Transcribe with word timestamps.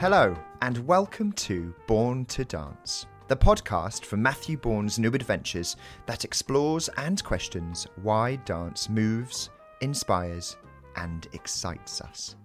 Hello, 0.00 0.32
and 0.62 0.78
welcome 0.86 1.32
to 1.32 1.74
Born 1.88 2.24
to 2.26 2.44
Dance, 2.44 3.06
the 3.26 3.36
podcast 3.36 4.04
from 4.04 4.22
Matthew 4.22 4.56
Bourne's 4.56 4.96
New 4.96 5.10
Adventures 5.10 5.74
that 6.06 6.24
explores 6.24 6.88
and 6.98 7.24
questions 7.24 7.84
why 8.02 8.36
dance 8.36 8.88
moves, 8.88 9.50
inspires, 9.80 10.56
and 10.94 11.26
excites 11.32 12.00
us. 12.00 12.36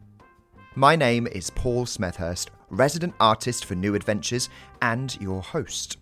My 0.73 0.95
name 0.95 1.27
is 1.27 1.51
Paul 1.51 1.85
Smethurst, 1.85 2.47
resident 2.71 3.13
artist 3.19 3.65
for 3.65 3.75
New 3.75 3.93
Adventures 3.93 4.49
and 4.81 5.15
your 5.21 5.43
host. 5.43 5.97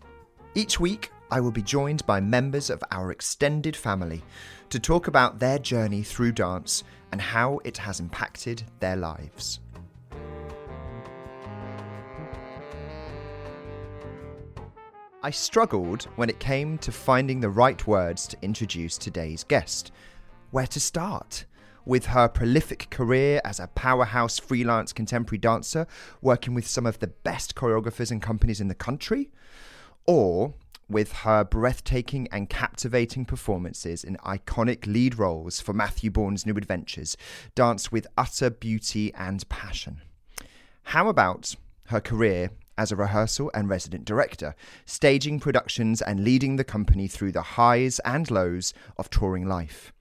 Each 0.55 0.79
week, 0.79 1.11
I 1.31 1.41
will 1.41 1.51
be 1.51 1.61
joined 1.61 2.05
by 2.05 2.21
members 2.21 2.69
of 2.69 2.81
our 2.91 3.11
extended 3.11 3.75
family 3.75 4.23
to 4.69 4.79
talk 4.79 5.07
about 5.07 5.39
their 5.39 5.59
journey 5.59 6.01
through 6.01 6.31
dance 6.31 6.85
and 7.11 7.19
how 7.19 7.59
it 7.65 7.75
has 7.75 7.99
impacted 7.99 8.63
their 8.79 8.95
lives. 8.95 9.59
I 15.24 15.30
struggled 15.30 16.06
when 16.16 16.32
it 16.32 16.39
came 16.39 16.80
to 16.80 16.92
finding 16.92 17.42
the 17.42 17.50
right 17.52 17.86
words 17.86 18.25
to 18.25 18.38
introduce 18.42 18.98
today's 18.98 19.44
guest. 19.44 19.92
Where 20.50 20.66
to 20.66 20.80
start? 20.80 21.46
With 21.86 22.07
her 22.07 22.28
prolific 22.28 22.89
career 22.89 23.39
as 23.46 23.60
a 23.60 23.68
powerhouse 23.68 24.39
freelance 24.39 24.92
contemporary 24.92 25.38
dancer, 25.38 25.86
working 26.24 26.56
with 26.56 26.66
some 26.66 26.88
of 26.88 26.97
the 26.97 27.07
best 27.07 27.54
choreographers 27.54 28.10
and 28.10 28.20
companies 28.20 28.60
in 28.60 28.68
the 28.68 28.74
country? 28.74 29.30
Or 30.07 30.56
with 30.89 31.11
her 31.11 31.44
breathtaking 31.44 32.28
and 32.31 32.50
captivating 32.50 33.25
performances 33.25 34.03
in 34.03 34.17
iconic 34.25 34.88
lead 34.88 35.19
roles 35.19 35.61
for 35.61 35.72
Matthew 35.72 36.09
Bourne's 36.09 36.47
New 36.47 36.58
Adventures, 36.58 37.16
danced 37.53 37.92
with 37.92 38.08
utter 38.17 38.50
beauty 38.50 39.14
and 39.14 39.47
passion? 39.50 40.02
How 40.81 41.09
about 41.09 41.56
her 41.89 42.02
career 42.02 42.50
as 42.81 42.91
a 42.91 42.95
rehearsal 42.95 43.51
and 43.53 43.69
resident 43.69 44.05
director, 44.05 44.55
staging 44.87 45.39
productions 45.39 46.01
and 46.01 46.23
leading 46.23 46.55
the 46.55 46.63
company 46.63 47.07
through 47.07 47.31
the 47.31 47.43
highs 47.43 47.99
and 47.99 48.31
lows 48.31 48.73
of 48.97 49.07
touring 49.11 49.47
life. 49.47 49.93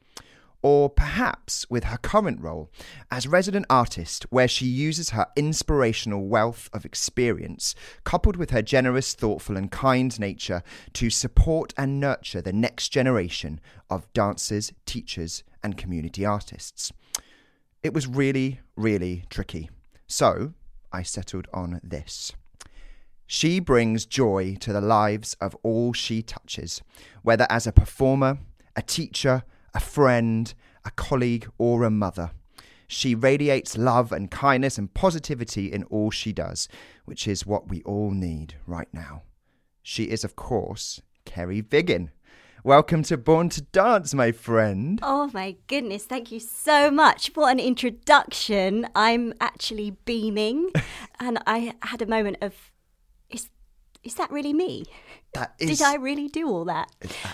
Or 0.62 0.88
perhaps 0.88 1.68
with 1.68 1.84
her 1.84 1.98
current 1.98 2.40
role 2.40 2.70
as 3.10 3.26
resident 3.26 3.66
artist, 3.68 4.24
where 4.30 4.48
she 4.48 4.64
uses 4.64 5.10
her 5.10 5.26
inspirational 5.36 6.26
wealth 6.26 6.70
of 6.72 6.86
experience, 6.86 7.74
coupled 8.04 8.36
with 8.36 8.48
her 8.48 8.62
generous, 8.62 9.12
thoughtful, 9.12 9.58
and 9.58 9.70
kind 9.70 10.18
nature, 10.18 10.62
to 10.94 11.10
support 11.10 11.74
and 11.76 12.00
nurture 12.00 12.40
the 12.40 12.52
next 12.52 12.88
generation 12.88 13.60
of 13.90 14.10
dancers, 14.14 14.72
teachers, 14.86 15.44
and 15.62 15.76
community 15.76 16.24
artists. 16.24 16.92
It 17.82 17.92
was 17.92 18.06
really, 18.06 18.60
really 18.74 19.24
tricky. 19.28 19.68
So 20.06 20.54
I 20.90 21.02
settled 21.02 21.46
on 21.52 21.80
this. 21.82 22.32
She 23.32 23.60
brings 23.60 24.06
joy 24.06 24.56
to 24.58 24.72
the 24.72 24.80
lives 24.80 25.34
of 25.34 25.56
all 25.62 25.92
she 25.92 26.20
touches, 26.20 26.82
whether 27.22 27.46
as 27.48 27.64
a 27.64 27.70
performer, 27.70 28.38
a 28.74 28.82
teacher, 28.82 29.44
a 29.72 29.78
friend, 29.78 30.52
a 30.84 30.90
colleague, 30.90 31.48
or 31.56 31.84
a 31.84 31.90
mother. 31.90 32.32
She 32.88 33.14
radiates 33.14 33.78
love 33.78 34.10
and 34.10 34.32
kindness 34.32 34.78
and 34.78 34.92
positivity 34.92 35.70
in 35.70 35.84
all 35.84 36.10
she 36.10 36.32
does, 36.32 36.66
which 37.04 37.28
is 37.28 37.46
what 37.46 37.68
we 37.68 37.82
all 37.82 38.10
need 38.10 38.56
right 38.66 38.88
now. 38.92 39.22
She 39.80 40.06
is, 40.06 40.24
of 40.24 40.34
course, 40.34 41.00
Kerry 41.24 41.60
Biggin. 41.60 42.10
Welcome 42.64 43.04
to 43.04 43.16
Born 43.16 43.48
to 43.50 43.62
Dance, 43.62 44.12
my 44.12 44.32
friend. 44.32 44.98
Oh 45.04 45.30
my 45.32 45.54
goodness, 45.68 46.04
thank 46.04 46.32
you 46.32 46.40
so 46.40 46.90
much. 46.90 47.30
What 47.34 47.52
an 47.52 47.60
introduction. 47.60 48.88
I'm 48.96 49.34
actually 49.40 49.92
beaming. 50.04 50.72
and 51.20 51.38
I 51.46 51.74
had 51.82 52.02
a 52.02 52.06
moment 52.06 52.38
of 52.42 52.72
is 54.02 54.14
that 54.14 54.30
really 54.30 54.52
me? 54.52 54.84
That 55.34 55.54
is. 55.58 55.78
Did 55.78 55.84
I 55.84 55.96
really 55.96 56.28
do 56.28 56.48
all 56.48 56.64
that? 56.66 56.90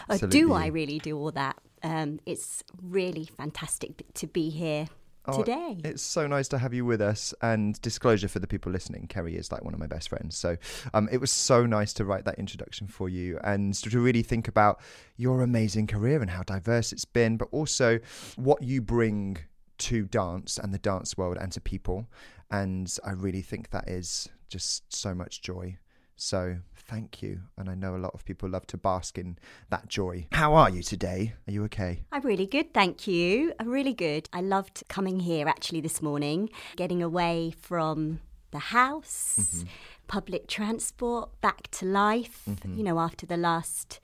Or 0.09 0.19
do 0.19 0.53
I 0.53 0.67
really 0.67 0.99
do 0.99 1.19
all 1.19 1.33
that? 1.33 1.57
Um, 1.83 2.21
it's 2.27 2.65
really 2.83 3.29
fantastic 3.37 4.03
to 4.15 4.27
be 4.27 4.51
here 4.51 4.89
oh, 5.27 5.39
today. 5.39 5.79
It's 5.85 6.03
so 6.03 6.27
nice 6.27 6.49
to 6.49 6.59
have 6.59 6.75
you 6.75 6.85
with 6.85 7.01
us. 7.01 7.33
And 7.41 7.81
disclosure 7.83 8.29
for 8.29 8.39
the 8.39 8.47
people 8.47 8.73
listening, 8.73 9.07
Kerry 9.07 9.37
is 9.37 9.53
like 9.53 9.65
one 9.65 9.75
of 9.75 9.81
my 9.81 9.87
best 9.87 10.09
friends. 10.09 10.37
So 10.37 10.57
um, 10.95 11.09
it 11.13 11.19
was 11.19 11.31
so 11.31 11.67
nice 11.67 11.93
to 11.95 12.05
write 12.05 12.25
that 12.25 12.39
introduction 12.39 12.89
for 12.89 13.09
you 13.09 13.39
and 13.45 13.75
to 13.75 14.01
really 14.01 14.23
think 14.23 14.49
about 14.49 14.81
your 15.17 15.43
amazing 15.43 15.87
career 15.87 16.21
and 16.21 16.31
how 16.31 16.43
diverse 16.43 16.93
it's 16.93 17.05
been, 17.05 17.37
but 17.37 17.49
also 17.53 18.01
what 18.37 18.63
you 18.63 18.81
bring 18.81 19.39
to 19.79 20.07
dance 20.07 20.59
and 20.59 20.73
the 20.73 20.79
dance 20.79 21.17
world 21.17 21.37
and 21.41 21.53
to 21.53 21.61
people. 21.61 22.07
And 22.51 22.95
I 23.05 23.13
really 23.13 23.43
think 23.43 23.71
that 23.71 23.89
is 23.89 24.29
just 24.49 24.93
so 24.95 25.15
much 25.15 25.43
joy 25.43 25.79
so 26.17 26.57
thank 26.89 27.23
you. 27.23 27.41
And 27.57 27.69
I 27.69 27.75
know 27.75 27.97
a 27.97 27.99
lot 27.99 28.15
of 28.15 28.25
people 28.25 28.49
love 28.49 28.67
to 28.69 28.77
bask 28.77 29.19
in 29.19 29.39
that 29.71 29.89
joy. 29.89 30.27
How 30.33 30.55
are 30.55 30.71
you 30.71 30.83
today? 30.83 31.35
Are 31.47 31.53
you 31.53 31.65
okay? 31.65 32.05
I'm 32.13 32.23
really 32.23 32.47
good, 32.47 32.73
thank 32.73 33.07
you. 33.07 33.53
I'm 33.59 33.69
really 33.69 33.95
good. 33.95 34.29
I 34.33 34.41
loved 34.41 34.85
coming 34.89 35.21
here 35.21 35.49
actually 35.49 35.81
this 35.81 36.01
morning, 36.01 36.51
getting 36.77 37.03
away 37.03 37.55
from 37.61 38.21
the 38.51 38.59
house. 38.59 39.39
Mm-hmm. 39.41 39.69
Public 40.09 40.47
transport 40.47 41.41
back 41.41 41.69
to 41.73 41.85
life, 41.85 42.43
mm-hmm. 42.49 42.79
you 42.79 42.85
know, 42.85 43.01
after 43.01 43.27
the 43.27 43.37
last 43.37 43.99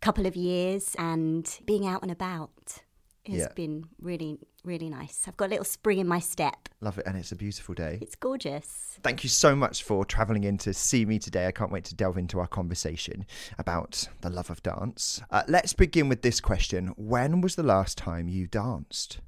couple 0.00 0.24
of 0.24 0.36
years 0.36 0.94
and 0.96 1.58
being 1.66 1.84
out 1.84 2.02
and 2.02 2.12
about 2.12 2.78
has 3.26 3.40
yeah. 3.40 3.48
been 3.54 3.86
really, 4.00 4.38
really 4.64 4.88
nice. 4.88 5.24
I've 5.26 5.36
got 5.36 5.46
a 5.46 5.48
little 5.48 5.64
spring 5.64 5.98
in 5.98 6.06
my 6.06 6.20
step. 6.20 6.67
Love 6.80 6.98
it, 6.98 7.06
and 7.06 7.16
it's 7.16 7.32
a 7.32 7.36
beautiful 7.36 7.74
day. 7.74 7.98
It's 8.00 8.14
gorgeous. 8.14 8.98
Thank 9.02 9.24
you 9.24 9.28
so 9.28 9.56
much 9.56 9.82
for 9.82 10.04
travelling 10.04 10.44
in 10.44 10.58
to 10.58 10.72
see 10.72 11.04
me 11.04 11.18
today. 11.18 11.48
I 11.48 11.52
can't 11.52 11.72
wait 11.72 11.84
to 11.86 11.94
delve 11.94 12.16
into 12.16 12.38
our 12.38 12.46
conversation 12.46 13.26
about 13.58 14.08
the 14.20 14.30
love 14.30 14.48
of 14.48 14.62
dance. 14.62 15.20
Uh, 15.30 15.42
let's 15.48 15.72
begin 15.72 16.08
with 16.08 16.22
this 16.22 16.40
question 16.40 16.88
When 16.96 17.40
was 17.40 17.56
the 17.56 17.64
last 17.64 17.98
time 17.98 18.28
you 18.28 18.46
danced? 18.46 19.18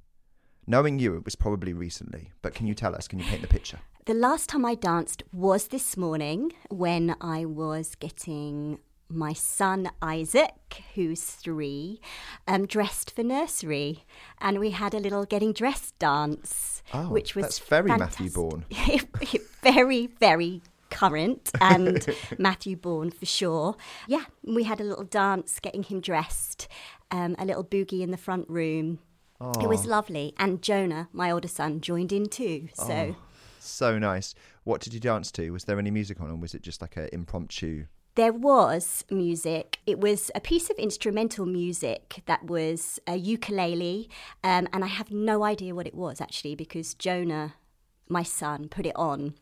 Knowing 0.66 1.00
you, 1.00 1.16
it 1.16 1.25
was 1.25 1.34
probably 1.34 1.72
recently, 1.72 2.31
but 2.43 2.55
can 2.55 2.69
you 2.69 2.75
tell 2.75 2.94
us? 2.94 3.09
Can 3.09 3.19
you 3.19 3.25
paint 3.25 3.43
the 3.43 3.49
picture? 3.49 3.81
The 4.06 4.15
last 4.15 4.49
time 4.49 4.65
I 4.65 4.77
danced 4.77 5.25
was 5.33 5.69
this 5.69 5.97
morning 5.97 6.53
when 6.69 7.16
I 7.21 7.44
was 7.44 7.97
getting 7.97 8.78
my 9.10 9.32
son 9.32 9.91
Isaac, 10.00 10.82
who's 10.94 11.22
three, 11.22 12.00
um, 12.47 12.66
dressed 12.66 13.10
for 13.15 13.22
nursery, 13.22 14.04
and 14.41 14.59
we 14.59 14.71
had 14.71 14.94
a 14.94 14.98
little 14.98 15.25
getting 15.25 15.53
dressed 15.53 15.98
dance, 15.98 16.82
oh, 16.94 17.09
which 17.09 17.34
was 17.34 17.44
that's 17.44 17.59
very 17.59 17.88
fantastic. 17.88 18.21
Matthew 18.21 18.31
Bourne. 18.31 18.65
very, 19.62 20.06
very 20.06 20.62
current 20.91 21.50
and 21.60 22.06
Matthew 22.38 22.76
Bourne 22.76 23.10
for 23.10 23.26
sure. 23.26 23.76
Yeah, 24.06 24.25
we 24.44 24.65
had 24.65 24.81
a 24.81 24.84
little 24.84 25.04
dance 25.04 25.59
getting 25.60 25.82
him 25.82 26.00
dressed, 26.00 26.69
um, 27.10 27.37
a 27.38 27.44
little 27.44 27.65
boogie 27.65 28.00
in 28.00 28.10
the 28.10 28.16
front 28.16 28.48
room. 28.48 29.00
Oh. 29.41 29.53
It 29.60 29.69
was 29.69 29.87
lovely, 29.87 30.34
and 30.38 30.60
Jonah, 30.60 31.09
my 31.12 31.31
older 31.31 31.48
son, 31.48 31.81
joined 31.81 32.12
in 32.12 32.27
too. 32.27 32.69
So. 32.75 33.15
Oh, 33.15 33.16
so 33.59 33.98
nice. 33.98 34.34
What 34.65 34.82
did 34.82 34.92
you 34.92 35.00
dance 35.00 35.32
to? 35.32 35.50
Was 35.50 35.65
there 35.65 35.78
any 35.78 35.91
music 35.91 36.21
on, 36.21 36.31
or 36.31 36.37
was 36.37 36.54
it 36.54 36.62
just 36.62 36.82
like 36.82 36.97
an 36.97 37.09
impromptu 37.12 37.87
there 38.15 38.32
was 38.32 39.04
music. 39.10 39.78
It 39.87 40.00
was 40.00 40.31
a 40.34 40.41
piece 40.41 40.71
of 40.71 40.76
instrumental 40.78 41.47
music 41.47 42.22
that 42.26 42.44
was 42.44 42.98
a 43.06 43.16
ukulele, 43.16 44.09
um, 44.43 44.69
and 44.72 44.84
I 44.84 44.88
have 44.88 45.10
no 45.10 45.44
idea 45.44 45.75
what 45.75 45.87
it 45.87 45.94
was 45.94 46.21
actually 46.21 46.54
because 46.54 46.94
Jonah, 46.94 47.54
my 48.09 48.22
son, 48.22 48.69
put 48.69 48.87
it 48.87 48.97
on. 48.97 49.34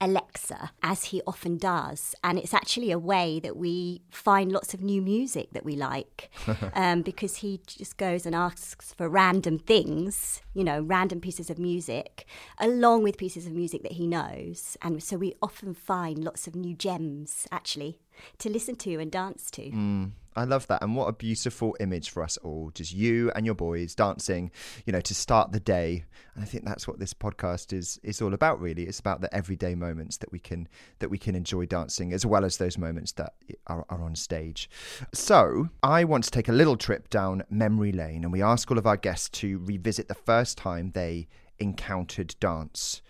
Alexa, 0.00 0.70
as 0.82 1.04
he 1.04 1.22
often 1.26 1.56
does. 1.56 2.14
And 2.22 2.38
it's 2.38 2.54
actually 2.54 2.90
a 2.90 2.98
way 2.98 3.40
that 3.40 3.56
we 3.56 4.02
find 4.10 4.52
lots 4.52 4.74
of 4.74 4.82
new 4.82 5.00
music 5.00 5.50
that 5.52 5.64
we 5.64 5.76
like 5.76 6.30
um, 6.74 7.02
because 7.02 7.36
he 7.36 7.60
just 7.66 7.96
goes 7.96 8.26
and 8.26 8.34
asks 8.34 8.92
for 8.92 9.08
random 9.08 9.58
things, 9.58 10.42
you 10.54 10.64
know, 10.64 10.80
random 10.80 11.20
pieces 11.20 11.50
of 11.50 11.58
music, 11.58 12.26
along 12.58 13.02
with 13.02 13.16
pieces 13.16 13.46
of 13.46 13.52
music 13.52 13.82
that 13.82 13.92
he 13.92 14.06
knows. 14.06 14.76
And 14.82 15.02
so 15.02 15.16
we 15.16 15.34
often 15.42 15.74
find 15.74 16.22
lots 16.22 16.46
of 16.46 16.54
new 16.54 16.74
gems, 16.74 17.46
actually, 17.50 17.98
to 18.38 18.50
listen 18.50 18.76
to 18.76 18.98
and 18.98 19.10
dance 19.10 19.50
to. 19.52 19.70
Mm. 19.70 20.12
I 20.36 20.44
love 20.44 20.66
that. 20.66 20.82
And 20.82 20.94
what 20.94 21.08
a 21.08 21.12
beautiful 21.12 21.76
image 21.80 22.10
for 22.10 22.22
us 22.22 22.36
all. 22.38 22.70
Just 22.74 22.92
you 22.92 23.30
and 23.34 23.46
your 23.46 23.54
boys 23.54 23.94
dancing, 23.94 24.50
you 24.84 24.92
know, 24.92 25.00
to 25.00 25.14
start 25.14 25.52
the 25.52 25.60
day. 25.60 26.04
And 26.34 26.44
I 26.44 26.46
think 26.46 26.64
that's 26.64 26.86
what 26.86 26.98
this 26.98 27.14
podcast 27.14 27.72
is 27.72 27.98
is 28.02 28.20
all 28.20 28.34
about 28.34 28.60
really. 28.60 28.84
It's 28.84 29.00
about 29.00 29.22
the 29.22 29.34
everyday 29.34 29.74
moments 29.74 30.18
that 30.18 30.30
we 30.30 30.38
can 30.38 30.68
that 30.98 31.08
we 31.08 31.18
can 31.18 31.34
enjoy 31.34 31.66
dancing 31.66 32.12
as 32.12 32.26
well 32.26 32.44
as 32.44 32.58
those 32.58 32.76
moments 32.76 33.12
that 33.12 33.34
are, 33.66 33.86
are 33.88 34.02
on 34.02 34.14
stage. 34.14 34.68
So 35.12 35.70
I 35.82 36.04
want 36.04 36.24
to 36.24 36.30
take 36.30 36.48
a 36.48 36.52
little 36.52 36.76
trip 36.76 37.08
down 37.08 37.44
memory 37.48 37.92
lane 37.92 38.22
and 38.22 38.32
we 38.32 38.42
ask 38.42 38.70
all 38.70 38.78
of 38.78 38.86
our 38.86 38.96
guests 38.96 39.28
to 39.40 39.58
revisit 39.58 40.08
the 40.08 40.14
first 40.14 40.58
time 40.58 40.90
they 40.90 41.28
encountered 41.58 42.34
dance. 42.40 43.00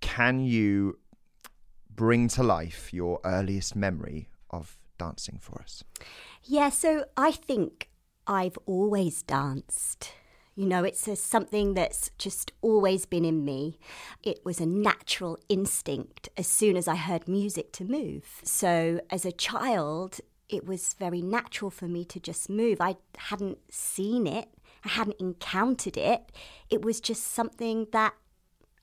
Can 0.00 0.40
you 0.40 0.98
bring 1.94 2.28
to 2.28 2.42
life 2.42 2.92
your 2.92 3.20
earliest 3.24 3.76
memory 3.76 4.28
of 4.50 4.76
dancing 4.98 5.38
for 5.40 5.60
us? 5.60 5.84
Yeah, 6.44 6.70
so 6.70 7.04
I 7.16 7.30
think 7.32 7.88
I've 8.26 8.58
always 8.66 9.22
danced. 9.22 10.12
You 10.54 10.66
know, 10.66 10.84
it's 10.84 11.06
a, 11.08 11.16
something 11.16 11.74
that's 11.74 12.10
just 12.18 12.52
always 12.60 13.06
been 13.06 13.24
in 13.24 13.44
me. 13.44 13.78
It 14.22 14.44
was 14.44 14.60
a 14.60 14.66
natural 14.66 15.38
instinct 15.48 16.28
as 16.36 16.46
soon 16.46 16.76
as 16.76 16.88
I 16.88 16.96
heard 16.96 17.26
music 17.28 17.72
to 17.74 17.84
move. 17.84 18.40
So, 18.42 19.00
as 19.08 19.24
a 19.24 19.32
child, 19.32 20.20
it 20.48 20.66
was 20.66 20.94
very 20.98 21.22
natural 21.22 21.70
for 21.70 21.88
me 21.88 22.04
to 22.06 22.20
just 22.20 22.50
move. 22.50 22.80
I 22.80 22.96
hadn't 23.16 23.58
seen 23.70 24.26
it, 24.26 24.48
I 24.84 24.88
hadn't 24.88 25.20
encountered 25.20 25.96
it. 25.96 26.32
It 26.68 26.84
was 26.84 27.00
just 27.00 27.32
something 27.32 27.86
that 27.92 28.14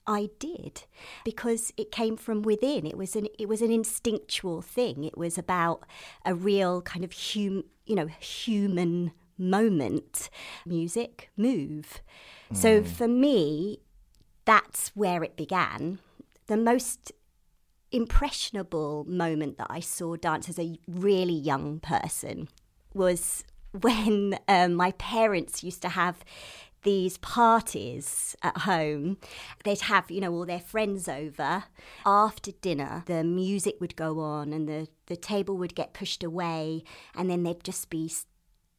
I 0.07 0.30
did 0.40 0.84
because 1.24 1.72
it 1.78 1.92
came 1.92 2.18
from 2.18 2.42
within. 2.42 2.86
It 2.86 2.98
was 2.98 3.16
an 3.16 3.28
it 3.38 3.48
was 3.48 3.62
an 3.62 3.72
instinctual 3.72 4.62
thing. 4.62 5.04
It 5.04 5.18
was 5.18 5.38
about 5.38 5.84
a 6.25 6.34
real 6.34 6.81
kind 6.81 7.06
of 7.06 7.13
hum, 7.13 7.63
you 7.86 7.96
know, 7.96 8.07
human 8.19 9.12
moment. 9.38 10.30
Music, 10.66 11.30
move. 11.38 12.01
Mm. 12.51 12.57
So 12.57 12.84
for 12.84 13.07
me, 13.07 13.80
that's 14.46 14.90
where 14.96 15.24
it 15.24 15.38
began. 15.38 16.00
The 16.48 16.57
most 16.57 17.12
impressionable 17.92 19.06
moment 19.07 19.57
that 19.57 19.68
I 19.69 19.80
saw 19.80 20.16
dance 20.16 20.50
as 20.50 20.60
a 20.60 20.78
really 20.88 21.34
young 21.34 21.80
person 21.80 22.50
was 22.94 23.44
when 23.81 24.38
um, 24.48 24.74
my 24.74 24.92
parents 24.94 25.63
used 25.63 25.81
to 25.84 25.90
have 25.90 26.24
these 26.83 27.17
parties 27.17 28.35
at 28.41 28.59
home. 28.59 29.17
They'd 29.63 29.81
have, 29.81 30.09
you 30.09 30.21
know, 30.21 30.33
all 30.33 30.45
their 30.45 30.59
friends 30.59 31.07
over. 31.07 31.65
After 32.05 32.51
dinner, 32.51 33.03
the 33.05 33.23
music 33.23 33.75
would 33.79 33.95
go 33.95 34.19
on 34.19 34.53
and 34.53 34.67
the, 34.67 34.87
the 35.07 35.17
table 35.17 35.57
would 35.57 35.75
get 35.75 35.93
pushed 35.93 36.23
away, 36.23 36.83
and 37.15 37.29
then 37.29 37.43
they'd 37.43 37.63
just 37.63 37.89
be 37.89 38.09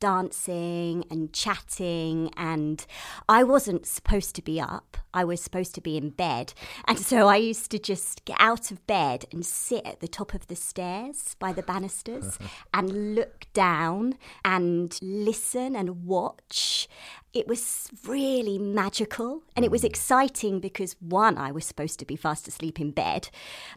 dancing 0.00 1.04
and 1.10 1.32
chatting 1.32 2.30
and 2.36 2.86
I 3.28 3.44
wasn't 3.44 3.86
supposed 3.86 4.34
to 4.36 4.42
be 4.42 4.60
up. 4.60 4.96
I 5.12 5.24
was 5.24 5.42
supposed 5.42 5.74
to 5.74 5.80
be 5.80 5.96
in 5.96 6.10
bed. 6.10 6.54
And 6.86 6.98
so 6.98 7.28
I 7.28 7.36
used 7.36 7.70
to 7.72 7.78
just 7.78 8.24
get 8.24 8.36
out 8.40 8.70
of 8.70 8.86
bed 8.86 9.26
and 9.30 9.44
sit 9.44 9.84
at 9.84 10.00
the 10.00 10.08
top 10.08 10.34
of 10.34 10.46
the 10.46 10.56
stairs 10.56 11.36
by 11.38 11.52
the 11.52 11.62
banisters 11.62 12.38
and 12.74 13.14
look 13.14 13.46
down 13.52 14.14
and 14.44 14.98
listen 15.02 15.76
and 15.76 16.06
watch 16.06 16.88
it 17.32 17.46
was 17.46 17.88
really 18.06 18.58
magical 18.58 19.42
and 19.54 19.64
it 19.64 19.70
was 19.70 19.82
mm. 19.82 19.86
exciting 19.86 20.58
because 20.58 20.96
one, 21.00 21.38
I 21.38 21.52
was 21.52 21.64
supposed 21.64 21.98
to 22.00 22.04
be 22.04 22.16
fast 22.16 22.48
asleep 22.48 22.80
in 22.80 22.90
bed, 22.90 23.28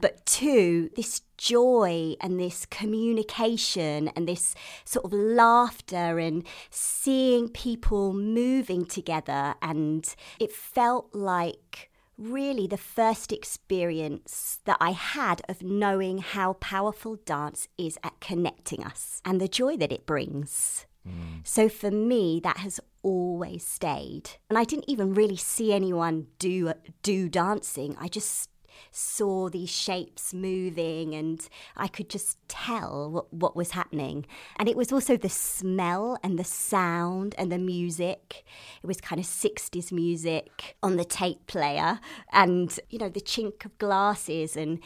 but 0.01 0.25
two, 0.25 0.89
this 0.95 1.21
joy 1.37 2.15
and 2.21 2.39
this 2.39 2.65
communication 2.65 4.09
and 4.15 4.27
this 4.27 4.55
sort 4.85 5.05
of 5.05 5.13
laughter 5.13 6.17
and 6.19 6.43
seeing 6.69 7.49
people 7.49 8.13
moving 8.13 8.85
together. 8.85 9.53
And 9.61 10.13
it 10.39 10.51
felt 10.51 11.13
like 11.13 11.91
really 12.17 12.67
the 12.67 12.77
first 12.77 13.31
experience 13.31 14.59
that 14.65 14.77
I 14.79 14.91
had 14.91 15.41
of 15.49 15.61
knowing 15.61 16.19
how 16.19 16.53
powerful 16.53 17.17
dance 17.25 17.67
is 17.77 17.97
at 18.03 18.19
connecting 18.19 18.83
us 18.83 19.21
and 19.25 19.39
the 19.39 19.47
joy 19.47 19.77
that 19.77 19.91
it 19.91 20.05
brings. 20.05 20.85
Mm. 21.07 21.45
So 21.45 21.69
for 21.69 21.91
me, 21.91 22.39
that 22.43 22.57
has 22.57 22.79
always 23.01 23.65
stayed. 23.65 24.31
And 24.49 24.57
I 24.57 24.63
didn't 24.63 24.89
even 24.89 25.13
really 25.13 25.35
see 25.35 25.73
anyone 25.73 26.27
do 26.39 26.73
do 27.01 27.29
dancing. 27.29 27.95
I 27.99 28.07
just 28.07 28.49
saw 28.91 29.49
these 29.49 29.69
shapes 29.69 30.33
moving 30.33 31.13
and 31.13 31.47
I 31.75 31.87
could 31.87 32.09
just 32.09 32.37
tell 32.47 33.09
what, 33.09 33.33
what 33.33 33.55
was 33.55 33.71
happening. 33.71 34.25
And 34.57 34.67
it 34.67 34.77
was 34.77 34.91
also 34.91 35.17
the 35.17 35.29
smell 35.29 36.17
and 36.23 36.37
the 36.37 36.43
sound 36.43 37.35
and 37.37 37.51
the 37.51 37.57
music. 37.57 38.45
It 38.81 38.87
was 38.87 39.01
kind 39.01 39.19
of 39.19 39.25
60s 39.25 39.91
music 39.91 40.75
on 40.81 40.97
the 40.97 41.05
tape 41.05 41.47
player 41.47 41.99
and, 42.31 42.77
you 42.89 42.99
know, 42.99 43.09
the 43.09 43.21
chink 43.21 43.65
of 43.65 43.77
glasses. 43.77 44.55
And 44.55 44.79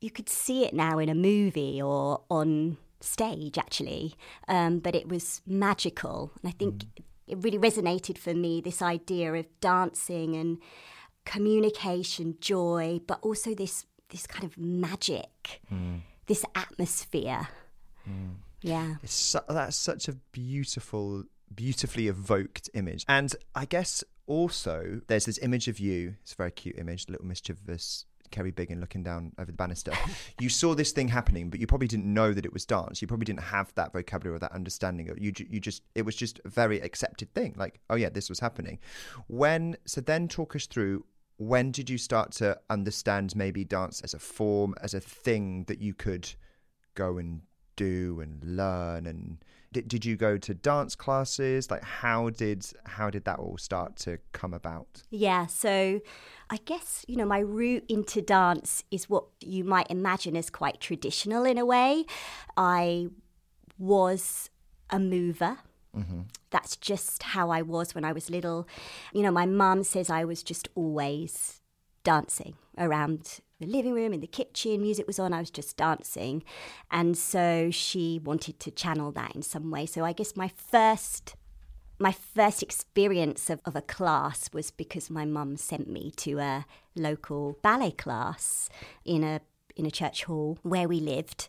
you 0.00 0.10
could 0.10 0.28
see 0.28 0.64
it 0.64 0.74
now 0.74 0.98
in 0.98 1.08
a 1.08 1.14
movie 1.14 1.80
or 1.80 2.22
on 2.30 2.76
stage 3.04 3.58
actually, 3.58 4.14
um, 4.48 4.78
but 4.78 4.94
it 4.94 5.08
was 5.08 5.42
magical. 5.46 6.32
And 6.42 6.48
I 6.48 6.52
think 6.52 6.84
mm. 6.84 7.02
it 7.26 7.38
really 7.38 7.58
resonated 7.58 8.18
for 8.18 8.34
me 8.34 8.60
this 8.60 8.82
idea 8.82 9.32
of 9.34 9.46
dancing 9.60 10.36
and 10.36 10.58
communication, 11.24 12.36
joy, 12.40 13.00
but 13.06 13.18
also 13.22 13.54
this 13.54 13.86
this 14.10 14.26
kind 14.26 14.44
of 14.44 14.56
magic, 14.58 15.60
mm. 15.72 16.00
this 16.26 16.44
atmosphere. 16.54 17.48
Mm. 18.08 18.34
Yeah, 18.60 18.94
it's 19.02 19.14
su- 19.14 19.40
that's 19.48 19.76
such 19.76 20.08
a 20.08 20.14
beautiful, 20.32 21.24
beautifully 21.54 22.08
evoked 22.08 22.70
image, 22.74 23.04
and 23.08 23.34
I 23.54 23.64
guess 23.64 24.04
also 24.26 25.00
there's 25.06 25.26
this 25.26 25.38
image 25.38 25.68
of 25.68 25.78
you. 25.78 26.14
It's 26.22 26.32
a 26.32 26.36
very 26.36 26.50
cute 26.50 26.78
image, 26.78 27.08
little 27.08 27.26
mischievous 27.26 28.06
Kerry 28.34 28.50
Biggin 28.50 28.80
looking 28.80 29.04
down 29.04 29.32
over 29.38 29.52
the 29.52 29.56
banister. 29.56 29.92
you 30.40 30.48
saw 30.48 30.74
this 30.74 30.90
thing 30.90 31.06
happening, 31.06 31.50
but 31.50 31.60
you 31.60 31.68
probably 31.68 31.86
didn't 31.86 32.12
know 32.12 32.32
that 32.32 32.44
it 32.44 32.52
was 32.52 32.66
dance. 32.66 33.00
You 33.00 33.06
probably 33.06 33.26
didn't 33.26 33.44
have 33.44 33.72
that 33.76 33.92
vocabulary 33.92 34.36
or 34.36 34.40
that 34.40 34.50
understanding. 34.50 35.06
You 35.16 35.32
you 35.48 35.60
just 35.60 35.82
it 35.94 36.02
was 36.02 36.16
just 36.16 36.40
a 36.44 36.48
very 36.48 36.80
accepted 36.80 37.32
thing. 37.32 37.54
Like 37.56 37.78
oh 37.90 37.94
yeah, 37.94 38.08
this 38.08 38.28
was 38.28 38.40
happening. 38.40 38.80
When 39.28 39.76
so 39.86 40.00
then 40.00 40.26
talk 40.26 40.56
us 40.56 40.66
through 40.66 41.04
when 41.36 41.70
did 41.70 41.88
you 41.88 41.96
start 41.96 42.32
to 42.32 42.58
understand 42.68 43.36
maybe 43.36 43.64
dance 43.64 44.00
as 44.00 44.14
a 44.14 44.18
form, 44.18 44.74
as 44.82 44.94
a 44.94 45.00
thing 45.00 45.64
that 45.68 45.80
you 45.80 45.94
could 45.94 46.28
go 46.94 47.18
and 47.18 47.42
do 47.76 48.20
and 48.20 48.42
learn 48.42 49.06
and 49.06 49.44
did, 49.74 49.88
did 49.88 50.04
you 50.04 50.16
go 50.16 50.38
to 50.38 50.54
dance 50.54 50.94
classes 50.94 51.70
like 51.70 51.82
how 51.82 52.30
did 52.30 52.64
how 52.86 53.10
did 53.10 53.24
that 53.24 53.38
all 53.38 53.58
start 53.58 53.96
to 53.96 54.18
come 54.32 54.54
about 54.54 55.02
yeah 55.10 55.46
so 55.46 56.00
i 56.48 56.56
guess 56.64 57.04
you 57.06 57.16
know 57.16 57.26
my 57.26 57.40
route 57.40 57.84
into 57.88 58.22
dance 58.22 58.82
is 58.90 59.10
what 59.10 59.24
you 59.40 59.64
might 59.64 59.90
imagine 59.90 60.36
as 60.36 60.48
quite 60.48 60.80
traditional 60.80 61.44
in 61.44 61.58
a 61.58 61.66
way 61.66 62.04
i 62.56 63.06
was 63.78 64.48
a 64.90 64.98
mover 64.98 65.58
Mm-hmm. 65.96 66.22
That's 66.50 66.76
just 66.76 67.22
how 67.22 67.50
I 67.50 67.62
was 67.62 67.94
when 67.94 68.04
I 68.04 68.12
was 68.12 68.28
little. 68.28 68.66
You 69.12 69.22
know, 69.22 69.30
my 69.30 69.46
mum 69.46 69.84
says 69.84 70.10
I 70.10 70.24
was 70.24 70.42
just 70.42 70.68
always 70.74 71.60
dancing 72.02 72.54
around 72.76 73.40
the 73.60 73.66
living 73.66 73.92
room, 73.92 74.12
in 74.12 74.20
the 74.20 74.26
kitchen, 74.26 74.82
music 74.82 75.06
was 75.06 75.18
on, 75.18 75.32
I 75.32 75.40
was 75.40 75.50
just 75.50 75.76
dancing. 75.76 76.42
And 76.90 77.16
so 77.16 77.70
she 77.70 78.20
wanted 78.22 78.58
to 78.60 78.70
channel 78.70 79.12
that 79.12 79.34
in 79.34 79.42
some 79.42 79.70
way. 79.70 79.86
So 79.86 80.04
I 80.04 80.12
guess 80.12 80.36
my 80.36 80.48
first 80.48 81.36
my 81.98 82.12
first 82.12 82.60
experience 82.60 83.48
of, 83.48 83.60
of 83.64 83.76
a 83.76 83.80
class 83.80 84.50
was 84.52 84.72
because 84.72 85.10
my 85.10 85.24
mum 85.24 85.56
sent 85.56 85.88
me 85.88 86.10
to 86.16 86.38
a 86.40 86.66
local 86.96 87.56
ballet 87.62 87.92
class 87.92 88.68
in 89.04 89.22
a 89.22 89.40
in 89.76 89.86
a 89.86 89.90
church 89.90 90.24
hall 90.24 90.58
where 90.62 90.86
we 90.86 91.00
lived. 91.00 91.48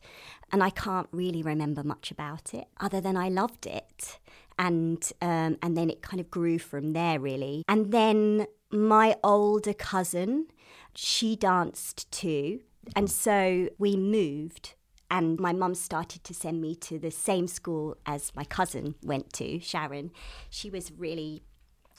And 0.52 0.64
I 0.64 0.70
can't 0.70 1.08
really 1.12 1.44
remember 1.44 1.84
much 1.84 2.12
about 2.12 2.54
it 2.54 2.68
other 2.80 3.02
than 3.02 3.18
I 3.18 3.30
loved 3.30 3.66
it. 3.66 4.20
And 4.58 5.12
um, 5.22 5.58
and 5.62 5.76
then 5.76 5.90
it 5.90 6.02
kind 6.02 6.20
of 6.20 6.30
grew 6.30 6.60
from 6.60 6.94
there 6.94 7.20
really. 7.20 7.64
And 7.68 7.92
then 7.92 8.48
my 8.72 9.16
older 9.24 9.74
cousin 9.74 10.48
she 10.96 11.36
danced 11.36 12.12
too. 12.12 12.62
And 12.96 13.10
so 13.10 13.70
we 13.78 13.96
moved, 13.96 14.76
and 15.10 15.40
my 15.40 15.54
mum 15.54 15.76
started 15.76 16.24
to 16.24 16.34
send 16.34 16.62
me 16.62 16.76
to 16.76 17.00
the 17.00 17.12
same 17.12 17.48
school 17.48 17.98
as 18.06 18.32
my 18.36 18.44
cousin 18.44 18.96
went 19.04 19.34
to, 19.34 19.60
Sharon. 19.60 20.12
She 20.50 20.70
was 20.70 20.92
really, 20.92 21.44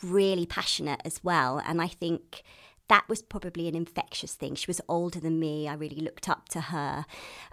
really 0.02 0.46
passionate 0.46 1.00
as 1.04 1.22
well. 1.24 1.60
And 1.66 1.82
I 1.82 1.88
think 1.88 2.42
that 2.88 3.08
was 3.08 3.22
probably 3.22 3.66
an 3.66 3.74
infectious 3.74 4.34
thing. 4.34 4.54
She 4.54 4.68
was 4.68 4.80
older 4.88 5.18
than 5.18 5.40
me. 5.40 5.66
I 5.68 5.74
really 5.74 6.00
looked 6.00 6.28
up 6.28 6.48
to 6.50 6.60
her. 6.60 7.04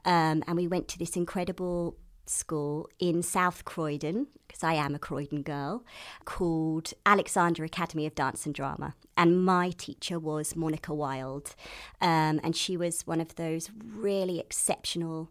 Um, 0.05 0.43
and 0.47 0.55
we 0.55 0.67
went 0.67 0.87
to 0.89 0.99
this 0.99 1.15
incredible 1.15 1.97
school 2.25 2.89
in 2.99 3.21
South 3.21 3.65
Croydon, 3.65 4.27
because 4.47 4.63
I 4.63 4.73
am 4.73 4.95
a 4.95 4.99
Croydon 4.99 5.41
girl, 5.41 5.83
called 6.25 6.93
Alexandra 7.05 7.65
Academy 7.65 8.05
of 8.05 8.15
Dance 8.15 8.45
and 8.45 8.55
Drama. 8.55 8.95
And 9.17 9.45
my 9.45 9.71
teacher 9.71 10.19
was 10.19 10.55
Monica 10.55 10.93
Wild. 10.93 11.55
Um, 12.01 12.39
and 12.43 12.55
she 12.55 12.77
was 12.77 13.05
one 13.05 13.21
of 13.21 13.35
those 13.35 13.69
really 13.83 14.39
exceptional 14.39 15.29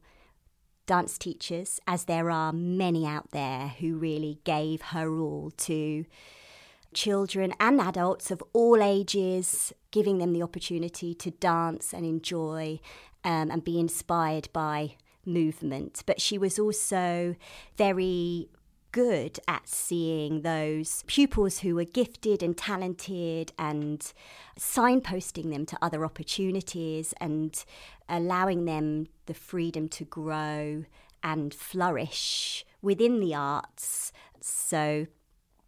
dance 0.86 1.16
teachers, 1.18 1.80
as 1.86 2.04
there 2.04 2.30
are 2.30 2.52
many 2.52 3.06
out 3.06 3.30
there 3.30 3.68
who 3.78 3.96
really 3.96 4.38
gave 4.44 4.82
her 4.82 5.18
all 5.18 5.50
to 5.56 6.04
children 6.92 7.54
and 7.58 7.80
adults 7.80 8.30
of 8.30 8.42
all 8.52 8.82
ages, 8.82 9.72
giving 9.90 10.18
them 10.18 10.32
the 10.32 10.42
opportunity 10.42 11.14
to 11.14 11.30
dance 11.30 11.94
and 11.94 12.04
enjoy 12.04 12.78
um, 13.24 13.50
and 13.50 13.64
be 13.64 13.78
inspired 13.78 14.48
by 14.52 14.96
movement, 15.24 16.02
but 16.06 16.20
she 16.20 16.38
was 16.38 16.58
also 16.58 17.36
very 17.76 18.48
good 18.92 19.38
at 19.48 19.66
seeing 19.66 20.42
those 20.42 21.02
pupils 21.06 21.60
who 21.60 21.74
were 21.74 21.84
gifted 21.84 22.42
and 22.42 22.56
talented 22.56 23.50
and 23.58 24.12
signposting 24.58 25.50
them 25.50 25.64
to 25.64 25.78
other 25.80 26.04
opportunities 26.04 27.14
and 27.18 27.64
allowing 28.08 28.66
them 28.66 29.06
the 29.26 29.34
freedom 29.34 29.88
to 29.88 30.04
grow 30.04 30.84
and 31.22 31.54
flourish 31.54 32.66
within 32.82 33.18
the 33.20 33.34
arts. 33.34 34.12
So 34.40 35.06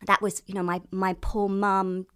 that 0.07 0.21
was, 0.21 0.43
you 0.47 0.55
know, 0.55 0.63
my, 0.63 0.83
my 0.91 1.17
poor 1.21 1.49
mum 1.49 2.07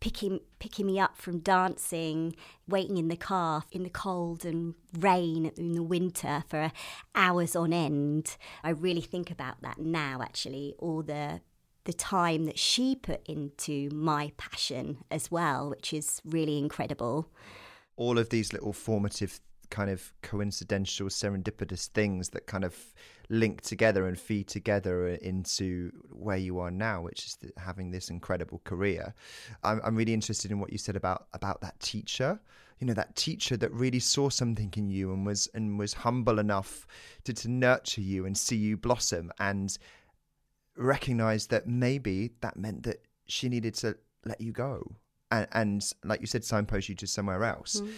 picking 0.00 0.40
picking 0.58 0.86
me 0.86 0.98
up 0.98 1.16
from 1.16 1.40
dancing, 1.40 2.34
waiting 2.68 2.96
in 2.96 3.08
the 3.08 3.16
car 3.16 3.64
in 3.72 3.82
the 3.82 3.90
cold 3.90 4.44
and 4.44 4.74
rain 4.98 5.52
in 5.56 5.72
the 5.72 5.82
winter 5.82 6.44
for 6.48 6.72
hours 7.14 7.56
on 7.56 7.72
end. 7.72 8.36
I 8.62 8.70
really 8.70 9.00
think 9.00 9.30
about 9.30 9.62
that 9.62 9.78
now 9.78 10.20
actually, 10.22 10.74
all 10.78 11.02
the 11.02 11.40
the 11.84 11.92
time 11.92 12.44
that 12.44 12.58
she 12.58 12.96
put 12.96 13.24
into 13.26 13.88
my 13.90 14.32
passion 14.36 14.98
as 15.10 15.30
well, 15.30 15.70
which 15.70 15.92
is 15.92 16.20
really 16.24 16.58
incredible. 16.58 17.30
All 17.96 18.18
of 18.18 18.28
these 18.28 18.52
little 18.52 18.72
formative 18.72 19.40
kind 19.70 19.90
of 19.90 20.12
coincidental 20.22 21.08
serendipitous 21.08 21.88
things 21.88 22.30
that 22.30 22.46
kind 22.46 22.64
of 22.64 22.76
link 23.28 23.60
together 23.60 24.06
and 24.06 24.18
feed 24.18 24.46
together 24.46 25.08
into 25.08 25.90
where 26.10 26.36
you 26.36 26.58
are 26.58 26.70
now 26.70 27.02
which 27.02 27.26
is 27.26 27.38
having 27.56 27.90
this 27.90 28.10
incredible 28.10 28.60
career. 28.64 29.14
I'm, 29.62 29.80
I'm 29.84 29.96
really 29.96 30.14
interested 30.14 30.50
in 30.50 30.60
what 30.60 30.72
you 30.72 30.78
said 30.78 30.96
about 30.96 31.26
about 31.32 31.60
that 31.62 31.78
teacher. 31.80 32.40
You 32.78 32.86
know 32.86 32.94
that 32.94 33.16
teacher 33.16 33.56
that 33.56 33.72
really 33.72 34.00
saw 34.00 34.28
something 34.28 34.72
in 34.76 34.90
you 34.90 35.12
and 35.12 35.24
was 35.24 35.48
and 35.54 35.78
was 35.78 35.94
humble 35.94 36.38
enough 36.38 36.86
to, 37.24 37.32
to 37.32 37.48
nurture 37.48 38.02
you 38.02 38.26
and 38.26 38.36
see 38.36 38.56
you 38.56 38.76
blossom 38.76 39.32
and 39.38 39.76
recognize 40.76 41.46
that 41.48 41.66
maybe 41.66 42.32
that 42.42 42.56
meant 42.56 42.82
that 42.82 43.02
she 43.26 43.48
needed 43.48 43.74
to 43.74 43.96
let 44.24 44.40
you 44.40 44.52
go 44.52 44.96
and, 45.30 45.46
and 45.52 45.92
like 46.04 46.20
you 46.20 46.26
said 46.26 46.44
signpost 46.44 46.88
you 46.88 46.94
to 46.96 47.06
somewhere 47.06 47.44
else. 47.44 47.80
Mm. 47.80 47.90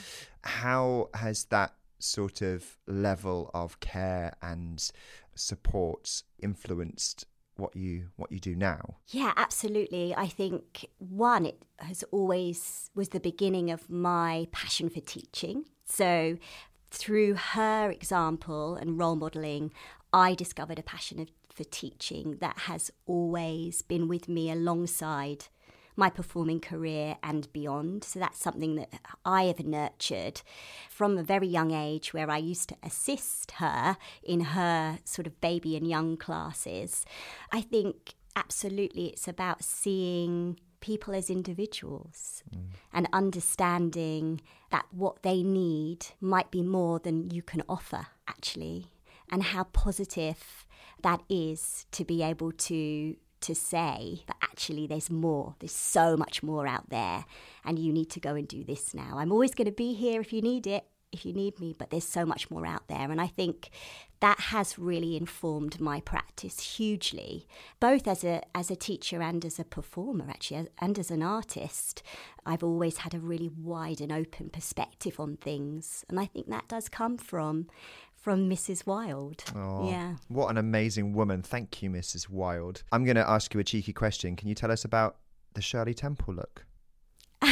how 0.42 1.10
has 1.14 1.44
that 1.46 1.74
sort 1.98 2.42
of 2.42 2.78
level 2.86 3.50
of 3.54 3.80
care 3.80 4.32
and 4.40 4.90
support 5.34 6.22
influenced 6.40 7.26
what 7.56 7.74
you 7.74 8.08
what 8.16 8.30
you 8.30 8.38
do 8.38 8.54
now? 8.54 8.96
Yeah 9.08 9.32
absolutely. 9.36 10.14
I 10.14 10.28
think 10.28 10.86
one 10.98 11.44
it 11.46 11.62
has 11.78 12.04
always 12.12 12.90
was 12.94 13.08
the 13.08 13.20
beginning 13.20 13.70
of 13.70 13.90
my 13.90 14.46
passion 14.52 14.88
for 14.88 15.00
teaching. 15.00 15.64
So 15.84 16.38
through 16.90 17.34
her 17.34 17.90
example 17.90 18.76
and 18.76 18.98
role 18.98 19.16
modeling 19.16 19.72
i 20.12 20.34
discovered 20.34 20.78
a 20.78 20.82
passion 20.82 21.20
of, 21.20 21.28
for 21.50 21.64
teaching 21.64 22.36
that 22.40 22.58
has 22.60 22.90
always 23.06 23.82
been 23.82 24.08
with 24.08 24.28
me 24.28 24.50
alongside 24.50 25.46
my 25.98 26.08
performing 26.08 26.60
career 26.60 27.16
and 27.24 27.52
beyond. 27.52 28.04
So 28.04 28.20
that's 28.20 28.38
something 28.38 28.76
that 28.76 28.88
I 29.24 29.44
have 29.44 29.64
nurtured 29.64 30.42
from 30.88 31.18
a 31.18 31.24
very 31.24 31.48
young 31.48 31.72
age, 31.72 32.14
where 32.14 32.30
I 32.30 32.38
used 32.38 32.68
to 32.68 32.76
assist 32.84 33.50
her 33.52 33.96
in 34.22 34.40
her 34.40 35.00
sort 35.04 35.26
of 35.26 35.40
baby 35.40 35.76
and 35.76 35.86
young 35.86 36.16
classes. 36.16 37.04
I 37.52 37.60
think 37.60 38.14
absolutely 38.36 39.06
it's 39.06 39.26
about 39.26 39.64
seeing 39.64 40.60
people 40.80 41.12
as 41.12 41.28
individuals 41.28 42.44
mm. 42.54 42.68
and 42.92 43.08
understanding 43.12 44.40
that 44.70 44.86
what 44.92 45.24
they 45.24 45.42
need 45.42 46.06
might 46.20 46.52
be 46.52 46.62
more 46.62 47.00
than 47.00 47.28
you 47.32 47.42
can 47.42 47.64
offer, 47.68 48.06
actually, 48.28 48.92
and 49.32 49.42
how 49.42 49.64
positive 49.64 50.64
that 51.02 51.20
is 51.28 51.86
to 51.90 52.04
be 52.04 52.22
able 52.22 52.52
to 52.52 53.16
to 53.42 53.54
say, 53.54 54.22
but 54.26 54.36
actually, 54.42 54.86
there's 54.86 55.10
more. 55.10 55.54
There's 55.58 55.72
so 55.72 56.16
much 56.16 56.42
more 56.42 56.66
out 56.66 56.90
there, 56.90 57.24
and 57.64 57.78
you 57.78 57.92
need 57.92 58.10
to 58.10 58.20
go 58.20 58.34
and 58.34 58.46
do 58.46 58.64
this 58.64 58.94
now. 58.94 59.18
I'm 59.18 59.32
always 59.32 59.54
going 59.54 59.66
to 59.66 59.72
be 59.72 59.94
here 59.94 60.20
if 60.20 60.32
you 60.32 60.42
need 60.42 60.66
it, 60.66 60.84
if 61.12 61.24
you 61.24 61.32
need 61.32 61.58
me, 61.58 61.74
but 61.78 61.90
there's 61.90 62.04
so 62.04 62.26
much 62.26 62.50
more 62.50 62.66
out 62.66 62.86
there. 62.88 63.10
And 63.10 63.20
I 63.20 63.28
think 63.28 63.70
that 64.20 64.38
has 64.40 64.78
really 64.78 65.16
informed 65.16 65.80
my 65.80 66.00
practice 66.00 66.76
hugely, 66.76 67.46
both 67.80 68.06
as 68.06 68.24
a 68.24 68.42
as 68.54 68.70
a 68.70 68.76
teacher 68.76 69.22
and 69.22 69.44
as 69.44 69.58
a 69.58 69.64
performer, 69.64 70.26
actually, 70.28 70.68
and 70.80 70.98
as 70.98 71.10
an 71.10 71.22
artist. 71.22 72.02
I've 72.44 72.64
always 72.64 72.98
had 72.98 73.14
a 73.14 73.20
really 73.20 73.48
wide 73.48 74.00
and 74.00 74.12
open 74.12 74.50
perspective 74.50 75.20
on 75.20 75.36
things, 75.36 76.04
and 76.08 76.18
I 76.18 76.26
think 76.26 76.48
that 76.48 76.68
does 76.68 76.88
come 76.88 77.16
from 77.16 77.68
from 78.20 78.48
Mrs. 78.48 78.86
Wilde. 78.86 79.44
Oh, 79.54 79.88
yeah. 79.88 80.16
What 80.28 80.48
an 80.50 80.58
amazing 80.58 81.12
woman. 81.12 81.42
Thank 81.42 81.82
you, 81.82 81.90
Mrs. 81.90 82.28
Wilde. 82.28 82.82
I'm 82.92 83.04
going 83.04 83.16
to 83.16 83.28
ask 83.28 83.54
you 83.54 83.60
a 83.60 83.64
cheeky 83.64 83.92
question. 83.92 84.36
Can 84.36 84.48
you 84.48 84.54
tell 84.54 84.70
us 84.70 84.84
about 84.84 85.16
the 85.54 85.62
Shirley 85.62 85.94
Temple 85.94 86.34
look? 86.34 86.64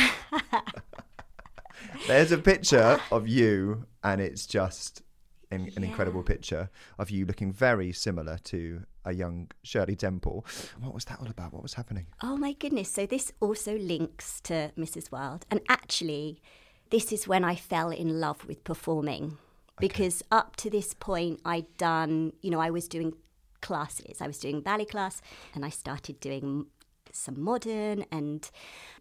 There's 2.06 2.32
a 2.32 2.38
picture 2.38 3.00
of 3.11 3.28
you, 3.28 3.87
and 4.02 4.20
it's 4.20 4.46
just 4.46 5.02
an, 5.50 5.73
an 5.76 5.82
yeah. 5.82 5.88
incredible 5.88 6.23
picture 6.23 6.68
of 6.99 7.11
you 7.11 7.25
looking 7.26 7.52
very 7.52 7.92
similar 7.92 8.38
to 8.44 8.82
a 9.04 9.14
young 9.14 9.50
Shirley 9.62 9.94
Temple. 9.94 10.44
What 10.80 10.92
was 10.92 11.04
that 11.06 11.20
all 11.20 11.28
about? 11.28 11.52
What 11.52 11.62
was 11.62 11.75
happening? 11.75 12.06
Oh, 12.23 12.37
my 12.37 12.52
goodness. 12.52 12.90
So, 12.90 13.06
this 13.06 13.32
also 13.40 13.78
links 13.78 14.40
to 14.42 14.73
Mrs. 14.76 15.12
Wilde. 15.12 15.46
And 15.50 15.61
actually, 15.68 16.42
this 16.90 17.12
is 17.12 17.28
when 17.28 17.44
I 17.44 17.54
fell 17.54 17.90
in 17.90 18.20
love 18.20 18.44
with 18.46 18.64
performing 18.64 19.38
because 19.78 20.23
up 20.30 20.56
to 20.56 20.71
this 20.71 20.95
point 20.95 21.40
I'd 21.45 21.76
done, 21.76 22.33
you 22.42 22.50
know, 22.50 22.61
I 22.61 22.71
was 22.71 22.88
doing 22.88 23.14
classes. 23.61 24.21
I 24.21 24.26
was 24.26 24.38
doing 24.38 24.61
ballet 24.61 24.85
class 24.85 25.21
and 25.54 25.64
I 25.64 25.71
started 25.71 26.21
doing 26.21 26.66
some 27.12 27.40
modern 27.40 28.04
and 28.12 28.49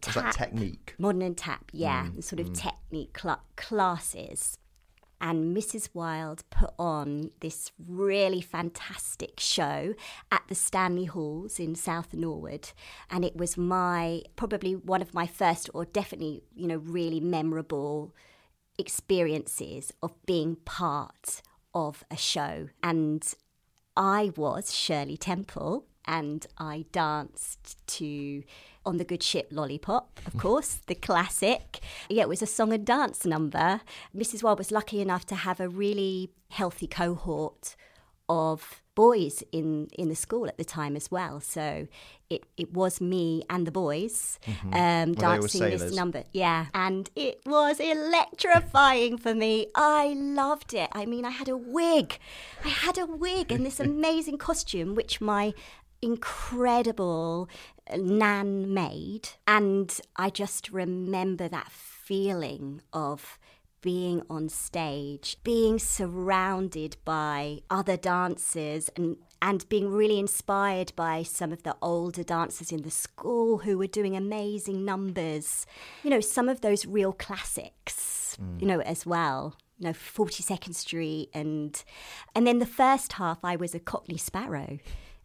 tap, 0.00 0.34
technique. 0.34 0.94
Modern 0.98 1.22
and 1.22 1.36
tap, 1.36 1.66
yeah, 1.72 2.06
mm, 2.06 2.24
sort 2.24 2.40
of 2.40 2.50
mm. 2.50 2.58
technique 2.58 3.18
cl- 3.20 3.44
classes. 3.56 4.58
And 5.18 5.56
Mrs. 5.56 5.88
Wilde 5.94 6.44
put 6.50 6.70
on 6.78 7.30
this 7.40 7.72
really 7.78 8.42
fantastic 8.42 9.40
show 9.40 9.94
at 10.30 10.42
the 10.48 10.54
Stanley 10.54 11.06
Halls 11.06 11.58
in 11.58 11.74
South 11.74 12.12
Norwood. 12.12 12.70
And 13.10 13.24
it 13.24 13.34
was 13.34 13.56
my, 13.56 14.22
probably 14.36 14.76
one 14.76 15.00
of 15.00 15.14
my 15.14 15.26
first, 15.26 15.70
or 15.72 15.86
definitely, 15.86 16.42
you 16.54 16.66
know, 16.66 16.76
really 16.76 17.20
memorable 17.20 18.14
experiences 18.78 19.92
of 20.02 20.14
being 20.26 20.56
part 20.64 21.42
of 21.74 22.04
a 22.10 22.16
show. 22.16 22.68
And 22.82 23.34
I 23.96 24.32
was 24.36 24.74
Shirley 24.74 25.16
Temple 25.16 25.84
and 26.06 26.46
I 26.58 26.86
danced 26.92 27.76
to 27.86 28.42
On 28.84 28.96
the 28.98 29.04
Good 29.04 29.22
Ship 29.22 29.48
Lollipop, 29.50 30.20
of 30.26 30.34
mm. 30.34 30.40
course, 30.40 30.80
the 30.86 30.94
classic. 30.94 31.80
Yeah, 32.08 32.22
it 32.22 32.28
was 32.28 32.42
a 32.42 32.46
song 32.46 32.72
and 32.72 32.86
dance 32.86 33.26
number. 33.26 33.80
Mrs. 34.14 34.42
Wilde 34.42 34.58
was 34.58 34.70
lucky 34.70 35.00
enough 35.00 35.26
to 35.26 35.34
have 35.34 35.60
a 35.60 35.68
really 35.68 36.30
healthy 36.50 36.86
cohort 36.86 37.76
of 38.28 38.82
boys 38.94 39.44
in 39.52 39.88
in 39.92 40.08
the 40.08 40.16
school 40.16 40.48
at 40.48 40.58
the 40.58 40.64
time 40.64 40.96
as 40.96 41.10
well. 41.10 41.40
So 41.40 41.86
it 42.28 42.44
it 42.56 42.72
was 42.72 43.00
me 43.00 43.44
and 43.48 43.66
the 43.66 43.70
boys 43.70 44.38
mm-hmm. 44.44 44.74
um, 44.74 45.14
dancing 45.14 45.62
this 45.62 45.94
number. 45.94 46.24
Yeah, 46.32 46.66
and 46.74 47.08
it 47.14 47.40
was 47.46 47.78
electrifying 47.78 49.18
for 49.18 49.34
me. 49.34 49.68
I 49.74 50.14
loved 50.16 50.74
it. 50.74 50.88
I 50.92 51.06
mean, 51.06 51.24
I 51.24 51.30
had 51.30 51.48
a 51.48 51.56
wig. 51.56 52.18
I 52.64 52.68
had 52.68 52.98
a 52.98 53.06
wig 53.06 53.52
and 53.52 53.64
this 53.64 53.78
amazing 53.90 54.38
costume, 54.38 54.94
which 54.94 55.20
my 55.20 55.54
incredible 56.02 57.48
nan 57.96 58.74
made, 58.74 59.30
and 59.46 60.00
I 60.16 60.30
just 60.30 60.70
remember 60.70 61.48
that 61.48 61.70
feeling 61.70 62.82
of 62.92 63.38
being 63.86 64.20
on 64.28 64.48
stage, 64.48 65.36
being 65.44 65.78
surrounded 65.78 66.96
by 67.04 67.60
other 67.70 67.96
dancers 67.96 68.90
and 68.96 69.16
and 69.40 69.68
being 69.68 69.92
really 69.92 70.18
inspired 70.18 70.92
by 70.96 71.22
some 71.22 71.52
of 71.52 71.62
the 71.62 71.76
older 71.80 72.24
dancers 72.24 72.72
in 72.72 72.82
the 72.82 72.90
school 72.90 73.58
who 73.58 73.78
were 73.78 73.86
doing 73.86 74.16
amazing 74.16 74.84
numbers. 74.84 75.66
You 76.02 76.10
know, 76.10 76.20
some 76.20 76.48
of 76.48 76.62
those 76.62 76.84
real 76.84 77.12
classics, 77.12 78.36
mm. 78.42 78.60
you 78.60 78.66
know, 78.66 78.80
as 78.80 79.06
well. 79.06 79.54
You 79.78 79.86
know, 79.86 79.92
42nd 79.92 80.74
Street 80.74 81.28
and 81.32 81.80
and 82.34 82.44
then 82.44 82.58
the 82.58 82.66
first 82.66 83.12
half 83.12 83.38
I 83.44 83.54
was 83.54 83.72
a 83.72 83.78
Cockney 83.78 84.18
Sparrow 84.18 84.80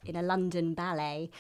in 0.06 0.16
a 0.16 0.22
London 0.22 0.76
ballet 0.76 1.32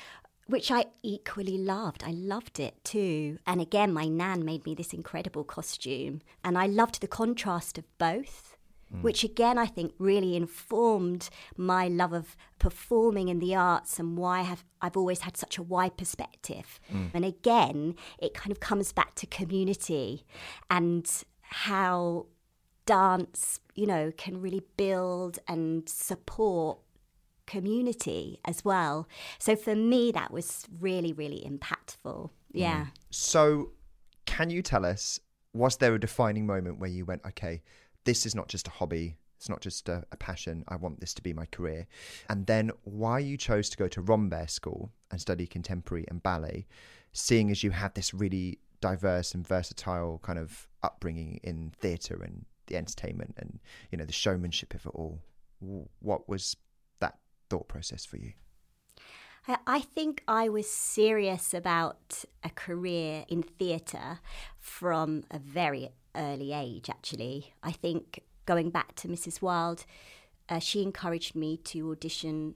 which 0.51 0.69
I 0.69 0.85
equally 1.01 1.57
loved. 1.57 2.03
I 2.03 2.11
loved 2.11 2.59
it 2.59 2.83
too. 2.83 3.39
And 3.47 3.61
again, 3.61 3.93
my 3.93 4.09
nan 4.09 4.43
made 4.43 4.65
me 4.65 4.75
this 4.75 4.91
incredible 4.91 5.45
costume. 5.45 6.21
And 6.43 6.57
I 6.57 6.67
loved 6.67 6.99
the 6.99 7.07
contrast 7.07 7.77
of 7.77 7.85
both, 7.97 8.57
mm. 8.93 9.01
which 9.01 9.23
again, 9.23 9.57
I 9.57 9.65
think 9.65 9.93
really 9.97 10.35
informed 10.35 11.29
my 11.55 11.87
love 11.87 12.11
of 12.11 12.35
performing 12.59 13.29
in 13.29 13.39
the 13.39 13.55
arts 13.55 13.97
and 13.97 14.17
why 14.17 14.39
I 14.39 14.43
have, 14.43 14.65
I've 14.81 14.97
always 14.97 15.21
had 15.21 15.37
such 15.37 15.57
a 15.57 15.63
wide 15.63 15.95
perspective. 15.95 16.81
Mm. 16.93 17.11
And 17.13 17.23
again, 17.23 17.95
it 18.19 18.33
kind 18.33 18.51
of 18.51 18.59
comes 18.59 18.91
back 18.91 19.15
to 19.15 19.27
community 19.27 20.25
and 20.69 21.09
how 21.43 22.25
dance, 22.85 23.61
you 23.73 23.87
know, 23.87 24.11
can 24.17 24.41
really 24.41 24.63
build 24.75 25.39
and 25.47 25.87
support 25.87 26.79
community 27.51 28.39
as 28.45 28.63
well. 28.63 29.07
So 29.39 29.55
for 29.55 29.75
me, 29.75 30.11
that 30.13 30.31
was 30.31 30.65
really, 30.79 31.13
really 31.13 31.41
impactful. 31.45 32.29
Yeah. 32.53 32.85
Mm. 32.85 32.91
So, 33.09 33.71
can 34.25 34.49
you 34.49 34.61
tell 34.61 34.85
us, 34.85 35.19
was 35.53 35.77
there 35.77 35.93
a 35.93 35.99
defining 35.99 36.45
moment 36.45 36.79
where 36.79 36.89
you 36.89 37.03
went, 37.05 37.25
okay, 37.25 37.61
this 38.05 38.25
is 38.25 38.33
not 38.35 38.47
just 38.47 38.67
a 38.67 38.71
hobby, 38.71 39.17
It's 39.37 39.49
not 39.49 39.61
just 39.61 39.89
a, 39.89 40.05
a, 40.11 40.17
passion. 40.17 40.63
I 40.67 40.75
want 40.77 40.99
this 40.99 41.13
to 41.15 41.21
be 41.21 41.33
my 41.33 41.45
career. 41.47 41.87
And 42.29 42.45
then 42.45 42.71
why 42.83 43.19
you 43.19 43.37
chose 43.37 43.69
to 43.71 43.77
go 43.77 43.87
to 43.89 44.01
Rambert 44.01 44.49
School 44.49 44.91
and 45.09 45.19
study 45.19 45.47
contemporary 45.47 46.05
and 46.07 46.23
ballet, 46.23 46.67
seeing 47.11 47.51
as 47.51 47.63
you 47.63 47.71
had 47.71 47.95
this 47.95 48.13
really 48.13 48.59
diverse 48.79 49.33
and 49.33 49.47
versatile 49.47 50.19
kind 50.23 50.39
of 50.39 50.67
upbringing 50.83 51.39
in 51.43 51.71
theatre 51.79 52.21
and 52.23 52.45
the 52.67 52.77
entertainment 52.77 53.33
and 53.37 53.59
you 53.91 53.97
know 53.97 54.05
the 54.05 54.13
showmanship 54.13 54.73
of 54.73 54.85
it 54.85 54.95
all. 54.95 55.19
What 55.99 56.29
was 56.29 56.55
thought 57.51 57.67
process 57.67 58.05
for 58.05 58.15
you? 58.15 58.31
I 59.67 59.81
think 59.81 60.23
I 60.27 60.47
was 60.47 60.69
serious 60.69 61.53
about 61.53 62.23
a 62.43 62.49
career 62.49 63.25
in 63.27 63.43
theatre 63.43 64.19
from 64.59 65.23
a 65.29 65.39
very 65.39 65.89
early 66.15 66.53
age, 66.53 66.89
actually. 66.89 67.53
I 67.61 67.71
think 67.71 68.21
going 68.45 68.69
back 68.69 68.95
to 68.97 69.09
Mrs. 69.09 69.41
Wilde, 69.41 69.85
uh, 70.47 70.59
she 70.59 70.81
encouraged 70.81 71.35
me 71.35 71.57
to 71.57 71.91
audition 71.91 72.55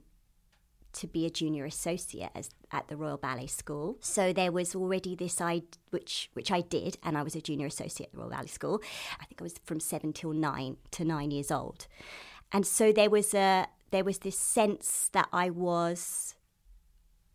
to 0.92 1.06
be 1.06 1.26
a 1.26 1.30
junior 1.30 1.66
associate 1.66 2.30
as, 2.34 2.48
at 2.72 2.88
the 2.88 2.96
Royal 2.96 3.18
Ballet 3.18 3.48
School. 3.48 3.98
So 4.00 4.32
there 4.32 4.52
was 4.52 4.74
already 4.74 5.14
this 5.14 5.42
I 5.42 5.62
which 5.90 6.30
which 6.32 6.50
I 6.50 6.62
did, 6.62 6.96
and 7.02 7.18
I 7.18 7.22
was 7.22 7.34
a 7.34 7.42
junior 7.42 7.66
associate 7.66 8.06
at 8.06 8.12
the 8.12 8.18
Royal 8.18 8.30
Ballet 8.30 8.46
School. 8.46 8.80
I 9.20 9.26
think 9.26 9.42
I 9.42 9.44
was 9.44 9.56
from 9.64 9.80
seven 9.80 10.14
till 10.14 10.32
nine 10.32 10.78
to 10.92 11.04
nine 11.04 11.30
years 11.32 11.50
old, 11.50 11.86
and 12.52 12.66
so 12.66 12.92
there 12.92 13.10
was 13.10 13.34
a 13.34 13.66
there 13.90 14.04
was 14.04 14.18
this 14.18 14.38
sense 14.38 15.10
that 15.12 15.28
I 15.32 15.50
was 15.50 16.34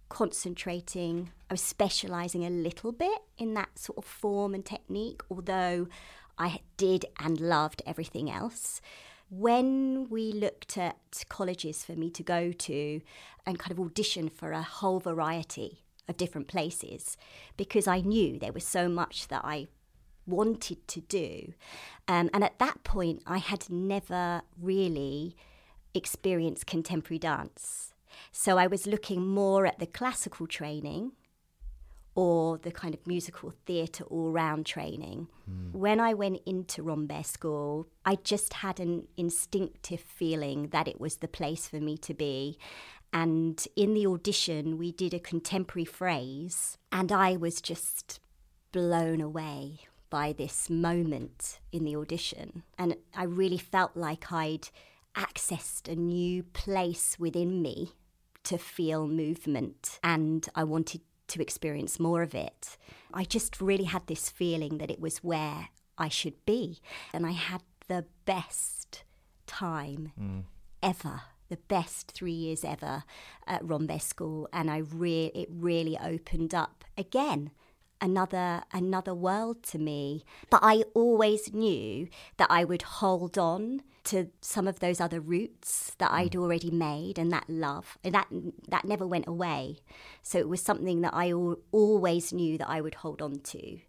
concentrating, 0.10 1.32
I 1.50 1.54
was 1.54 1.62
specialising 1.62 2.46
a 2.46 2.50
little 2.50 2.92
bit 2.92 3.20
in 3.38 3.54
that 3.54 3.80
sort 3.80 3.98
of 3.98 4.06
form 4.06 4.54
and 4.54 4.66
technique, 4.66 5.22
although 5.32 5.88
I 6.38 6.60
did 6.76 7.06
and 7.20 7.40
loved 7.40 7.82
everything 7.86 8.30
else. 8.30 8.82
When 9.30 10.10
we 10.10 10.34
looked 10.34 10.78
at 10.78 11.24
colleges 11.30 11.86
for 11.86 11.94
me 11.94 12.10
to 12.12 12.24
go 12.24 12.52
to 12.52 13.02
and 13.46 13.58
kind 13.58 13.72
of 13.72 13.80
audition 13.80 14.28
for 14.28 14.52
a 14.52 14.62
whole 14.62 15.00
variety 15.00 15.86
of 16.10 16.18
different 16.18 16.50
places, 16.50 17.16
because 17.56 17.88
I 17.88 18.02
knew 18.02 18.38
there 18.38 18.52
was 18.52 18.66
so 18.66 18.90
much 18.90 19.30
that 19.30 19.46
I 19.46 19.68
wanted 20.28 20.86
to 20.90 21.02
do. 21.02 21.54
Um, 22.08 22.30
and 22.34 22.44
at 22.44 22.60
that 22.60 22.84
point, 22.84 23.24
I 23.26 23.38
had 23.38 23.70
never 23.70 24.42
really 24.62 25.38
experienced 25.94 26.66
contemporary 26.66 27.20
dance. 27.20 27.94
So 28.32 28.58
I 28.58 28.68
was 28.68 28.88
looking 28.88 29.28
more 29.28 29.66
at 29.66 29.80
the 29.80 29.86
classical 29.86 30.48
training 30.48 31.14
or 32.14 32.58
the 32.58 32.72
kind 32.72 32.94
of 32.94 33.08
musical 33.08 33.54
theatre 33.66 34.04
all 34.06 34.32
round 34.32 34.66
training. 34.66 35.28
Mm. 35.50 35.72
When 35.74 36.00
I 36.00 36.14
went 36.14 36.42
into 36.46 36.84
Rambert 36.84 37.26
School, 37.26 37.88
I 38.06 38.16
just 38.16 38.56
had 38.56 38.80
an 38.80 39.08
instinctive 39.16 40.02
feeling 40.02 40.70
that 40.70 40.88
it 40.88 41.00
was 41.00 41.18
the 41.18 41.28
place 41.28 41.68
for 41.68 41.78
me 41.78 41.98
to 42.00 42.14
be. 42.14 42.58
And 43.14 43.66
in 43.76 43.94
the 43.94 44.08
audition, 44.08 44.78
we 44.78 44.92
did 44.92 45.14
a 45.14 45.20
contemporary 45.20 45.86
phrase, 45.86 46.78
and 46.92 47.12
I 47.12 47.36
was 47.36 47.62
just 47.62 48.20
blown 48.72 49.20
away 49.20 49.80
by 50.10 50.34
this 50.34 50.70
moment 50.70 51.60
in 51.72 51.84
the 51.84 51.96
audition. 51.96 52.64
And 52.78 52.96
I 53.16 53.24
really 53.24 53.58
felt 53.58 53.96
like 53.96 54.32
I'd 54.32 54.70
accessed 55.16 55.92
a 55.92 55.96
new 55.96 56.44
place 56.44 57.18
within 57.20 57.62
me 57.62 57.94
to 58.44 58.58
feel 58.58 59.08
movement 59.08 60.00
and 60.04 60.48
I 60.56 60.64
wanted 60.64 61.02
to 61.28 61.42
experience 61.42 62.00
more 62.00 62.22
of 62.22 62.36
it. 62.36 62.78
I 63.14 63.24
just 63.24 63.62
really 63.62 63.86
had 63.86 64.08
this 64.08 64.30
feeling 64.30 64.78
that 64.78 64.92
it 64.92 65.00
was 65.00 65.18
where 65.18 65.70
I 65.98 66.10
should 66.10 66.46
be. 66.46 66.80
And 67.14 67.26
I 67.26 67.32
had 67.32 67.62
the 67.88 68.06
best 68.26 69.04
time 69.48 70.12
mm. 70.20 70.44
ever. 70.84 71.22
The 71.50 71.58
best 71.58 72.12
three 72.12 72.32
years 72.32 72.64
ever 72.64 73.04
at 73.46 73.64
Rambert 73.66 74.02
School, 74.02 74.48
and 74.54 74.72
I 74.72 74.78
re- 74.78 75.34
it 75.36 75.50
really 75.52 75.98
opened 75.98 76.56
up 76.56 76.86
again 76.98 77.52
another 78.00 78.64
another 78.72 79.14
world 79.14 79.62
to 79.64 79.78
me. 79.78 80.24
But 80.50 80.62
I 80.64 80.86
always 80.94 81.54
knew 81.54 82.08
that 82.38 82.48
I 82.50 82.64
would 82.64 82.84
hold 82.84 83.38
on 83.38 83.82
to 84.04 84.28
some 84.42 84.68
of 84.68 84.80
those 84.80 85.00
other 85.00 85.20
roots 85.20 85.94
that 86.00 86.12
I'd 86.12 86.32
mm. 86.32 86.42
already 86.42 86.72
made 86.72 87.20
and 87.20 87.32
that 87.32 87.50
love 87.50 87.98
and 88.04 88.16
that 88.16 88.28
that 88.68 88.86
never 88.86 89.06
went 89.06 89.28
away. 89.28 89.78
So 90.22 90.40
it 90.40 90.50
was 90.50 90.62
something 90.62 91.02
that 91.02 91.14
I 91.14 91.32
al- 91.32 91.60
always 91.72 92.34
knew 92.34 92.58
that 92.58 92.70
I 92.70 92.82
would 92.82 92.96
hold 92.96 93.22
on 93.22 93.40
to. 93.40 93.80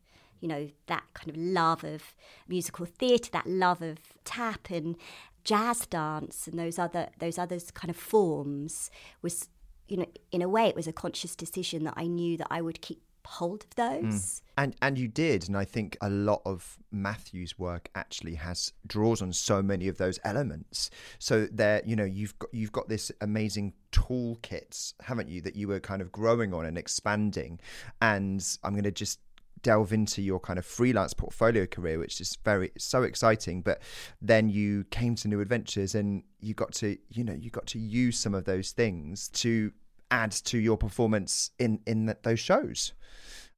You 0.40 0.48
know, 0.48 0.68
that 0.87 1.04
kind 1.14 1.30
of 1.30 1.37
love 1.37 1.84
of 1.84 2.16
musical 2.48 2.84
theatre, 2.84 3.30
that 3.32 3.46
love 3.46 3.80
of 3.80 3.98
tap 4.24 4.70
and 4.70 4.96
jazz 5.44 5.87
dance 5.87 6.46
and 6.46 6.58
those 6.58 6.78
other 6.78 7.08
those 7.18 7.38
other 7.38 7.58
kind 7.74 7.90
of 7.90 7.96
forms 7.96 8.90
was 9.22 9.48
you 9.88 9.96
know 9.96 10.06
in 10.30 10.40
a 10.42 10.48
way 10.48 10.66
it 10.66 10.76
was 10.76 10.87
a 10.87 10.92
conscious 10.92 11.34
decision 11.34 11.84
that 11.84 11.94
I 11.96 12.06
knew 12.06 12.37
that 12.37 12.46
I 12.50 12.60
would 12.60 12.80
keep 12.80 13.02
hold 13.26 13.64
of 13.64 13.74
those. 13.74 14.04
Mm. 14.04 14.40
And 14.58 14.76
and 14.82 14.98
you 14.98 15.08
did, 15.08 15.48
and 15.48 15.56
I 15.56 15.64
think 15.64 15.96
a 16.00 16.11
lot 16.11 16.42
of 16.44 16.78
Matthew's 16.90 17.58
work 17.58 17.88
actually 17.94 18.35
has 18.35 18.72
draws 18.87 19.22
on 19.22 19.32
so 19.32 19.62
many 19.62 19.88
of 19.88 19.96
those 19.96 20.20
elements. 20.24 20.90
So 21.18 21.46
there, 21.50 21.82
you 21.87 21.96
know, 21.96 22.04
you've 22.04 22.38
got 22.38 22.52
you've 22.52 22.72
got 22.72 22.88
this 22.88 23.11
amazing 23.20 23.72
toolkits, 23.92 24.92
haven't 25.00 25.28
you, 25.28 25.40
that 25.42 25.56
you 25.56 25.68
were 25.68 25.80
kind 25.80 26.02
of 26.02 26.12
growing 26.12 26.52
on 26.52 26.66
and 26.66 26.76
expanding. 26.76 27.61
And 28.02 28.46
I'm 28.62 28.72
going 28.72 28.85
to 28.85 28.90
just 28.90 29.20
delve 29.62 29.92
into 29.92 30.20
your 30.20 30.40
kind 30.40 30.58
of 30.58 30.66
freelance 30.66 31.14
portfolio 31.14 31.66
career, 31.66 31.98
which 31.98 32.20
is 32.20 32.37
very 32.44 32.72
so 32.76 33.04
exciting. 33.04 33.62
But 33.62 33.80
then 34.20 34.48
you 34.48 34.85
came 34.90 35.14
to 35.16 35.28
New 35.28 35.40
Adventures, 35.40 35.94
and 35.94 36.24
you 36.40 36.54
got 36.54 36.72
to, 36.74 36.98
you 37.11 37.24
know, 37.24 37.35
you 37.35 37.50
got 37.50 37.66
to 37.68 37.78
use 37.78 38.18
some 38.18 38.35
of 38.35 38.44
those 38.44 38.72
things 38.72 39.28
to 39.28 39.72
add 40.12 40.31
to 40.31 40.59
your 40.59 40.77
performance 40.77 41.51
in 41.59 41.81
in 41.87 42.14
those 42.22 42.38
shows. 42.38 42.92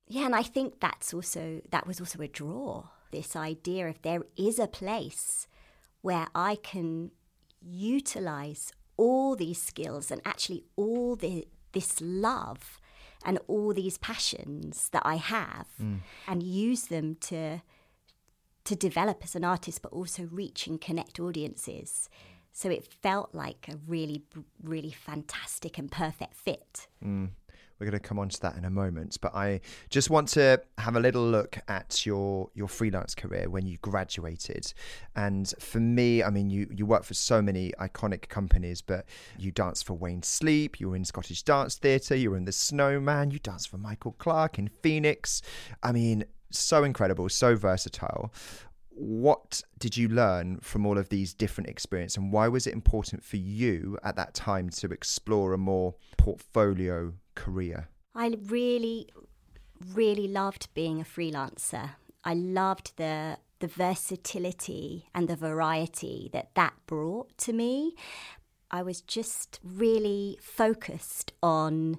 Yeah, 0.06 0.26
and 0.26 0.34
I 0.34 0.42
think 0.42 0.80
that's 0.80 1.12
also 1.12 1.60
that 1.70 1.86
was 1.86 2.00
also 2.00 2.20
a 2.22 2.28
draw. 2.28 2.84
This 3.10 3.36
idea 3.36 3.88
if 3.88 4.00
there 4.02 4.22
is 4.36 4.58
a 4.58 4.66
place 4.66 5.46
where 6.00 6.26
I 6.34 6.56
can 6.56 7.10
utilize 7.60 8.72
all 8.96 9.36
these 9.36 9.60
skills 9.60 10.10
and 10.10 10.20
actually 10.24 10.64
all 10.76 11.16
the 11.16 11.46
this 11.72 12.00
love 12.00 12.80
and 13.24 13.38
all 13.48 13.72
these 13.72 13.98
passions 13.98 14.90
that 14.90 15.02
I 15.04 15.16
have 15.16 15.66
mm. 15.82 16.00
and 16.28 16.42
use 16.42 16.84
them 16.84 17.16
to 17.22 17.62
to 18.64 18.76
develop 18.76 19.22
as 19.24 19.34
an 19.34 19.44
artist 19.44 19.82
but 19.82 19.92
also 19.92 20.28
reach 20.30 20.66
and 20.66 20.80
connect 20.80 21.18
audiences 21.18 22.08
so 22.54 22.70
it 22.70 22.86
felt 23.02 23.34
like 23.34 23.66
a 23.68 23.76
really, 23.86 24.22
really 24.62 24.92
fantastic 24.92 25.76
and 25.76 25.90
perfect 25.90 26.34
fit. 26.34 26.86
Mm. 27.04 27.30
We're 27.78 27.86
going 27.90 28.00
to 28.00 28.08
come 28.08 28.20
on 28.20 28.28
to 28.28 28.40
that 28.42 28.56
in 28.56 28.64
a 28.64 28.70
moment, 28.70 29.18
but 29.20 29.34
I 29.34 29.60
just 29.90 30.08
want 30.08 30.28
to 30.28 30.62
have 30.78 30.94
a 30.94 31.00
little 31.00 31.28
look 31.28 31.58
at 31.66 32.06
your 32.06 32.48
your 32.54 32.68
freelance 32.68 33.16
career 33.16 33.50
when 33.50 33.66
you 33.66 33.78
graduated. 33.78 34.72
And 35.16 35.52
for 35.58 35.80
me, 35.80 36.22
I 36.22 36.30
mean, 36.30 36.48
you 36.48 36.68
you 36.70 36.86
work 36.86 37.02
for 37.02 37.14
so 37.14 37.42
many 37.42 37.72
iconic 37.80 38.28
companies, 38.28 38.80
but 38.80 39.04
you 39.36 39.50
danced 39.50 39.84
for 39.84 39.94
Wayne 39.94 40.22
Sleep, 40.22 40.78
you 40.78 40.90
were 40.90 40.96
in 40.96 41.04
Scottish 41.04 41.42
Dance 41.42 41.74
Theatre, 41.74 42.14
you 42.14 42.30
were 42.30 42.36
in 42.36 42.44
The 42.44 42.52
Snowman, 42.52 43.32
you 43.32 43.40
danced 43.40 43.68
for 43.68 43.78
Michael 43.78 44.12
Clark 44.12 44.60
in 44.60 44.68
Phoenix. 44.68 45.42
I 45.82 45.90
mean, 45.90 46.24
so 46.50 46.84
incredible, 46.84 47.28
so 47.28 47.56
versatile 47.56 48.32
what 48.96 49.62
did 49.78 49.96
you 49.96 50.08
learn 50.08 50.58
from 50.60 50.86
all 50.86 50.98
of 50.98 51.08
these 51.08 51.34
different 51.34 51.68
experiences 51.68 52.16
and 52.16 52.32
why 52.32 52.48
was 52.48 52.66
it 52.66 52.72
important 52.72 53.24
for 53.24 53.36
you 53.36 53.98
at 54.02 54.16
that 54.16 54.34
time 54.34 54.70
to 54.70 54.90
explore 54.90 55.52
a 55.52 55.58
more 55.58 55.94
portfolio 56.16 57.12
career? 57.34 57.88
I 58.14 58.36
really 58.46 59.08
really 59.92 60.28
loved 60.28 60.68
being 60.74 61.00
a 61.00 61.04
freelancer. 61.04 61.90
I 62.24 62.34
loved 62.34 62.96
the 62.96 63.38
the 63.60 63.66
versatility 63.66 65.08
and 65.14 65.28
the 65.28 65.36
variety 65.36 66.30
that 66.32 66.54
that 66.54 66.74
brought 66.86 67.36
to 67.38 67.52
me. 67.52 67.94
I 68.70 68.82
was 68.82 69.00
just 69.00 69.60
really 69.62 70.38
focused 70.40 71.32
on 71.42 71.98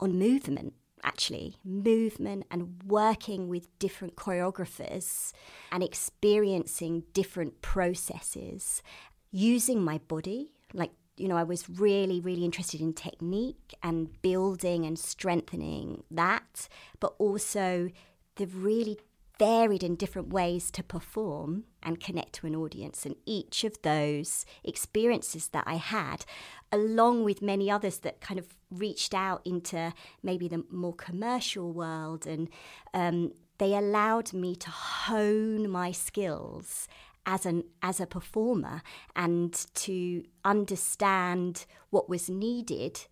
on 0.00 0.18
movement 0.18 0.74
actually 1.04 1.56
movement 1.64 2.44
and 2.50 2.82
working 2.86 3.48
with 3.48 3.78
different 3.78 4.16
choreographers 4.16 5.32
and 5.70 5.82
experiencing 5.82 7.04
different 7.12 7.60
processes. 7.62 8.82
Using 9.30 9.82
my 9.82 9.98
body 9.98 10.50
like 10.72 10.90
you 11.16 11.28
know 11.28 11.36
i 11.36 11.42
was 11.42 11.70
really 11.70 12.20
really 12.20 12.44
interested 12.44 12.80
in 12.80 12.92
technique 12.92 13.74
and 13.82 14.20
building 14.20 14.84
and 14.84 14.98
strengthening 14.98 16.02
that 16.10 16.68
but 17.00 17.14
also 17.18 17.88
the 18.36 18.46
really 18.46 18.98
varied 19.38 19.82
and 19.82 19.98
different 19.98 20.28
ways 20.28 20.70
to 20.70 20.82
perform 20.82 21.64
and 21.82 22.00
connect 22.00 22.34
to 22.34 22.46
an 22.46 22.54
audience. 22.54 23.04
And 23.04 23.16
each 23.26 23.64
of 23.64 23.80
those 23.82 24.46
experiences 24.62 25.48
that 25.48 25.64
I 25.66 25.74
had, 25.74 26.24
along 26.70 27.24
with 27.24 27.42
many 27.42 27.70
others 27.70 27.98
that 27.98 28.20
kind 28.20 28.38
of 28.38 28.46
reached 28.70 29.14
out 29.14 29.42
into 29.44 29.92
maybe 30.22 30.48
the 30.48 30.64
more 30.70 30.94
commercial 30.94 31.72
world, 31.72 32.26
and 32.26 32.48
um, 32.92 33.32
they 33.58 33.74
allowed 33.74 34.32
me 34.32 34.54
to 34.56 34.70
hone 34.70 35.68
my 35.68 35.92
skills 35.92 36.88
as 37.26 37.46
an 37.46 37.64
as 37.82 38.00
a 38.00 38.06
performer 38.06 38.82
and 39.16 39.66
to 39.74 40.22
understand 40.44 41.64
what 41.90 42.08
was 42.08 42.28
needed 42.28 43.06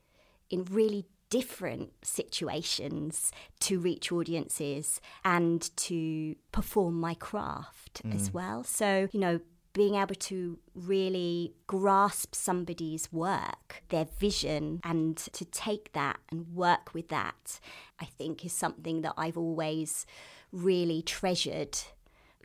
in 0.50 0.64
really 0.64 1.06
different 1.32 1.90
situations 2.02 3.32
to 3.58 3.80
reach 3.80 4.12
audiences 4.12 5.00
and 5.24 5.74
to 5.78 6.36
perform 6.52 7.00
my 7.00 7.14
craft 7.14 8.02
mm. 8.04 8.14
as 8.14 8.34
well. 8.34 8.62
So, 8.62 9.08
you 9.12 9.18
know, 9.18 9.40
being 9.72 9.94
able 9.94 10.14
to 10.14 10.58
really 10.74 11.54
grasp 11.66 12.34
somebody's 12.34 13.10
work, 13.10 13.82
their 13.88 14.04
vision, 14.04 14.80
and 14.84 15.16
to 15.16 15.46
take 15.46 15.94
that 15.94 16.18
and 16.30 16.54
work 16.54 16.92
with 16.92 17.08
that, 17.08 17.58
I 17.98 18.04
think 18.04 18.44
is 18.44 18.52
something 18.52 19.00
that 19.00 19.14
I've 19.16 19.38
always 19.38 20.04
really 20.52 21.00
treasured. 21.00 21.78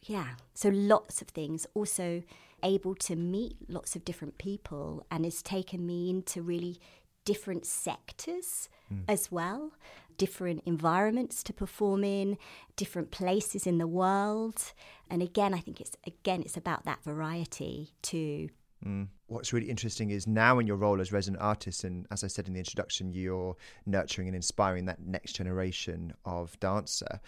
Yeah, 0.04 0.36
so 0.54 0.70
lots 0.70 1.22
of 1.22 1.28
things. 1.28 1.68
Also, 1.74 2.24
able 2.64 2.96
to 2.96 3.18
meet 3.18 3.58
lots 3.68 3.98
of 3.98 4.06
different 4.06 4.38
people, 4.38 5.06
and 5.12 5.26
has 5.26 5.42
taken 5.42 5.86
me 5.86 6.10
into 6.10 6.42
really 6.42 6.80
different 7.28 7.66
sectors 7.66 8.70
mm. 8.92 9.04
as 9.06 9.30
well, 9.30 9.74
different 10.18 10.62
environments 10.66 11.44
to 11.44 11.52
perform 11.52 12.06
in, 12.06 12.38
different 12.78 13.12
places 13.12 13.68
in 13.68 13.80
the 13.80 13.86
world. 13.86 14.72
And 15.10 15.22
again, 15.22 15.54
I 15.54 15.60
think 15.60 15.82
it's 15.82 15.98
again 16.08 16.42
it's 16.42 16.56
about 16.56 16.86
that 16.86 17.04
variety 17.04 17.92
too. 18.02 18.48
Mm. 18.86 19.10
What's 19.28 19.52
really 19.52 19.70
interesting 19.70 20.10
is 20.10 20.26
now 20.26 20.58
in 20.58 20.68
your 20.68 20.78
role 20.78 21.02
as 21.02 21.12
resident 21.12 21.44
artist, 21.44 21.84
and 21.84 22.08
as 22.12 22.24
I 22.24 22.28
said 22.28 22.48
in 22.48 22.54
the 22.54 22.60
introduction, 22.60 23.12
you're 23.12 23.58
nurturing 23.86 24.30
and 24.30 24.36
inspiring 24.36 24.86
that 24.86 25.02
next 25.02 25.34
generation 25.34 26.14
of 26.24 26.58
dancer. 26.62 27.20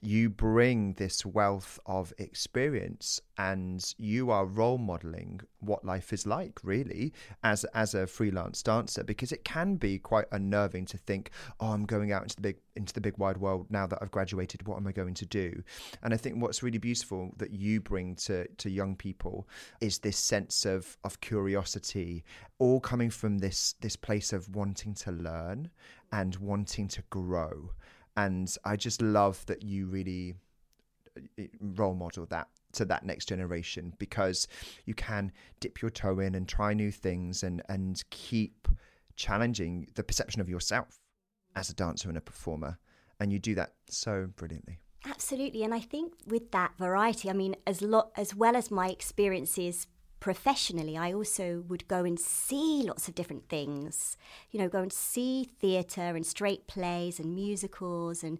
You 0.00 0.30
bring 0.30 0.92
this 0.92 1.26
wealth 1.26 1.80
of 1.86 2.12
experience 2.18 3.20
and 3.36 3.94
you 3.98 4.30
are 4.30 4.44
role 4.44 4.78
modeling 4.78 5.40
what 5.60 5.84
life 5.84 6.12
is 6.12 6.26
like 6.26 6.60
really 6.62 7.12
as 7.42 7.64
as 7.74 7.94
a 7.94 8.06
freelance 8.06 8.62
dancer 8.62 9.02
because 9.02 9.32
it 9.32 9.44
can 9.44 9.76
be 9.76 9.98
quite 9.98 10.26
unnerving 10.32 10.84
to 10.84 10.98
think 10.98 11.30
oh 11.58 11.68
I'm 11.68 11.86
going 11.86 12.12
out 12.12 12.22
into 12.22 12.36
the 12.36 12.42
big 12.42 12.56
into 12.76 12.92
the 12.92 13.00
big 13.00 13.18
wide 13.18 13.38
world 13.38 13.66
now 13.70 13.86
that 13.86 13.98
I've 14.00 14.10
graduated. 14.10 14.66
What 14.66 14.76
am 14.76 14.86
I 14.86 14.92
going 14.92 15.14
to 15.14 15.26
do? 15.26 15.62
And 16.02 16.14
I 16.14 16.16
think 16.16 16.40
what's 16.40 16.62
really 16.62 16.78
beautiful 16.78 17.32
that 17.38 17.50
you 17.50 17.80
bring 17.80 18.14
to 18.26 18.46
to 18.46 18.70
young 18.70 18.94
people 18.94 19.48
is 19.80 19.98
this 19.98 20.18
sense 20.18 20.64
of 20.64 20.96
of 21.04 21.20
curiosity 21.20 21.39
all 22.58 22.80
coming 22.80 23.10
from 23.10 23.38
this 23.38 23.74
this 23.80 23.96
place 23.96 24.32
of 24.32 24.54
wanting 24.54 24.94
to 24.94 25.12
learn 25.12 25.70
and 26.12 26.36
wanting 26.36 26.88
to 26.88 27.02
grow. 27.10 27.70
And 28.16 28.54
I 28.64 28.76
just 28.76 29.00
love 29.00 29.44
that 29.46 29.62
you 29.62 29.86
really 29.86 30.34
uh, 31.16 31.44
role 31.60 31.94
model 31.94 32.26
that 32.26 32.48
to 32.72 32.84
that 32.84 33.04
next 33.04 33.26
generation 33.26 33.92
because 33.98 34.46
you 34.84 34.94
can 34.94 35.32
dip 35.58 35.82
your 35.82 35.90
toe 35.90 36.20
in 36.20 36.34
and 36.34 36.48
try 36.48 36.74
new 36.74 36.90
things 36.90 37.42
and 37.42 37.62
and 37.68 38.02
keep 38.10 38.68
challenging 39.16 39.86
the 39.94 40.02
perception 40.02 40.40
of 40.40 40.48
yourself 40.48 40.98
as 41.56 41.70
a 41.70 41.74
dancer 41.74 42.08
and 42.08 42.18
a 42.18 42.20
performer. 42.20 42.78
And 43.18 43.32
you 43.32 43.38
do 43.38 43.54
that 43.56 43.74
so 43.88 44.28
brilliantly. 44.36 44.78
Absolutely. 45.06 45.62
And 45.62 45.74
i 45.74 45.80
think 45.80 46.12
with 46.26 46.50
that 46.52 46.72
variety 46.78 47.30
i 47.30 47.32
mean 47.32 47.56
as 47.66 47.82
lot 47.82 48.10
as 48.16 48.34
well 48.34 48.56
as 48.56 48.70
my 48.70 48.88
experiences 48.88 49.86
professionally, 50.20 50.96
I 50.96 51.12
also 51.12 51.64
would 51.68 51.88
go 51.88 52.04
and 52.04 52.20
see 52.20 52.84
lots 52.86 53.08
of 53.08 53.14
different 53.14 53.48
things. 53.48 54.16
You 54.50 54.60
know, 54.60 54.68
go 54.68 54.80
and 54.80 54.92
see 54.92 55.44
theatre 55.44 56.14
and 56.14 56.24
straight 56.24 56.66
plays 56.66 57.18
and 57.18 57.34
musicals 57.34 58.22
and 58.22 58.38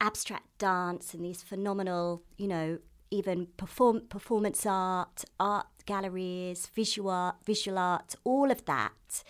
abstract 0.00 0.58
dance 0.58 1.12
and 1.14 1.24
these 1.24 1.42
phenomenal, 1.42 2.22
you 2.38 2.48
know, 2.48 2.78
even 3.10 3.48
perform 3.56 4.02
performance 4.08 4.64
art, 4.64 5.24
art 5.38 5.66
galleries, 5.84 6.70
visual 6.74 7.10
art, 7.10 7.36
visual 7.44 7.78
art, 7.78 8.14
all 8.24 8.50
of 8.50 8.64
that. 8.64 9.22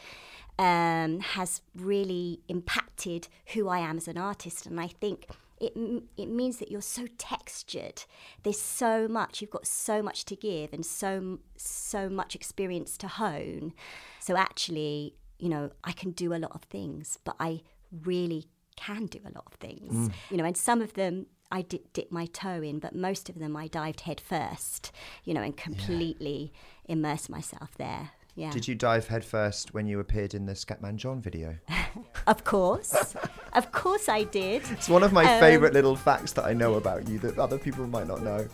Um, 0.58 1.20
has 1.20 1.62
really 1.74 2.40
impacted 2.48 3.28
who 3.54 3.68
I 3.68 3.78
am 3.78 3.96
as 3.96 4.08
an 4.08 4.18
artist, 4.18 4.66
and 4.66 4.78
I 4.78 4.88
think 4.88 5.26
it 5.60 5.76
it 6.16 6.28
means 6.28 6.56
that 6.56 6.70
you're 6.70 6.80
so 6.80 7.06
textured. 7.18 8.04
There's 8.42 8.60
so 8.60 9.06
much. 9.06 9.40
You've 9.40 9.50
got 9.50 9.66
so 9.66 10.02
much 10.02 10.24
to 10.26 10.36
give 10.36 10.72
and 10.72 10.84
so 10.84 11.40
so 11.56 12.08
much 12.08 12.34
experience 12.34 12.96
to 12.98 13.08
hone. 13.08 13.74
So 14.18 14.36
actually, 14.36 15.14
you 15.38 15.48
know, 15.48 15.70
I 15.84 15.92
can 15.92 16.12
do 16.12 16.32
a 16.34 16.36
lot 16.38 16.52
of 16.52 16.62
things, 16.62 17.18
but 17.24 17.36
I 17.38 17.60
really 18.04 18.46
can 18.76 19.06
do 19.06 19.20
a 19.24 19.32
lot 19.34 19.44
of 19.46 19.54
things. 19.54 19.92
Mm. 19.92 20.12
You 20.30 20.36
know, 20.38 20.44
and 20.44 20.56
some 20.56 20.80
of 20.80 20.94
them 20.94 21.26
I 21.52 21.62
did 21.62 21.92
dip 21.92 22.10
my 22.10 22.26
toe 22.26 22.62
in, 22.62 22.78
but 22.78 22.94
most 22.94 23.28
of 23.28 23.38
them 23.38 23.54
I 23.56 23.68
dived 23.68 24.00
head 24.00 24.20
first. 24.20 24.92
You 25.24 25.34
know, 25.34 25.42
and 25.42 25.56
completely 25.56 26.52
yeah. 26.86 26.94
immersed 26.94 27.28
myself 27.28 27.76
there. 27.76 28.12
Yeah. 28.34 28.50
Did 28.50 28.66
you 28.66 28.74
dive 28.74 29.08
headfirst 29.08 29.74
when 29.74 29.86
you 29.86 30.00
appeared 30.00 30.32
in 30.32 30.46
the 30.46 30.54
Scatman 30.54 30.96
John 30.96 31.20
video? 31.20 31.58
of 32.26 32.44
course. 32.44 33.14
of 33.52 33.72
course 33.72 34.08
I 34.08 34.24
did. 34.24 34.62
It's 34.70 34.88
one 34.88 35.02
of 35.02 35.12
my 35.12 35.24
um, 35.24 35.40
favourite 35.40 35.72
little 35.72 35.96
facts 35.96 36.32
that 36.32 36.44
I 36.44 36.52
know 36.52 36.74
about 36.74 37.08
you 37.08 37.18
that 37.20 37.38
other 37.38 37.58
people 37.58 37.86
might 37.86 38.06
not 38.06 38.22
know. 38.22 38.46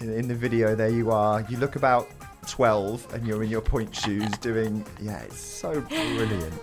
In, 0.00 0.12
in 0.12 0.28
the 0.28 0.34
video, 0.34 0.74
there 0.74 0.90
you 0.90 1.10
are. 1.10 1.44
You 1.48 1.56
look 1.56 1.76
about 1.76 2.08
12 2.46 3.14
and 3.14 3.26
you're 3.26 3.42
in 3.42 3.50
your 3.50 3.60
pointe 3.60 3.94
shoes 3.94 4.30
doing, 4.38 4.84
yeah, 5.00 5.20
it's 5.22 5.38
so 5.38 5.80
brilliant. 5.80 6.54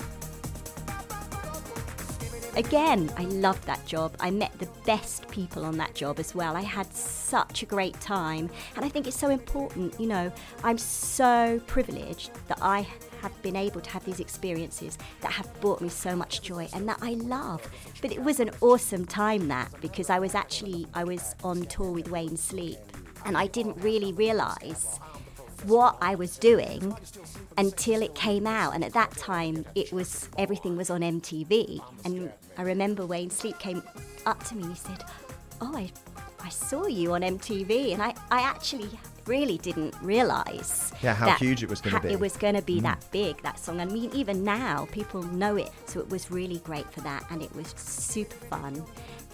Again, 2.56 3.12
I 3.18 3.24
loved 3.24 3.66
that 3.66 3.84
job. 3.88 4.16
I 4.20 4.30
met 4.30 4.58
the 4.60 4.68
best 4.86 5.28
people 5.30 5.66
on 5.66 5.76
that 5.78 5.96
job 5.96 6.20
as 6.20 6.36
well. 6.36 6.56
I 6.56 6.62
had 6.62 6.94
such 6.94 7.64
a 7.64 7.66
great 7.66 8.00
time. 8.00 8.48
And 8.76 8.86
I 8.86 8.90
think 8.90 9.08
it's 9.08 9.18
so 9.18 9.30
important, 9.30 10.00
you 10.00 10.06
know, 10.06 10.32
I'm 10.64 10.78
so 10.78 11.60
privileged 11.66 12.30
that 12.48 12.60
I 12.62 12.88
have 13.24 13.42
been 13.42 13.56
able 13.56 13.80
to 13.80 13.90
have 13.90 14.04
these 14.04 14.20
experiences 14.20 14.98
that 15.22 15.32
have 15.32 15.50
brought 15.62 15.80
me 15.80 15.88
so 15.88 16.14
much 16.14 16.42
joy 16.42 16.68
and 16.74 16.88
that 16.90 17.00
I 17.02 17.12
love. 17.14 17.66
But 18.02 18.12
it 18.12 18.22
was 18.22 18.42
an 18.42 18.52
awesome 18.60 19.06
time 19.06 19.48
that 19.48 19.70
because 19.82 20.10
I 20.10 20.20
was 20.20 20.36
actually 20.36 20.86
I 20.94 21.06
was 21.06 21.34
on 21.42 21.62
tour 21.64 21.92
with 21.92 22.12
Wayne 22.12 22.36
Sleep 22.36 22.78
and 23.26 23.38
I 23.38 23.48
didn't 23.48 23.78
really 23.78 24.12
realize 24.12 25.00
what 25.64 25.98
I 26.02 26.16
was 26.16 26.38
doing 26.38 26.96
until 27.58 28.02
it 28.02 28.14
came 28.14 28.46
out. 28.46 28.76
And 28.76 28.84
at 28.84 28.92
that 28.94 29.12
time, 29.12 29.66
it 29.74 29.94
was 29.94 30.28
everything 30.38 30.76
was 30.76 30.90
on 30.90 31.00
MTV. 31.00 31.80
And 32.04 32.32
I 32.58 32.64
remember 32.64 33.06
Wayne 33.06 33.30
Sleep 33.30 33.58
came 33.58 33.82
up 34.26 34.44
to 34.46 34.56
me 34.56 34.64
and 34.64 34.74
he 34.74 34.78
said, 34.78 35.06
"Oh, 35.62 35.76
I, 35.78 35.90
I 36.42 36.50
saw 36.50 36.88
you 36.88 37.14
on 37.14 37.22
MTV," 37.22 37.94
and 37.94 38.02
I, 38.04 38.14
I 38.30 38.42
actually 38.42 38.90
really 39.26 39.58
didn't 39.60 39.96
realize 40.02 40.92
yeah 41.02 41.14
how 41.14 41.32
huge 41.36 41.64
it 41.64 41.70
was 41.70 41.82
going 41.82 41.96
to 41.96 42.02
be. 42.02 42.14
it 42.14 42.20
was 42.20 42.38
going 42.38 42.56
to 42.56 42.62
be 42.62 42.80
mm. 42.80 42.84
that 42.84 43.04
big 43.12 43.42
that 43.44 43.60
song. 43.60 43.80
I 43.80 43.86
mean 43.86 44.12
even 44.14 44.44
now 44.44 44.88
people 44.92 45.24
know 45.24 45.56
it 45.56 45.72
so 45.86 46.00
it 46.00 46.10
was 46.10 46.32
really 46.32 46.60
great 46.60 46.92
for 46.92 47.02
that 47.02 47.26
and 47.30 47.42
it 47.42 47.54
was 47.56 47.68
super 47.78 48.36
fun. 48.48 48.84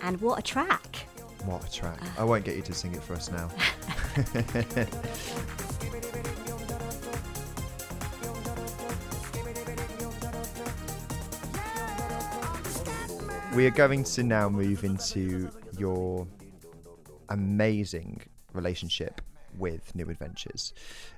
And 0.02 0.19
what 0.21 0.39
a 0.39 0.41
track. 0.41 0.95
What 1.45 1.65
a 1.65 1.71
track. 1.71 2.02
Uh, 2.02 2.21
i 2.21 2.23
won't 2.23 2.45
get 2.45 2.56
you 2.56 2.62
to 2.63 2.73
sing 2.73 2.93
it 2.93 3.04
for 3.04 3.13
us 3.13 3.32
now. 3.32 3.49
We 13.56 13.65
are 13.65 13.71
going 13.71 14.04
to 14.04 14.21
now 14.21 14.47
move 14.47 14.84
into 14.84 15.49
your 15.75 16.28
amazing 17.30 18.21
relationship 18.54 19.21
with 19.60 19.93
New 19.95 20.10
Adventures. 20.10 20.74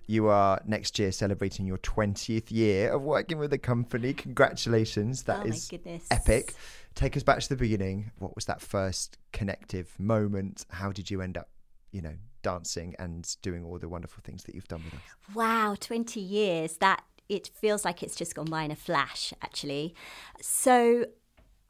You 0.08 0.28
are 0.28 0.62
next 0.66 1.00
year 1.00 1.12
celebrating 1.12 1.66
your 1.66 1.78
20th 1.78 2.52
year 2.52 2.92
of 2.92 3.04
working 3.04 3.38
with 3.38 3.52
the 3.52 3.58
company. 3.58 4.14
Congratulations. 4.14 5.24
That 5.24 5.42
oh 5.46 5.50
is 5.50 5.72
epic. 6.10 6.54
Take 6.96 7.16
us 7.16 7.24
back 7.24 7.40
to 7.40 7.50
the 7.50 7.56
beginning. 7.56 8.12
What 8.20 8.36
was 8.36 8.46
that 8.46 8.62
first 8.62 9.18
connective 9.32 9.98
moment? 9.98 10.66
How 10.70 10.92
did 10.92 11.10
you 11.10 11.22
end 11.22 11.38
up, 11.38 11.50
you 11.92 12.02
know, 12.02 12.16
dancing 12.42 12.96
and 13.00 13.36
doing 13.42 13.64
all 13.64 13.80
the 13.80 13.88
wonderful 13.88 14.22
things 14.24 14.44
that 14.44 14.56
you've 14.56 14.68
done 14.68 14.84
with 14.84 14.96
us? 14.96 15.36
Wow, 15.36 15.76
20 15.80 16.20
years. 16.20 16.78
That 16.78 17.04
it 17.30 17.48
feels 17.48 17.86
like 17.86 18.04
it's 18.04 18.16
just 18.16 18.36
gone 18.36 18.50
by 18.50 18.64
in 18.64 18.72
a 18.72 18.76
flash, 18.76 19.34
actually. 19.42 19.96
So 20.42 21.06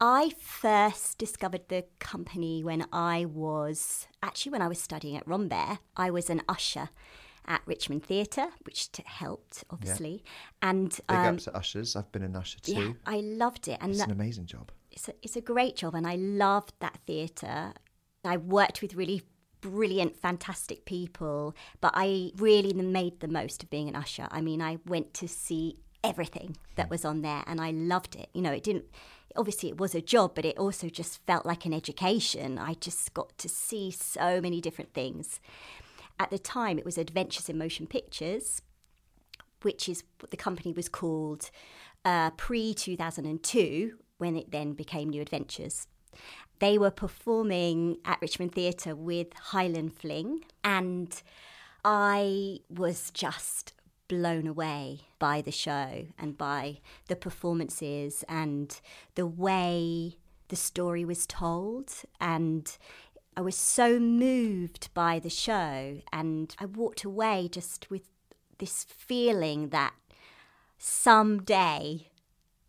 I 0.03 0.31
first 0.39 1.19
discovered 1.19 1.67
the 1.67 1.85
company 1.99 2.63
when 2.63 2.87
I 2.91 3.25
was 3.25 4.07
actually 4.23 4.53
when 4.53 4.61
I 4.63 4.67
was 4.67 4.81
studying 4.81 5.15
at 5.15 5.27
Rambert. 5.27 5.77
I 5.95 6.09
was 6.09 6.27
an 6.31 6.41
usher 6.49 6.89
at 7.45 7.61
Richmond 7.67 8.03
Theatre, 8.03 8.47
which 8.63 8.89
helped 9.05 9.63
obviously. 9.69 10.23
Yeah. 10.23 10.69
And 10.69 10.89
big 10.89 11.17
um, 11.17 11.35
up 11.35 11.41
to 11.41 11.55
ushers. 11.55 11.95
I've 11.95 12.11
been 12.11 12.23
an 12.23 12.35
usher 12.35 12.59
too. 12.59 12.73
Yeah, 12.73 12.93
I 13.05 13.19
loved 13.19 13.67
it, 13.67 13.77
and 13.79 13.91
it's 13.91 13.99
that, 13.99 14.07
an 14.07 14.13
amazing 14.13 14.47
job. 14.47 14.71
It's 14.89 15.07
a, 15.07 15.13
it's 15.21 15.35
a 15.35 15.41
great 15.41 15.75
job, 15.75 15.93
and 15.93 16.07
I 16.07 16.15
loved 16.15 16.73
that 16.79 16.97
theatre. 17.05 17.73
I 18.25 18.37
worked 18.37 18.81
with 18.81 18.95
really 18.95 19.21
brilliant, 19.61 20.17
fantastic 20.17 20.85
people, 20.85 21.55
but 21.79 21.91
I 21.93 22.31
really 22.37 22.73
made 22.73 23.19
the 23.19 23.27
most 23.27 23.61
of 23.61 23.69
being 23.69 23.87
an 23.87 23.95
usher. 23.95 24.27
I 24.31 24.41
mean, 24.41 24.63
I 24.63 24.79
went 24.87 25.13
to 25.15 25.27
see 25.27 25.77
everything 26.03 26.57
that 26.75 26.89
was 26.89 27.05
on 27.05 27.21
there, 27.21 27.43
and 27.45 27.61
I 27.61 27.69
loved 27.69 28.15
it. 28.15 28.29
You 28.33 28.41
know, 28.41 28.51
it 28.51 28.63
didn't 28.63 28.85
obviously 29.35 29.69
it 29.69 29.77
was 29.79 29.95
a 29.95 30.01
job, 30.01 30.33
but 30.35 30.45
it 30.45 30.57
also 30.57 30.89
just 30.89 31.25
felt 31.25 31.45
like 31.45 31.65
an 31.65 31.73
education. 31.73 32.57
I 32.57 32.73
just 32.75 33.13
got 33.13 33.37
to 33.37 33.49
see 33.49 33.91
so 33.91 34.41
many 34.41 34.61
different 34.61 34.93
things. 34.93 35.39
at 36.19 36.29
the 36.29 36.37
time 36.37 36.77
it 36.77 36.85
was 36.85 36.97
Adventures 36.99 37.49
in 37.49 37.57
Motion 37.57 37.87
Pictures, 37.87 38.61
which 39.63 39.89
is 39.89 40.03
what 40.19 40.29
the 40.29 40.37
company 40.37 40.71
was 40.71 40.87
called 40.87 41.49
uh, 42.05 42.29
pre 42.31 42.73
2002, 42.73 43.97
when 44.17 44.35
it 44.35 44.51
then 44.51 44.73
became 44.73 45.09
New 45.09 45.21
Adventures. 45.21 45.87
They 46.59 46.77
were 46.77 46.91
performing 46.91 47.97
at 48.05 48.21
Richmond 48.21 48.53
Theatre 48.53 48.95
with 48.95 49.33
Highland 49.33 49.95
Fling, 49.95 50.45
and 50.63 51.21
I 51.83 52.59
was 52.69 53.09
just 53.11 53.73
blown 54.11 54.45
away 54.45 54.99
by 55.19 55.39
the 55.39 55.53
show 55.53 56.05
and 56.19 56.37
by 56.37 56.79
the 57.07 57.15
performances 57.15 58.25
and 58.27 58.81
the 59.15 59.25
way 59.25 60.17
the 60.49 60.57
story 60.57 61.05
was 61.05 61.25
told. 61.25 61.93
And 62.19 62.69
I 63.37 63.41
was 63.41 63.55
so 63.55 63.99
moved 63.99 64.93
by 64.93 65.19
the 65.19 65.29
show, 65.29 66.01
and 66.11 66.53
I 66.59 66.65
walked 66.65 67.05
away 67.05 67.47
just 67.49 67.89
with 67.89 68.09
this 68.57 68.83
feeling 68.83 69.69
that 69.69 69.93
someday 70.77 72.09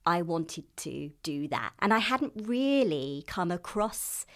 I 0.06 0.22
wanted 0.22 0.64
to 0.76 1.10
do 1.24 1.48
that. 1.48 1.72
And 1.80 1.92
I 1.92 1.98
hadn't 1.98 2.34
really 2.36 3.24
come 3.26 3.50
across 3.50 4.26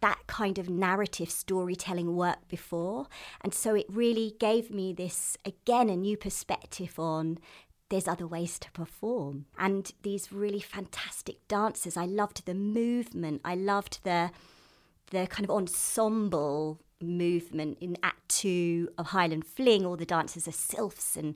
that 0.00 0.18
kind 0.26 0.58
of 0.58 0.68
narrative 0.68 1.30
storytelling 1.30 2.16
work 2.16 2.48
before. 2.48 3.06
And 3.40 3.54
so 3.54 3.74
it 3.74 3.86
really 3.88 4.34
gave 4.38 4.70
me 4.70 4.92
this, 4.92 5.36
again, 5.44 5.88
a 5.88 5.96
new 5.96 6.16
perspective 6.16 6.98
on 6.98 7.38
there's 7.88 8.08
other 8.08 8.26
ways 8.26 8.58
to 8.58 8.70
perform. 8.72 9.46
And 9.58 9.92
these 10.02 10.32
really 10.32 10.60
fantastic 10.60 11.46
dancers. 11.48 11.96
I 11.96 12.04
loved 12.04 12.44
the 12.44 12.54
movement, 12.54 13.40
I 13.44 13.54
loved 13.54 14.00
the 14.04 14.30
the 15.12 15.26
kind 15.28 15.44
of 15.44 15.50
ensemble 15.52 16.80
movement 17.00 17.78
in 17.80 17.96
Act 18.02 18.28
Two 18.28 18.88
of 18.98 19.06
Highland 19.06 19.46
Fling, 19.46 19.84
all 19.84 19.96
the 19.96 20.06
dancers 20.06 20.48
are 20.48 20.52
sylphs, 20.52 21.16
and 21.16 21.34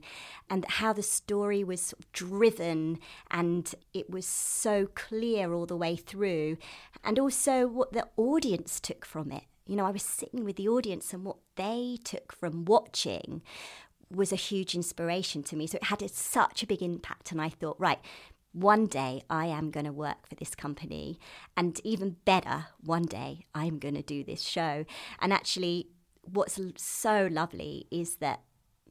and 0.49 0.65
how 0.65 0.93
the 0.93 1.03
story 1.03 1.63
was 1.63 1.93
driven 2.13 2.99
and 3.29 3.73
it 3.93 4.09
was 4.09 4.25
so 4.25 4.87
clear 4.95 5.53
all 5.53 5.65
the 5.65 5.77
way 5.77 5.95
through, 5.95 6.57
and 7.03 7.19
also 7.19 7.67
what 7.67 7.93
the 7.93 8.07
audience 8.17 8.79
took 8.79 9.05
from 9.05 9.31
it. 9.31 9.43
You 9.67 9.75
know, 9.75 9.85
I 9.85 9.91
was 9.91 10.03
sitting 10.03 10.43
with 10.43 10.55
the 10.55 10.67
audience, 10.67 11.13
and 11.13 11.23
what 11.23 11.37
they 11.55 11.97
took 12.03 12.33
from 12.33 12.65
watching 12.65 13.41
was 14.13 14.33
a 14.33 14.35
huge 14.35 14.75
inspiration 14.75 15.41
to 15.43 15.55
me. 15.55 15.67
So 15.67 15.77
it 15.77 15.85
had 15.85 16.09
such 16.11 16.63
a 16.63 16.67
big 16.67 16.81
impact, 16.81 17.31
and 17.31 17.41
I 17.41 17.49
thought, 17.49 17.79
right, 17.79 17.99
one 18.53 18.87
day 18.87 19.23
I 19.29 19.45
am 19.47 19.71
going 19.71 19.85
to 19.85 19.91
work 19.91 20.27
for 20.27 20.35
this 20.35 20.55
company. 20.55 21.19
And 21.55 21.79
even 21.83 22.17
better, 22.25 22.67
one 22.83 23.03
day 23.03 23.45
I'm 23.55 23.79
going 23.79 23.95
to 23.95 24.01
do 24.01 24.23
this 24.23 24.41
show. 24.41 24.85
And 25.19 25.31
actually, 25.31 25.87
what's 26.23 26.59
so 26.77 27.27
lovely 27.31 27.87
is 27.91 28.17
that 28.17 28.41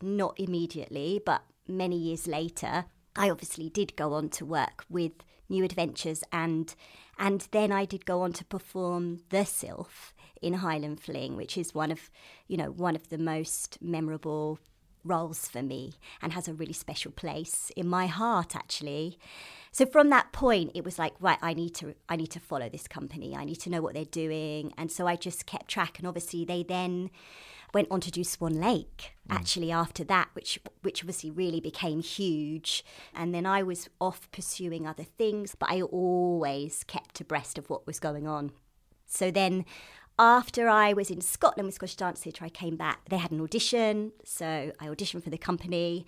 not 0.03 0.39
immediately, 0.39 1.21
but 1.25 1.43
many 1.69 1.97
years 1.97 2.27
later, 2.27 2.87
I 3.17 3.31
obviously 3.31 3.69
did 3.69 3.97
go 3.97 4.15
on 4.15 4.29
to 4.31 4.45
work 4.45 4.85
with 4.89 5.13
New 5.49 5.65
Adventures 5.65 6.23
and 6.33 6.75
and 7.19 7.47
then 7.51 7.71
I 7.71 7.85
did 7.85 8.07
go 8.07 8.23
on 8.23 8.33
to 8.35 8.47
perform 8.47 9.19
The 9.29 9.45
Sylph 9.45 10.15
in 10.41 10.55
Highland 10.55 11.01
Fling, 11.03 11.37
which 11.37 11.59
is 11.59 11.75
one 11.75 11.91
of, 11.91 12.11
you 12.47 12.57
know, 12.57 12.71
one 12.71 12.97
of 12.97 13.11
the 13.11 13.19
most 13.19 13.77
memorable 13.83 14.59
roles 15.05 15.49
for 15.49 15.63
me 15.63 15.95
and 16.23 16.33
has 16.33 16.49
a 16.49 16.55
really 16.55 16.73
special 16.73 17.13
place 17.13 17.71
in 17.77 17.89
my 17.89 18.07
heart 18.07 18.55
actually. 18.55 19.19
So 19.73 19.87
from 19.87 20.11
that 20.11 20.33
point 20.33 20.73
it 20.75 20.85
was 20.85 20.99
like 20.99 21.15
right 21.21 21.39
i 21.43 21.55
need 21.55 21.75
to 21.77 21.95
i 22.09 22.17
need 22.17 22.31
to 22.31 22.41
follow 22.41 22.69
this 22.69 22.89
company. 22.89 23.37
I 23.37 23.45
need 23.45 23.61
to 23.61 23.71
know 23.71 23.83
what 23.83 23.95
they're 23.95 24.05
doing. 24.05 24.73
And 24.77 24.91
so 24.91 25.07
i 25.07 25.17
just 25.17 25.47
kept 25.47 25.69
track. 25.69 25.99
And 25.99 26.07
obviously 26.07 26.45
they 26.45 26.63
then 26.63 27.11
went 27.73 27.89
on 27.91 28.01
to 28.01 28.11
do 28.11 28.25
swan 28.25 28.55
lake 28.55 29.15
mm. 29.29 29.37
actually 29.37 29.71
after 29.71 30.03
that 30.03 30.29
which 30.33 30.59
which 30.83 31.03
obviously 31.03 31.31
really 31.31 31.61
became 31.61 32.03
huge. 32.03 32.85
And 33.15 33.35
then 33.35 33.47
i 33.47 33.63
was 33.63 33.89
off 34.01 34.31
pursuing 34.33 34.87
other 34.87 35.05
things 35.05 35.55
but 35.55 35.71
i 35.71 35.83
always 35.83 36.85
kept 36.85 37.21
abreast 37.21 37.59
of 37.59 37.71
what 37.71 37.87
was 37.87 38.01
going 38.01 38.27
on. 38.27 38.53
So 39.07 39.31
then 39.33 39.65
after 40.21 40.69
I 40.69 40.93
was 40.93 41.11
in 41.11 41.23
Scotland 41.23 41.67
with 41.67 41.75
Scottish 41.75 41.97
Dance 41.97 42.21
Theatre, 42.21 42.45
I 42.45 42.51
came 42.51 42.77
back. 42.77 43.09
They 43.09 43.17
had 43.17 43.31
an 43.33 43.41
audition, 43.41 44.13
so 44.23 44.71
I 44.79 44.87
auditioned 44.87 45.25
for 45.25 45.31
the 45.31 45.39
company, 45.39 46.07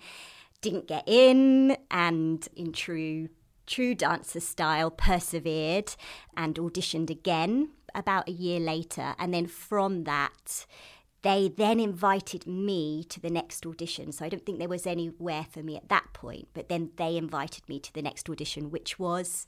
didn't 0.61 0.87
get 0.87 1.03
in, 1.07 1.75
and 1.89 2.47
in 2.55 2.71
true 2.71 3.29
true 3.65 3.95
dancer 3.95 4.41
style, 4.41 4.91
persevered 4.91 5.95
and 6.35 6.55
auditioned 6.55 7.09
again 7.09 7.69
about 7.95 8.27
a 8.27 8.31
year 8.31 8.59
later. 8.59 9.15
And 9.17 9.33
then 9.33 9.47
from 9.47 10.03
that, 10.03 10.65
they 11.21 11.47
then 11.47 11.79
invited 11.79 12.45
me 12.45 13.05
to 13.05 13.21
the 13.21 13.29
next 13.29 13.65
audition. 13.65 14.11
So 14.11 14.25
I 14.25 14.29
don't 14.29 14.45
think 14.45 14.59
there 14.59 14.67
was 14.67 14.85
anywhere 14.85 15.45
for 15.49 15.63
me 15.63 15.77
at 15.77 15.87
that 15.87 16.11
point, 16.11 16.49
but 16.53 16.67
then 16.67 16.91
they 16.97 17.15
invited 17.15 17.67
me 17.69 17.79
to 17.79 17.93
the 17.93 18.01
next 18.01 18.29
audition, 18.29 18.69
which 18.69 18.99
was 18.99 19.47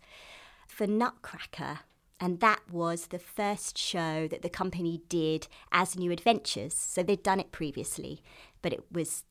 for 0.65 0.87
Nutcracker. 0.87 1.79
And 2.19 2.39
that 2.39 2.61
was 2.71 3.07
the 3.07 3.19
first 3.19 3.77
show 3.77 4.27
that 4.27 4.41
the 4.41 4.49
company 4.49 5.01
did 5.09 5.47
as 5.71 5.97
New 5.97 6.11
Adventures. 6.11 6.73
So 6.73 7.03
they'd 7.03 7.21
done 7.21 7.39
it 7.39 7.51
previously, 7.51 8.21
but 8.61 8.71
it 8.71 8.83
was 8.91 9.25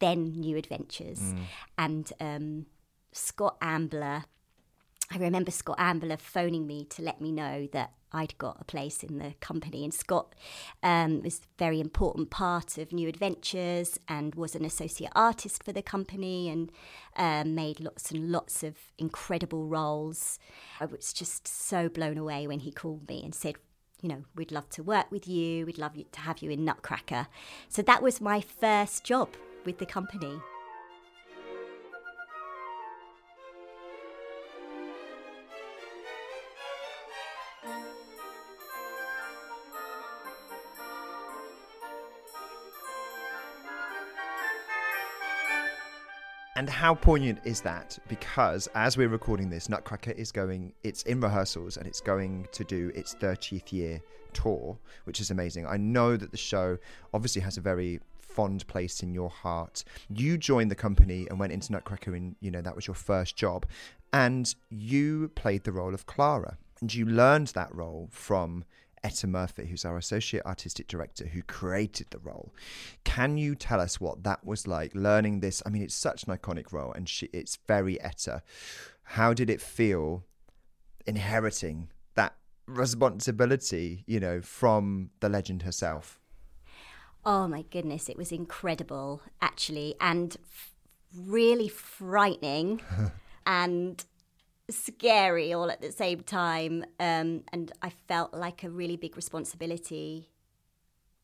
then 0.00 0.32
New 0.32 0.56
Adventures. 0.56 1.20
Mm. 1.20 1.38
And 1.78 2.12
um, 2.20 2.66
Scott 3.12 3.56
Ambler, 3.62 4.24
I 5.10 5.16
remember 5.16 5.50
Scott 5.50 5.76
Ambler 5.78 6.18
phoning 6.18 6.66
me 6.66 6.84
to 6.90 7.02
let 7.02 7.20
me 7.20 7.32
know 7.32 7.68
that 7.72 7.94
I'd 8.12 8.36
got 8.38 8.58
a 8.60 8.64
place 8.64 9.02
in 9.02 9.18
the 9.18 9.34
company. 9.40 9.84
And 9.84 9.94
Scott 9.94 10.34
um, 10.82 11.22
was 11.22 11.38
a 11.38 11.58
very 11.58 11.80
important 11.80 12.30
part 12.30 12.78
of 12.78 12.92
New 12.92 13.08
Adventures 13.08 13.98
and 14.08 14.34
was 14.34 14.54
an 14.54 14.64
associate 14.64 15.12
artist 15.14 15.62
for 15.62 15.72
the 15.72 15.82
company 15.82 16.48
and 16.48 16.72
um, 17.16 17.54
made 17.54 17.80
lots 17.80 18.10
and 18.10 18.30
lots 18.30 18.62
of 18.62 18.76
incredible 18.98 19.66
roles. 19.66 20.38
I 20.80 20.86
was 20.86 21.12
just 21.12 21.46
so 21.46 21.88
blown 21.88 22.18
away 22.18 22.46
when 22.46 22.60
he 22.60 22.72
called 22.72 23.08
me 23.08 23.22
and 23.24 23.34
said, 23.34 23.56
you 24.02 24.08
know, 24.08 24.24
we'd 24.34 24.52
love 24.52 24.68
to 24.70 24.82
work 24.82 25.10
with 25.10 25.28
you, 25.28 25.66
we'd 25.66 25.78
love 25.78 25.92
to 26.10 26.20
have 26.20 26.38
you 26.38 26.50
in 26.50 26.64
Nutcracker. 26.64 27.28
So 27.68 27.82
that 27.82 28.02
was 28.02 28.20
my 28.20 28.40
first 28.40 29.04
job 29.04 29.28
with 29.64 29.78
the 29.78 29.86
company. 29.86 30.40
And 46.60 46.68
how 46.68 46.94
poignant 46.94 47.38
is 47.44 47.62
that? 47.62 47.98
Because 48.06 48.68
as 48.74 48.98
we're 48.98 49.08
recording 49.08 49.48
this, 49.48 49.70
Nutcracker 49.70 50.10
is 50.10 50.30
going, 50.30 50.74
it's 50.82 51.04
in 51.04 51.18
rehearsals 51.18 51.78
and 51.78 51.86
it's 51.86 52.02
going 52.02 52.48
to 52.52 52.64
do 52.64 52.92
its 52.94 53.14
30th 53.14 53.72
year 53.72 54.02
tour, 54.34 54.76
which 55.04 55.22
is 55.22 55.30
amazing. 55.30 55.66
I 55.66 55.78
know 55.78 56.18
that 56.18 56.32
the 56.32 56.36
show 56.36 56.76
obviously 57.14 57.40
has 57.40 57.56
a 57.56 57.62
very 57.62 58.00
fond 58.18 58.66
place 58.66 59.02
in 59.02 59.14
your 59.14 59.30
heart. 59.30 59.84
You 60.10 60.36
joined 60.36 60.70
the 60.70 60.74
company 60.74 61.26
and 61.30 61.40
went 61.40 61.54
into 61.54 61.72
Nutcracker, 61.72 62.14
and 62.14 62.36
you 62.40 62.50
know, 62.50 62.60
that 62.60 62.76
was 62.76 62.86
your 62.86 62.92
first 62.92 63.36
job. 63.36 63.64
And 64.12 64.54
you 64.68 65.30
played 65.36 65.64
the 65.64 65.72
role 65.72 65.94
of 65.94 66.04
Clara. 66.04 66.58
And 66.82 66.92
you 66.92 67.06
learned 67.06 67.46
that 67.48 67.74
role 67.74 68.10
from 68.10 68.64
Etta 69.02 69.26
Murphy, 69.26 69.66
who's 69.66 69.84
our 69.84 69.96
associate 69.96 70.44
artistic 70.44 70.86
director 70.86 71.26
who 71.26 71.42
created 71.42 72.08
the 72.10 72.18
role. 72.18 72.54
Can 73.04 73.36
you 73.36 73.54
tell 73.54 73.80
us 73.80 74.00
what 74.00 74.24
that 74.24 74.44
was 74.44 74.66
like 74.66 74.94
learning 74.94 75.40
this? 75.40 75.62
I 75.64 75.70
mean, 75.70 75.82
it's 75.82 75.94
such 75.94 76.24
an 76.24 76.36
iconic 76.36 76.72
role 76.72 76.92
and 76.92 77.08
she, 77.08 77.28
it's 77.32 77.58
very 77.66 78.00
Etta. 78.00 78.42
How 79.02 79.32
did 79.32 79.48
it 79.48 79.60
feel 79.60 80.24
inheriting 81.06 81.90
that 82.14 82.36
responsibility, 82.66 84.04
you 84.06 84.20
know, 84.20 84.40
from 84.40 85.10
the 85.20 85.28
legend 85.28 85.62
herself? 85.62 86.20
Oh 87.24 87.46
my 87.48 87.62
goodness, 87.62 88.08
it 88.08 88.16
was 88.16 88.32
incredible, 88.32 89.22
actually, 89.42 89.94
and 90.00 90.36
f- 90.42 90.74
really 91.14 91.68
frightening. 91.68 92.80
and 93.46 94.04
scary 94.70 95.52
all 95.52 95.70
at 95.70 95.80
the 95.80 95.92
same 95.92 96.20
time. 96.20 96.84
Um, 96.98 97.42
and 97.52 97.72
I 97.82 97.90
felt 97.90 98.34
like 98.34 98.62
a 98.62 98.70
really 98.70 98.96
big 98.96 99.16
responsibility 99.16 100.30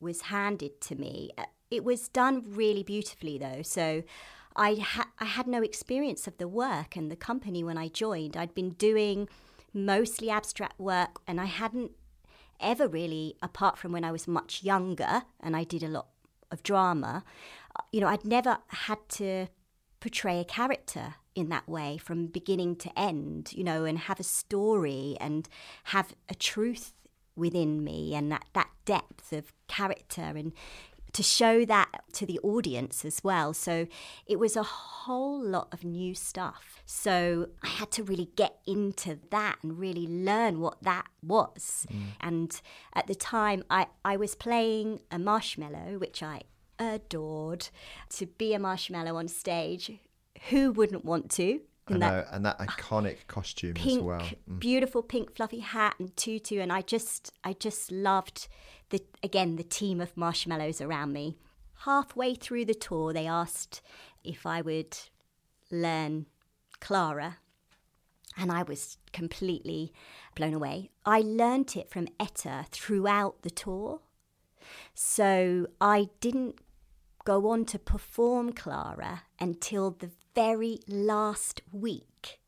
was 0.00 0.22
handed 0.22 0.80
to 0.82 0.94
me. 0.94 1.30
Uh, 1.38 1.44
it 1.70 1.84
was 1.84 2.08
done 2.08 2.44
really 2.46 2.82
beautifully, 2.82 3.38
though. 3.38 3.62
So 3.62 4.02
I, 4.54 4.74
ha- 4.74 5.10
I 5.18 5.24
had 5.24 5.46
no 5.46 5.62
experience 5.62 6.26
of 6.26 6.38
the 6.38 6.48
work 6.48 6.96
and 6.96 7.10
the 7.10 7.16
company 7.16 7.64
when 7.64 7.78
I 7.78 7.88
joined. 7.88 8.36
I'd 8.36 8.54
been 8.54 8.70
doing 8.70 9.28
mostly 9.72 10.30
abstract 10.30 10.78
work, 10.78 11.18
and 11.26 11.40
I 11.40 11.46
hadn't 11.46 11.92
ever 12.60 12.88
really, 12.88 13.36
apart 13.42 13.78
from 13.78 13.92
when 13.92 14.04
I 14.04 14.12
was 14.12 14.26
much 14.26 14.62
younger 14.62 15.22
and 15.40 15.56
I 15.56 15.64
did 15.64 15.82
a 15.82 15.88
lot 15.88 16.06
of 16.50 16.62
drama, 16.62 17.24
uh, 17.78 17.82
you 17.92 18.00
know, 18.00 18.08
I'd 18.08 18.24
never 18.24 18.58
had 18.68 18.98
to 19.10 19.48
portray 20.00 20.40
a 20.40 20.44
character 20.44 21.16
in 21.36 21.50
that 21.50 21.68
way 21.68 21.98
from 21.98 22.26
beginning 22.26 22.74
to 22.76 22.98
end, 22.98 23.52
you 23.52 23.62
know, 23.62 23.84
and 23.84 23.98
have 23.98 24.18
a 24.18 24.24
story 24.24 25.16
and 25.20 25.48
have 25.84 26.14
a 26.28 26.34
truth 26.34 26.94
within 27.36 27.84
me 27.84 28.14
and 28.14 28.32
that, 28.32 28.46
that 28.54 28.70
depth 28.86 29.32
of 29.32 29.52
character 29.68 30.22
and 30.22 30.52
to 31.12 31.22
show 31.22 31.64
that 31.64 32.02
to 32.12 32.26
the 32.26 32.38
audience 32.40 33.04
as 33.04 33.22
well. 33.22 33.54
So 33.54 33.86
it 34.26 34.38
was 34.38 34.56
a 34.56 34.62
whole 34.62 35.42
lot 35.42 35.68
of 35.72 35.84
new 35.84 36.14
stuff. 36.14 36.82
So 36.84 37.48
I 37.62 37.68
had 37.68 37.90
to 37.92 38.02
really 38.02 38.28
get 38.36 38.58
into 38.66 39.18
that 39.30 39.56
and 39.62 39.78
really 39.78 40.06
learn 40.06 40.60
what 40.60 40.82
that 40.82 41.06
was. 41.22 41.86
Mm. 41.90 42.02
And 42.20 42.60
at 42.94 43.06
the 43.06 43.14
time, 43.14 43.64
I, 43.70 43.86
I 44.04 44.16
was 44.16 44.34
playing 44.34 45.00
a 45.10 45.18
marshmallow, 45.18 45.98
which 45.98 46.22
I 46.22 46.42
adored. 46.78 47.68
To 48.10 48.26
be 48.26 48.52
a 48.52 48.58
marshmallow 48.58 49.16
on 49.16 49.28
stage, 49.28 49.92
who 50.50 50.72
wouldn't 50.72 51.04
want 51.04 51.30
to? 51.32 51.60
and 51.88 52.02
that, 52.02 52.28
and 52.32 52.44
that 52.44 52.58
iconic 52.58 53.26
costume 53.28 53.74
pink, 53.74 53.98
as 53.98 54.04
well. 54.04 54.28
Mm. 54.50 54.58
Beautiful 54.58 55.02
pink 55.02 55.34
fluffy 55.34 55.60
hat 55.60 55.94
and 55.98 56.16
tutu, 56.16 56.58
and 56.58 56.72
I 56.72 56.82
just, 56.82 57.32
I 57.44 57.52
just 57.52 57.92
loved 57.92 58.48
the 58.90 59.02
again 59.22 59.56
the 59.56 59.62
team 59.62 60.00
of 60.00 60.16
marshmallows 60.16 60.80
around 60.80 61.12
me. 61.12 61.36
Halfway 61.84 62.34
through 62.34 62.64
the 62.64 62.74
tour, 62.74 63.12
they 63.12 63.26
asked 63.26 63.82
if 64.24 64.46
I 64.46 64.62
would 64.62 64.96
learn 65.70 66.26
Clara, 66.80 67.38
and 68.36 68.50
I 68.50 68.62
was 68.62 68.98
completely 69.12 69.92
blown 70.34 70.54
away. 70.54 70.90
I 71.04 71.20
learnt 71.20 71.76
it 71.76 71.90
from 71.90 72.08
Etta 72.18 72.66
throughout 72.70 73.42
the 73.42 73.50
tour, 73.50 74.00
so 74.94 75.68
I 75.80 76.08
didn't 76.20 76.58
go 77.24 77.48
on 77.48 77.64
to 77.66 77.78
perform 77.78 78.52
Clara 78.52 79.22
until 79.40 79.90
the 79.90 80.10
very 80.36 80.78
last 80.86 81.62
week 81.72 82.38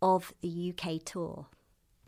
of 0.00 0.32
the 0.40 0.72
UK 0.72 1.04
tour. 1.04 1.46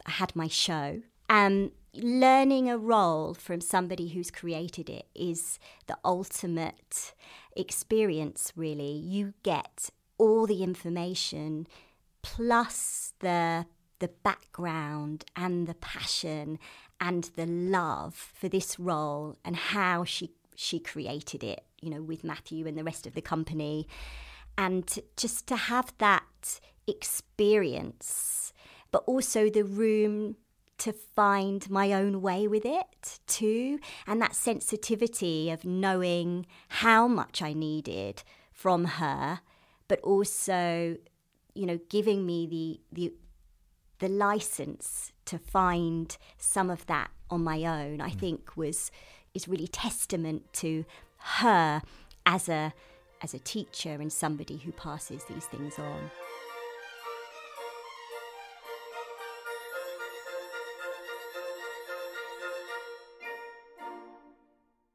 I 0.07 0.13
had 0.13 0.35
my 0.37 0.47
show. 0.49 1.03
and 1.29 1.73
learning 1.93 2.71
a 2.71 2.79
role 2.79 3.35
from 3.35 3.61
somebody 3.61 4.11
who's 4.11 4.31
created 4.31 4.89
it 4.89 5.07
is 5.13 5.59
the 5.89 5.97
ultimate 6.05 7.13
experience, 7.57 8.53
really. 8.55 8.93
You 8.93 9.35
get 9.43 9.91
all 10.17 10.47
the 10.47 10.63
information 10.63 11.67
plus 12.23 13.13
the 13.19 13.67
the 13.99 14.13
background 14.23 15.25
and 15.35 15.67
the 15.67 15.75
passion 15.75 16.59
and 17.01 17.25
the 17.35 17.47
love 17.47 18.15
for 18.15 18.49
this 18.49 18.79
role 18.79 19.37
and 19.45 19.57
how 19.57 20.05
she 20.05 20.31
she 20.55 20.79
created 20.79 21.43
it, 21.43 21.65
you 21.83 21.91
know, 21.91 22.03
with 22.03 22.23
Matthew 22.23 22.69
and 22.69 22.79
the 22.79 22.85
rest 22.85 23.07
of 23.07 23.15
the 23.15 23.23
company 23.23 23.89
and 24.61 24.99
just 25.17 25.47
to 25.47 25.57
have 25.57 25.91
that 25.97 26.61
experience, 26.87 28.53
but 28.93 29.03
also 29.07 29.49
the 29.49 29.65
room 29.65 30.37
to 30.77 30.93
find 30.93 31.71
my 31.71 31.95
own 31.95 32.21
way 32.21 32.47
with 32.47 32.67
it 32.67 33.21
too, 33.27 33.79
and 34.07 34.21
that 34.21 34.35
sensitivity 34.35 35.51
of 35.51 35.65
knowing 35.65 36.45
how 36.69 37.09
much 37.09 37.41
I 37.41 37.55
needed 37.55 38.23
from 38.53 38.85
her, 38.85 39.41
but 39.89 39.99
also, 40.03 40.99
you 41.55 41.65
know, 41.67 41.81
giving 41.89 42.27
me 42.27 42.47
the 42.47 42.81
the 42.93 43.15
the 43.99 44.09
license 44.09 45.13
to 45.25 45.39
find 45.39 46.19
some 46.37 46.69
of 46.69 46.85
that 46.85 47.11
on 47.31 47.43
my 47.43 47.65
own, 47.65 48.03
I 48.03 48.11
mm. 48.11 48.19
think 48.21 48.59
was 48.59 48.91
is 49.33 49.49
really 49.49 49.69
testament 49.69 50.53
to 50.55 50.85
her 51.39 51.81
as 52.27 52.49
a 52.51 52.75
as 53.23 53.35
a 53.35 53.39
teacher 53.39 53.91
and 54.01 54.13
somebody 54.13 54.57
who 54.59 54.73
passes 54.73 55.25
these 55.25 55.47
things 55.47 55.79
on. 55.79 56.11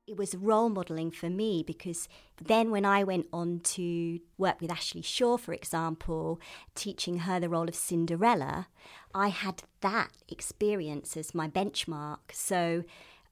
It 0.08 0.18
was 0.18 0.36
role 0.36 0.70
modelling 0.70 1.12
for 1.12 1.30
me 1.30 1.62
because 1.62 2.08
then, 2.42 2.72
when 2.72 2.86
I 2.86 3.04
went 3.04 3.28
on 3.34 3.60
to 3.62 4.20
work 4.38 4.62
with 4.62 4.72
Ashley 4.72 5.02
Shaw, 5.02 5.36
for 5.36 5.54
example, 5.54 6.40
teaching 6.74 7.20
her 7.20 7.40
the 7.40 7.50
role 7.50 7.68
of 7.68 7.76
Cinderella, 7.76 8.68
I 9.14 9.28
had 9.28 9.64
that 9.82 10.12
experience 10.30 11.18
as 11.18 11.36
my 11.36 11.50
benchmark. 11.50 12.32
So 12.32 12.84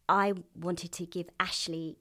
I 0.10 0.34
wanted 0.60 0.92
to 0.94 1.06
give 1.06 1.30
Ashley 1.40 1.96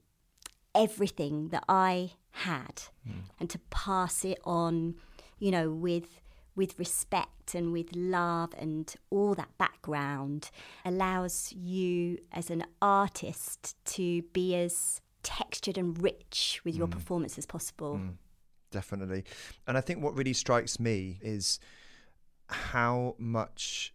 everything 0.75 1.49
that 1.49 1.63
I 1.69 2.13
had 2.33 2.83
mm. 3.07 3.21
and 3.39 3.49
to 3.49 3.59
pass 3.69 4.25
it 4.25 4.39
on, 4.43 4.95
you 5.39 5.51
know, 5.51 5.71
with 5.71 6.21
with 6.55 6.77
respect 6.77 7.55
and 7.55 7.73
with 7.73 7.95
love 7.95 8.53
and 8.57 8.93
all 9.09 9.33
that 9.33 9.49
background 9.57 10.51
allows 10.85 11.51
you 11.51 12.17
as 12.31 12.51
an 12.51 12.63
artist 12.79 13.75
to 13.85 14.21
be 14.33 14.55
as 14.55 15.01
textured 15.23 15.77
and 15.77 16.01
rich 16.01 16.61
with 16.63 16.75
your 16.75 16.87
mm. 16.87 16.91
performance 16.91 17.37
as 17.37 17.45
possible. 17.45 17.95
Mm. 17.95 18.13
Definitely. 18.69 19.23
And 19.67 19.77
I 19.77 19.81
think 19.81 20.03
what 20.03 20.15
really 20.15 20.33
strikes 20.33 20.79
me 20.79 21.19
is 21.21 21.59
how 22.47 23.15
much 23.17 23.93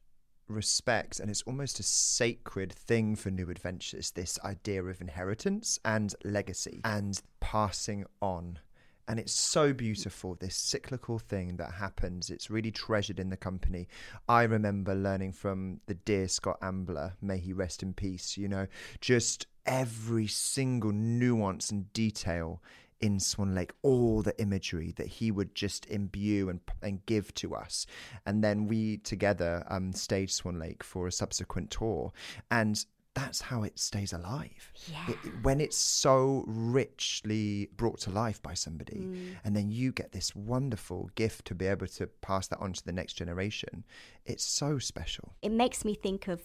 respect 0.49 1.21
and 1.21 1.31
it's 1.31 1.43
almost 1.43 1.81
a 1.81 1.83
sacred 1.83 2.73
thing 2.73 3.17
for 3.17 3.31
new 3.31 3.51
adventures 3.51 4.11
this 4.13 4.39
idea 4.45 4.83
of 4.83 5.01
inheritance 5.01 5.79
and 5.85 6.15
legacy 6.25 6.81
and 6.85 7.21
passing 7.41 8.05
on. 8.21 8.59
And 9.07 9.19
it's 9.19 9.33
so 9.33 9.73
beautiful 9.73 10.35
this 10.35 10.57
cyclical 10.57 11.19
thing 11.19 11.57
that 11.57 11.73
happens. 11.73 12.29
It's 12.29 12.51
really 12.51 12.71
treasured 12.71 13.19
in 13.19 13.31
the 13.31 13.39
company. 13.39 13.89
I 14.29 14.43
remember 14.43 14.95
learning 14.95 15.33
from 15.33 15.81
the 15.87 15.95
dear 15.95 16.29
scott 16.29 16.59
ambler 16.61 17.15
may 17.23 17.39
he 17.39 17.53
rest 17.53 17.83
in 17.83 17.95
peace 17.95 18.37
you 18.37 18.49
know 18.49 18.67
just 19.01 19.47
every 19.67 20.27
single 20.27 20.93
nuance 20.93 21.71
and 21.71 21.93
detail 21.93 22.63
in 23.01 23.21
Swan 23.21 23.55
Lake, 23.55 23.73
all 23.83 24.23
the 24.23 24.39
imagery 24.41 24.93
that 24.97 25.07
he 25.07 25.31
would 25.31 25.55
just 25.55 25.87
imbue 25.87 26.49
and, 26.49 26.61
and 26.83 27.05
give 27.07 27.33
to 27.35 27.55
us. 27.55 27.87
And 28.27 28.43
then 28.43 28.67
we 28.67 28.99
together 28.99 29.65
um, 29.69 29.93
staged 29.93 30.33
Swan 30.33 30.59
Lake 30.59 30.83
for 30.83 31.07
a 31.07 31.13
subsequent 31.13 31.71
tour. 31.71 32.13
And 32.51 32.85
that's 33.15 33.41
how 33.41 33.63
it 33.65 33.79
stays 33.79 34.13
alive. 34.13 34.73
Yeah. 34.87 35.05
It, 35.09 35.17
when 35.43 35.61
it's 35.61 35.77
so 35.77 36.45
richly 36.47 37.69
brought 37.77 37.99
to 38.01 38.11
life 38.11 38.41
by 38.43 38.55
somebody, 38.55 39.01
mm. 39.01 39.37
and 39.45 39.57
then 39.57 39.71
you 39.71 39.93
get 39.93 40.13
this 40.13 40.35
wonderful 40.37 41.11
gift 41.15 41.47
to 41.47 41.55
be 41.55 41.67
able 41.67 41.89
to 41.89 42.07
pass 42.07 42.47
that 42.49 42.59
on 42.61 42.73
to 42.75 42.85
the 42.85 42.93
next 42.93 43.15
generation, 43.15 43.85
it's 44.25 44.45
so 44.45 44.79
special. 44.79 45.35
It 45.43 45.53
makes 45.53 45.85
me 45.85 45.95
think 45.95 46.29
of 46.29 46.43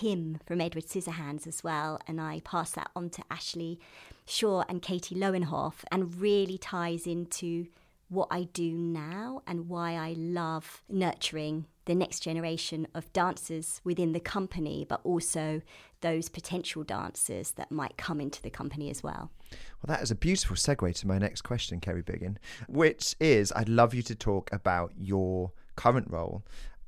Kim 0.00 0.40
from 0.44 0.60
Edward 0.60 0.86
Scissorhands 0.86 1.46
as 1.46 1.62
well, 1.62 2.00
and 2.08 2.20
I 2.20 2.40
pass 2.40 2.72
that 2.72 2.90
on 2.96 3.10
to 3.10 3.22
Ashley 3.30 3.78
Shaw 4.26 4.64
and 4.68 4.82
Katie 4.82 5.14
Lowenhoff, 5.14 5.84
and 5.92 6.20
really 6.20 6.58
ties 6.58 7.06
into 7.06 7.68
what 8.08 8.26
I 8.28 8.48
do 8.52 8.72
now 8.72 9.42
and 9.46 9.68
why 9.68 9.92
I 9.92 10.14
love 10.18 10.82
nurturing 10.88 11.66
the 11.84 11.94
next 11.94 12.20
generation 12.20 12.88
of 12.92 13.12
dancers 13.12 13.80
within 13.84 14.12
the 14.12 14.20
company, 14.20 14.84
but 14.88 15.00
also 15.04 15.62
those 16.00 16.28
potential 16.28 16.82
dancers 16.82 17.52
that 17.52 17.70
might 17.70 17.96
come 17.96 18.20
into 18.20 18.42
the 18.42 18.50
company 18.50 18.90
as 18.90 19.00
well. 19.00 19.30
Well, 19.52 19.94
that 19.94 20.02
is 20.02 20.10
a 20.10 20.16
beautiful 20.16 20.56
segue 20.56 20.92
to 20.96 21.06
my 21.06 21.18
next 21.18 21.42
question, 21.42 21.78
Kerry 21.78 22.02
Biggin, 22.02 22.40
which 22.66 23.14
is 23.20 23.52
I'd 23.54 23.68
love 23.68 23.94
you 23.94 24.02
to 24.02 24.16
talk 24.16 24.52
about 24.52 24.92
your 24.98 25.52
current 25.76 26.10
role 26.10 26.44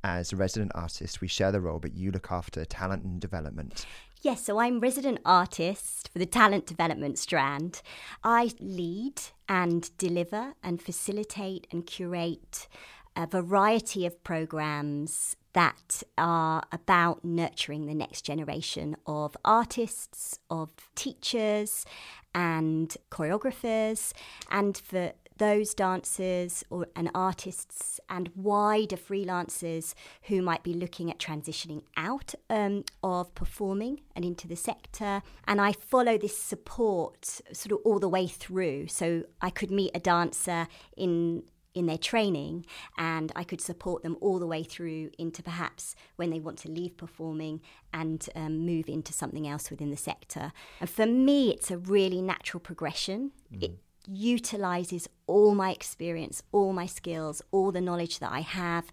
as 0.06 0.32
a 0.32 0.36
resident 0.36 0.70
artist, 0.76 1.20
we 1.20 1.26
share 1.26 1.50
the 1.50 1.60
role, 1.60 1.80
but 1.80 1.96
you 1.96 2.12
look 2.12 2.30
after 2.30 2.64
talent 2.64 3.02
and 3.02 3.20
development. 3.20 3.84
Yes, 4.22 4.44
so 4.44 4.60
I'm 4.60 4.78
resident 4.78 5.18
artist 5.24 6.10
for 6.12 6.20
the 6.20 6.26
talent 6.26 6.64
development 6.64 7.18
strand. 7.18 7.82
I 8.22 8.52
lead 8.60 9.20
and 9.48 9.90
deliver 9.98 10.54
and 10.62 10.80
facilitate 10.80 11.66
and 11.72 11.84
curate 11.84 12.68
a 13.16 13.26
variety 13.26 14.06
of 14.06 14.22
programs 14.22 15.34
that 15.54 16.04
are 16.16 16.62
about 16.70 17.24
nurturing 17.24 17.86
the 17.86 17.94
next 17.94 18.22
generation 18.22 18.96
of 19.06 19.36
artists, 19.44 20.38
of 20.50 20.70
teachers, 20.94 21.84
and 22.32 22.96
choreographers, 23.10 24.12
and 24.50 24.76
for 24.76 25.12
those 25.38 25.74
dancers 25.74 26.64
or 26.70 26.86
and 26.94 27.10
artists 27.14 28.00
and 28.08 28.30
wider 28.34 28.96
freelancers 28.96 29.94
who 30.22 30.42
might 30.42 30.62
be 30.62 30.74
looking 30.74 31.10
at 31.10 31.18
transitioning 31.18 31.82
out 31.96 32.34
um, 32.50 32.84
of 33.02 33.34
performing 33.34 34.00
and 34.14 34.24
into 34.24 34.48
the 34.48 34.56
sector. 34.56 35.22
And 35.46 35.60
I 35.60 35.72
follow 35.72 36.18
this 36.18 36.36
support 36.36 37.40
sort 37.52 37.72
of 37.72 37.78
all 37.84 37.98
the 37.98 38.08
way 38.08 38.26
through. 38.26 38.88
So 38.88 39.24
I 39.40 39.50
could 39.50 39.70
meet 39.70 39.90
a 39.94 40.00
dancer 40.00 40.68
in 40.96 41.42
in 41.76 41.84
their 41.84 41.98
training 41.98 42.64
and 42.96 43.30
I 43.36 43.44
could 43.44 43.60
support 43.60 44.02
them 44.02 44.16
all 44.22 44.38
the 44.38 44.46
way 44.46 44.62
through 44.62 45.10
into 45.18 45.42
perhaps 45.42 45.94
when 46.16 46.30
they 46.30 46.40
want 46.40 46.56
to 46.60 46.70
leave 46.70 46.96
performing 46.96 47.60
and 47.92 48.26
um, 48.34 48.64
move 48.64 48.88
into 48.88 49.12
something 49.12 49.46
else 49.46 49.68
within 49.68 49.90
the 49.90 49.96
sector. 49.96 50.52
And 50.80 50.88
for 50.88 51.04
me, 51.04 51.50
it's 51.50 51.70
a 51.70 51.76
really 51.76 52.22
natural 52.22 52.60
progression. 52.60 53.32
Mm. 53.52 53.62
It 53.62 53.78
utilizes 54.06 55.08
all 55.26 55.54
my 55.54 55.70
experience, 55.70 56.42
all 56.52 56.72
my 56.72 56.86
skills, 56.86 57.42
all 57.50 57.72
the 57.72 57.80
knowledge 57.80 58.18
that 58.20 58.32
I 58.32 58.40
have, 58.40 58.90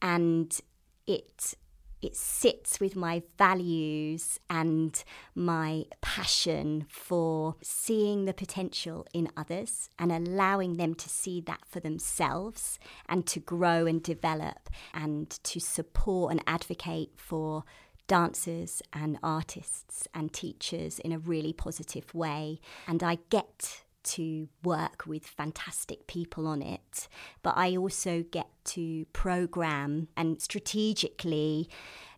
and 0.00 0.58
it 1.06 1.54
it 2.02 2.16
sits 2.16 2.80
with 2.80 2.96
my 2.96 3.22
values 3.38 4.40
and 4.50 5.04
my 5.36 5.84
passion 6.00 6.84
for 6.88 7.54
seeing 7.62 8.24
the 8.24 8.34
potential 8.34 9.06
in 9.14 9.28
others 9.36 9.88
and 10.00 10.10
allowing 10.10 10.78
them 10.78 10.96
to 10.96 11.08
see 11.08 11.40
that 11.42 11.60
for 11.64 11.78
themselves 11.78 12.80
and 13.08 13.24
to 13.28 13.38
grow 13.38 13.86
and 13.86 14.02
develop 14.02 14.68
and 14.92 15.30
to 15.44 15.60
support 15.60 16.32
and 16.32 16.42
advocate 16.44 17.12
for 17.16 17.62
dancers 18.08 18.82
and 18.92 19.16
artists 19.22 20.08
and 20.12 20.32
teachers 20.32 20.98
in 20.98 21.12
a 21.12 21.18
really 21.18 21.52
positive 21.52 22.12
way. 22.12 22.60
And 22.88 23.00
I 23.02 23.18
get 23.30 23.84
to 24.04 24.48
work 24.62 25.04
with 25.06 25.26
fantastic 25.26 26.06
people 26.06 26.46
on 26.46 26.62
it, 26.62 27.08
but 27.42 27.56
I 27.56 27.76
also 27.76 28.24
get 28.30 28.48
to 28.64 29.04
program 29.12 30.08
and 30.16 30.40
strategically 30.40 31.68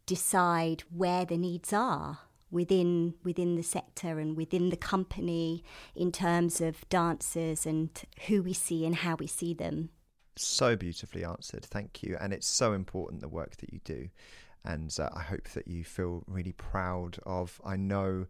decide 0.07 0.85
where 0.91 1.24
the 1.24 1.39
needs 1.39 1.72
are 1.72 2.18
within 2.51 3.14
within 3.24 3.57
the 3.57 3.62
sector 3.62 4.18
and 4.18 4.37
within 4.37 4.70
the 4.70 4.76
company 4.76 5.64
in 5.95 6.12
terms 6.12 6.61
of 6.61 6.89
dancers 6.89 7.66
and 7.66 8.03
who 8.28 8.43
we 8.43 8.53
see 8.53 8.87
and 8.87 8.97
how 8.97 9.16
we 9.16 9.26
see 9.26 9.53
them. 9.53 9.91
So 10.37 10.76
beautifully 10.76 11.24
answered. 11.24 11.64
Thank 11.64 12.03
you. 12.03 12.16
And 12.20 12.32
it's 12.32 12.47
so 12.47 12.72
important 12.72 13.20
the 13.20 13.28
work 13.28 13.57
that 13.59 13.72
you 13.72 13.80
do. 13.85 14.09
And 14.64 14.95
uh, 14.99 15.11
I 15.14 15.22
hope 15.22 15.49
that 15.51 15.68
you 15.68 15.85
feel 15.85 16.22
really 16.26 16.53
proud 16.53 17.18
of 17.26 17.61
I 17.64 17.76
know 17.76 18.26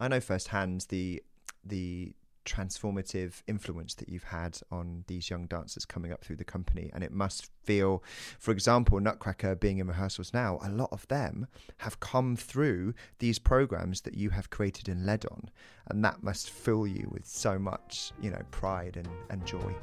I 0.00 0.08
know 0.08 0.20
firsthand 0.20 0.86
the 0.88 1.22
the 1.64 2.14
transformative 2.46 3.42
influence 3.46 3.94
that 3.94 4.08
you've 4.08 4.24
had 4.24 4.58
on 4.70 5.04
these 5.08 5.28
young 5.28 5.46
dancers 5.46 5.84
coming 5.84 6.12
up 6.12 6.24
through 6.24 6.36
the 6.36 6.44
company. 6.44 6.90
And 6.94 7.04
it 7.04 7.12
must 7.12 7.50
feel, 7.64 8.02
for 8.38 8.52
example, 8.52 8.98
Nutcracker 9.00 9.56
being 9.56 9.78
in 9.78 9.88
rehearsals 9.88 10.32
now, 10.32 10.58
a 10.62 10.70
lot 10.70 10.88
of 10.92 11.06
them 11.08 11.48
have 11.78 12.00
come 12.00 12.36
through 12.36 12.94
these 13.18 13.38
programs 13.38 14.00
that 14.02 14.14
you 14.14 14.30
have 14.30 14.48
created 14.48 14.88
and 14.88 15.04
led 15.04 15.26
on. 15.26 15.50
And 15.88 16.04
that 16.04 16.22
must 16.22 16.48
fill 16.50 16.86
you 16.86 17.08
with 17.12 17.26
so 17.26 17.58
much, 17.58 18.12
you 18.22 18.30
know, 18.30 18.42
pride 18.50 18.96
and, 18.96 19.08
and 19.28 19.44
joy. 19.44 19.74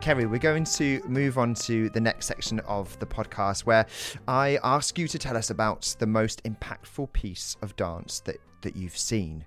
Kerry, 0.00 0.24
we're 0.24 0.38
going 0.38 0.64
to 0.64 1.02
move 1.06 1.36
on 1.36 1.52
to 1.54 1.90
the 1.90 2.00
next 2.00 2.24
section 2.24 2.58
of 2.60 2.98
the 3.00 3.06
podcast 3.06 3.66
where 3.66 3.84
I 4.26 4.58
ask 4.64 4.98
you 4.98 5.06
to 5.06 5.18
tell 5.18 5.36
us 5.36 5.50
about 5.50 5.94
the 5.98 6.06
most 6.06 6.42
impactful 6.44 7.12
piece 7.12 7.58
of 7.60 7.76
dance 7.76 8.20
that, 8.20 8.40
that 8.62 8.76
you've 8.76 8.96
seen. 8.96 9.44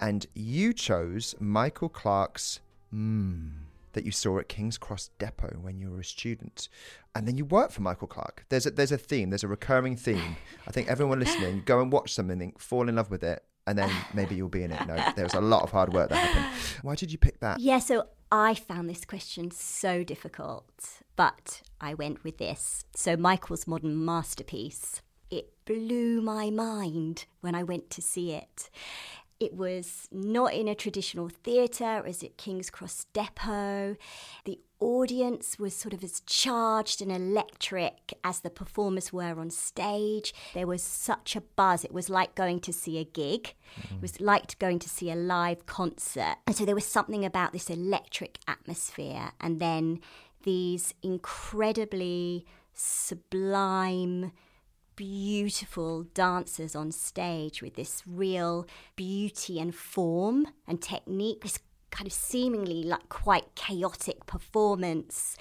And 0.00 0.26
you 0.34 0.72
chose 0.72 1.34
Michael 1.40 1.88
Clark's 1.88 2.60
Mmm 2.94 3.50
that 3.92 4.04
you 4.04 4.12
saw 4.12 4.38
at 4.38 4.48
King's 4.48 4.78
Cross 4.78 5.10
Depot 5.18 5.56
when 5.60 5.80
you 5.80 5.90
were 5.90 6.00
a 6.00 6.04
student. 6.04 6.68
And 7.14 7.26
then 7.26 7.36
you 7.36 7.44
worked 7.44 7.72
for 7.72 7.82
Michael 7.82 8.06
Clark. 8.06 8.44
There's 8.48 8.66
a, 8.66 8.70
there's 8.70 8.92
a 8.92 8.98
theme, 8.98 9.30
there's 9.30 9.42
a 9.42 9.48
recurring 9.48 9.96
theme. 9.96 10.36
I 10.66 10.70
think 10.70 10.88
everyone 10.88 11.18
listening, 11.18 11.62
go 11.64 11.80
and 11.80 11.90
watch 11.90 12.12
something, 12.12 12.54
fall 12.58 12.88
in 12.88 12.96
love 12.96 13.10
with 13.10 13.24
it, 13.24 13.42
and 13.66 13.76
then 13.78 13.90
maybe 14.14 14.34
you'll 14.34 14.48
be 14.48 14.62
in 14.62 14.70
it. 14.70 14.86
No, 14.86 14.96
there 15.16 15.24
was 15.24 15.34
a 15.34 15.40
lot 15.40 15.62
of 15.62 15.72
hard 15.72 15.92
work 15.92 16.10
that 16.10 16.16
happened. 16.16 16.46
Why 16.82 16.94
did 16.94 17.10
you 17.10 17.18
pick 17.18 17.40
that? 17.40 17.60
Yeah, 17.60 17.80
so 17.80 18.04
I 18.30 18.54
found 18.54 18.88
this 18.88 19.04
question 19.04 19.50
so 19.50 20.04
difficult, 20.04 21.02
but 21.16 21.62
I 21.80 21.94
went 21.94 22.22
with 22.24 22.38
this. 22.38 22.84
So, 22.94 23.16
Michael's 23.16 23.66
modern 23.66 24.04
masterpiece. 24.04 25.02
It 25.30 25.52
blew 25.64 26.20
my 26.20 26.50
mind 26.50 27.26
when 27.40 27.54
I 27.54 27.62
went 27.62 27.90
to 27.90 28.02
see 28.02 28.32
it. 28.32 28.70
It 29.40 29.54
was 29.54 30.08
not 30.10 30.52
in 30.52 30.66
a 30.66 30.74
traditional 30.74 31.28
theatre, 31.28 31.98
it 31.98 32.04
was 32.04 32.24
at 32.24 32.36
King's 32.36 32.70
Cross 32.70 33.06
Depot. 33.12 33.94
The 34.44 34.58
audience 34.80 35.60
was 35.60 35.74
sort 35.74 35.94
of 35.94 36.02
as 36.02 36.20
charged 36.26 37.00
and 37.00 37.12
electric 37.12 38.14
as 38.24 38.40
the 38.40 38.50
performers 38.50 39.12
were 39.12 39.38
on 39.38 39.50
stage. 39.50 40.34
There 40.54 40.66
was 40.66 40.82
such 40.82 41.36
a 41.36 41.40
buzz. 41.40 41.84
It 41.84 41.92
was 41.92 42.10
like 42.10 42.34
going 42.34 42.58
to 42.60 42.72
see 42.72 42.98
a 42.98 43.04
gig, 43.04 43.54
mm-hmm. 43.80 43.96
it 43.96 44.02
was 44.02 44.20
like 44.20 44.58
going 44.58 44.80
to 44.80 44.88
see 44.88 45.08
a 45.08 45.14
live 45.14 45.66
concert. 45.66 46.36
And 46.48 46.56
so 46.56 46.64
there 46.64 46.74
was 46.74 46.86
something 46.86 47.24
about 47.24 47.52
this 47.52 47.70
electric 47.70 48.38
atmosphere. 48.48 49.30
And 49.40 49.60
then 49.60 50.00
these 50.42 50.94
incredibly 51.00 52.44
sublime, 52.74 54.32
beautiful 54.98 56.02
dancers 56.12 56.74
on 56.74 56.90
stage 56.90 57.62
with 57.62 57.76
this 57.76 58.02
real 58.04 58.66
beauty 58.96 59.60
and 59.60 59.72
form 59.72 60.48
and 60.66 60.82
technique, 60.82 61.42
this 61.42 61.60
kind 61.92 62.08
of 62.08 62.12
seemingly 62.12 62.82
like 62.82 63.08
quite 63.08 63.54
chaotic 63.54 64.26
performance 64.26 65.36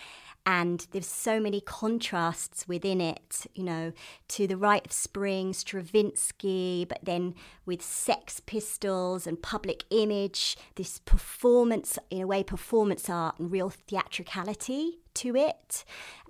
and 0.48 0.88
there's 0.92 1.08
so 1.08 1.42
many 1.42 1.60
contrasts 1.60 2.70
within 2.70 3.02
it, 3.02 3.48
you 3.54 3.66
know, 3.66 3.92
to 4.30 4.48
the 4.48 4.56
Rite 4.56 4.86
of 4.86 4.94
Spring, 4.94 5.52
Stravinsky, 5.52 6.86
but 6.88 7.00
then 7.04 7.36
with 7.66 7.82
Sex 7.82 8.40
Pistols 8.40 9.28
and 9.28 9.42
Public 9.42 9.84
Image, 9.90 10.56
this 10.76 11.00
performance, 11.00 12.00
in 12.10 12.22
a 12.22 12.28
way, 12.28 12.44
performance 12.44 13.10
art 13.10 13.38
and 13.40 13.52
real 13.52 13.70
theatricality 13.70 15.00
to 15.16 15.36
it. 15.36 15.84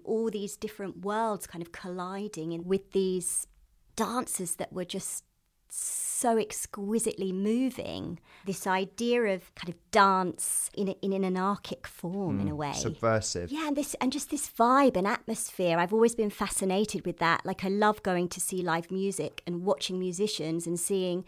All 0.07 0.29
these 0.29 0.55
different 0.57 1.05
worlds 1.05 1.45
kind 1.45 1.61
of 1.61 1.71
colliding 1.71 2.53
and 2.53 2.65
with 2.65 2.91
these 2.91 3.47
dancers 3.95 4.55
that 4.55 4.71
were 4.71 4.85
just 4.85 5.23
so 5.69 6.37
exquisitely 6.37 7.31
moving. 7.31 8.19
This 8.45 8.65
idea 8.65 9.21
of 9.23 9.53
kind 9.55 9.69
of 9.69 9.91
dance 9.91 10.69
in, 10.73 10.89
a, 10.89 10.91
in 11.01 11.13
an 11.13 11.23
anarchic 11.23 11.85
form, 11.85 12.39
mm, 12.39 12.41
in 12.41 12.47
a 12.47 12.55
way, 12.55 12.73
subversive. 12.73 13.51
Yeah, 13.51 13.67
and 13.67 13.75
this 13.75 13.95
and 13.99 14.11
just 14.11 14.29
this 14.29 14.49
vibe 14.49 14.95
and 14.95 15.07
atmosphere. 15.07 15.77
I've 15.77 15.93
always 15.93 16.15
been 16.15 16.29
fascinated 16.29 17.05
with 17.05 17.17
that. 17.17 17.45
Like 17.45 17.65
I 17.65 17.69
love 17.69 18.01
going 18.03 18.29
to 18.29 18.39
see 18.39 18.61
live 18.61 18.89
music 18.91 19.43
and 19.45 19.63
watching 19.63 19.99
musicians 19.99 20.65
and 20.65 20.79
seeing 20.79 21.25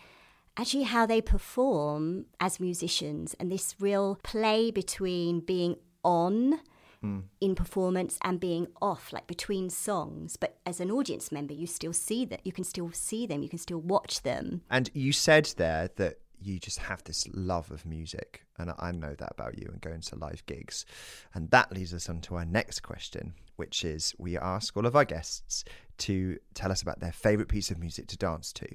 actually 0.58 0.84
how 0.84 1.06
they 1.06 1.22
perform 1.22 2.26
as 2.40 2.60
musicians 2.60 3.36
and 3.40 3.52
this 3.52 3.76
real 3.80 4.18
play 4.24 4.72
between 4.72 5.40
being 5.40 5.76
on 6.04 6.60
mm. 7.04 7.24
in 7.42 7.56
performance 7.56 8.18
and 8.24 8.40
being 8.40 8.68
off, 8.82 9.12
like 9.14 9.28
between 9.28 9.70
songs. 9.70 10.38
But 10.38 10.58
as 10.66 10.80
an 10.80 10.92
audience 10.92 11.32
member, 11.32 11.54
you 11.54 11.68
still 11.68 11.94
see 11.94 12.26
that. 12.26 12.46
You 12.46 12.52
can 12.52 12.64
still 12.64 12.92
see 12.92 13.26
them. 13.26 13.44
You 13.44 13.50
can 13.50 13.60
still 13.60 13.82
watch 13.82 14.22
them. 14.22 14.62
And 14.70 14.90
you 14.94 15.12
said 15.12 15.54
there 15.58 15.90
that 15.96 16.20
you 16.42 16.60
just 16.60 16.80
have 16.80 17.04
this 17.04 17.28
love 17.34 17.72
of 17.72 17.86
music. 17.86 18.46
And 18.58 18.72
I 18.80 18.92
know 18.92 19.14
that 19.16 19.32
about 19.32 19.58
you 19.58 19.68
and 19.72 19.82
going 19.82 20.02
to 20.02 20.16
live 20.16 20.46
gigs. 20.46 20.86
And 21.34 21.50
that 21.52 21.72
leads 21.72 21.94
us 21.94 22.10
on 22.10 22.22
to 22.22 22.36
our 22.36 22.46
next 22.46 22.82
question, 22.82 23.34
which 23.58 23.84
is 23.84 24.14
we 24.18 24.38
ask 24.38 24.76
all 24.76 24.86
of 24.86 24.96
our 24.96 25.06
guests 25.06 25.64
to 26.00 26.38
tell 26.54 26.72
us 26.72 26.82
about 26.82 27.00
their 27.00 27.12
favorite 27.12 27.50
piece 27.50 27.72
of 27.72 27.80
music 27.80 28.08
to 28.08 28.18
dance 28.18 28.54
to. 28.54 28.68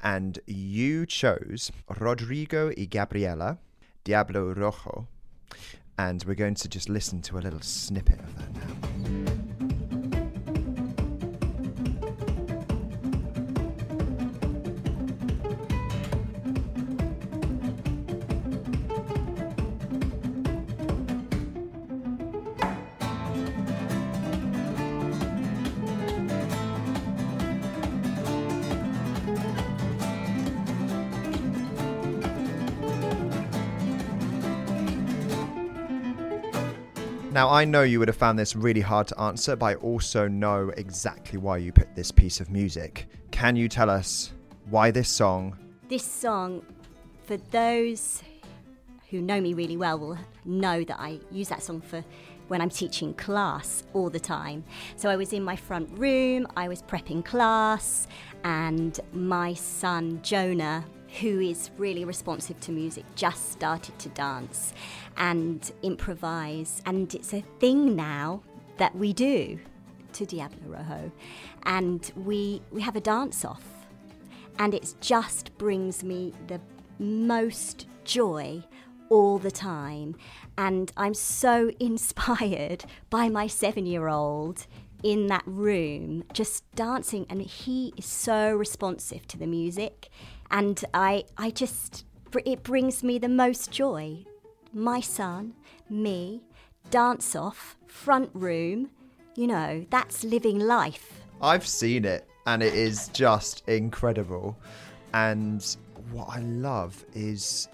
And 0.00 0.38
you 0.46 1.06
chose 1.06 1.72
Rodrigo 1.98 2.68
y 2.76 2.86
Gabriela, 2.88 3.58
Diablo 4.04 4.52
Rojo 4.52 5.08
and 5.98 6.24
we're 6.26 6.34
going 6.34 6.54
to 6.54 6.68
just 6.68 6.88
listen 6.88 7.20
to 7.22 7.38
a 7.38 7.40
little 7.40 7.60
snippet 7.60 8.20
of 8.20 8.36
that 8.38 8.54
now. 8.54 8.91
Now, 37.42 37.50
I 37.50 37.64
know 37.64 37.82
you 37.82 37.98
would 37.98 38.06
have 38.06 38.16
found 38.16 38.38
this 38.38 38.54
really 38.54 38.80
hard 38.80 39.08
to 39.08 39.20
answer, 39.20 39.56
but 39.56 39.66
I 39.66 39.74
also 39.74 40.28
know 40.28 40.68
exactly 40.76 41.40
why 41.40 41.56
you 41.56 41.72
picked 41.72 41.96
this 41.96 42.12
piece 42.12 42.38
of 42.38 42.50
music. 42.50 43.08
Can 43.32 43.56
you 43.56 43.68
tell 43.68 43.90
us 43.90 44.32
why 44.70 44.92
this 44.92 45.08
song? 45.08 45.58
This 45.88 46.04
song, 46.04 46.64
for 47.24 47.36
those 47.50 48.22
who 49.10 49.20
know 49.20 49.40
me 49.40 49.54
really 49.54 49.76
well, 49.76 49.98
will 49.98 50.18
know 50.44 50.84
that 50.84 51.00
I 51.00 51.18
use 51.32 51.48
that 51.48 51.64
song 51.64 51.80
for 51.80 52.04
when 52.46 52.60
I'm 52.60 52.70
teaching 52.70 53.12
class 53.14 53.82
all 53.92 54.08
the 54.08 54.20
time. 54.20 54.62
So 54.94 55.10
I 55.10 55.16
was 55.16 55.32
in 55.32 55.42
my 55.42 55.56
front 55.56 55.90
room, 55.98 56.46
I 56.56 56.68
was 56.68 56.80
prepping 56.80 57.24
class, 57.24 58.06
and 58.44 59.00
my 59.12 59.54
son 59.54 60.20
Jonah 60.22 60.84
who 61.20 61.40
is 61.40 61.70
really 61.76 62.04
responsive 62.04 62.58
to 62.60 62.72
music, 62.72 63.04
just 63.14 63.52
started 63.52 63.98
to 63.98 64.08
dance 64.10 64.72
and 65.16 65.72
improvise. 65.82 66.82
And 66.86 67.14
it's 67.14 67.34
a 67.34 67.42
thing 67.60 67.94
now 67.94 68.42
that 68.78 68.94
we 68.96 69.12
do 69.12 69.58
to 70.14 70.26
Diablo 70.26 70.76
Rojo. 70.78 71.12
And 71.64 72.10
we, 72.16 72.62
we 72.70 72.80
have 72.80 72.96
a 72.96 73.00
dance 73.00 73.44
off. 73.44 73.64
And 74.58 74.74
it 74.74 74.94
just 75.00 75.56
brings 75.58 76.04
me 76.04 76.32
the 76.46 76.60
most 76.98 77.86
joy 78.04 78.62
all 79.08 79.38
the 79.38 79.50
time. 79.50 80.16
And 80.56 80.92
I'm 80.96 81.14
so 81.14 81.70
inspired 81.80 82.84
by 83.10 83.28
my 83.28 83.46
seven 83.46 83.86
year 83.86 84.08
old 84.08 84.66
in 85.02 85.26
that 85.26 85.42
room 85.46 86.22
just 86.32 86.62
dancing 86.76 87.26
and 87.28 87.42
he 87.42 87.92
is 87.96 88.04
so 88.04 88.54
responsive 88.54 89.26
to 89.26 89.36
the 89.36 89.48
music 89.48 90.08
and 90.52 90.84
I 90.94 91.24
I 91.36 91.50
just 91.50 92.04
it 92.46 92.62
brings 92.62 93.02
me 93.02 93.18
the 93.18 93.28
most 93.28 93.70
joy. 93.70 94.24
My 94.72 95.00
son, 95.00 95.54
me, 95.90 96.42
dance 96.90 97.36
off, 97.36 97.76
front 97.86 98.30
room, 98.32 98.90
you 99.34 99.46
know, 99.46 99.84
that's 99.90 100.24
living 100.24 100.58
life. 100.58 101.20
I've 101.42 101.66
seen 101.66 102.04
it 102.04 102.26
and 102.46 102.62
it 102.62 102.74
is 102.74 103.08
just 103.08 103.68
incredible. 103.68 104.56
And 105.12 105.76
what 106.10 106.28
I 106.30 106.40
love 106.40 107.04
is 107.14 107.68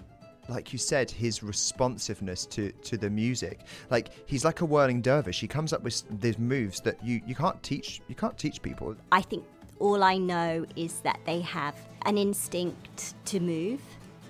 like 0.49 0.73
you 0.73 0.79
said, 0.79 1.11
his 1.11 1.43
responsiveness 1.43 2.47
to, 2.47 2.71
to 2.71 2.97
the 2.97 3.09
music. 3.09 3.61
Like 3.91 4.09
he's 4.25 4.43
like 4.43 4.61
a 4.61 4.65
whirling 4.65 4.99
dervish. 5.01 5.39
He 5.39 5.47
comes 5.47 5.73
up 5.73 5.83
with 5.83 6.03
these 6.19 6.39
moves 6.39 6.81
that 6.81 7.01
you, 7.05 7.21
you 7.25 7.35
can't 7.35 7.61
teach 7.61 8.01
you 8.07 8.15
can't 8.15 8.37
teach 8.37 8.61
people. 8.61 8.95
I 9.11 9.21
think 9.21 9.45
all 9.79 10.03
I 10.03 10.17
know 10.17 10.65
is 10.75 10.99
that 11.01 11.19
they 11.25 11.41
have 11.41 11.75
an 12.05 12.17
instinct 12.17 13.15
to 13.25 13.39
move, 13.39 13.81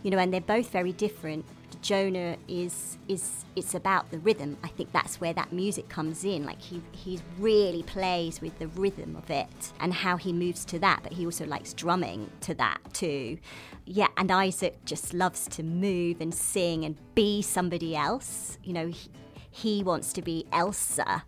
you 0.03 0.11
know, 0.11 0.17
and 0.17 0.33
they're 0.33 0.41
both 0.41 0.69
very 0.69 0.93
different. 0.93 1.45
Jonah 1.81 2.35
is 2.49 2.97
is 3.07 3.45
it's 3.55 3.73
about 3.73 4.11
the 4.11 4.19
rhythm. 4.19 4.57
I 4.63 4.67
think 4.67 4.91
that's 4.91 5.21
where 5.21 5.33
that 5.33 5.53
music 5.53 5.87
comes 5.87 6.25
in. 6.25 6.45
Like 6.45 6.61
he 6.61 6.81
he 6.91 7.19
really 7.37 7.83
plays 7.83 8.41
with 8.41 8.59
the 8.59 8.67
rhythm 8.67 9.15
of 9.15 9.29
it 9.29 9.71
and 9.79 9.93
how 9.93 10.17
he 10.17 10.33
moves 10.33 10.65
to 10.65 10.79
that, 10.79 11.01
but 11.03 11.13
he 11.13 11.25
also 11.25 11.45
likes 11.45 11.73
drumming 11.73 12.29
to 12.41 12.53
that 12.55 12.79
too. 12.93 13.37
Yeah, 13.85 14.07
and 14.17 14.29
Isaac 14.29 14.83
just 14.83 15.13
loves 15.13 15.47
to 15.49 15.63
move 15.63 16.19
and 16.19 16.33
sing 16.33 16.83
and 16.83 16.97
be 17.15 17.41
somebody 17.41 17.95
else. 17.95 18.57
You 18.63 18.73
know, 18.73 18.87
he, 18.87 19.09
he 19.49 19.83
wants 19.83 20.11
to 20.13 20.21
be 20.21 20.45
Elsa 20.51 21.23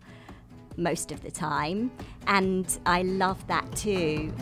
most 0.76 1.12
of 1.12 1.22
the 1.22 1.30
time, 1.30 1.90
and 2.26 2.78
I 2.86 3.02
love 3.02 3.46
that 3.46 3.70
too. 3.74 4.32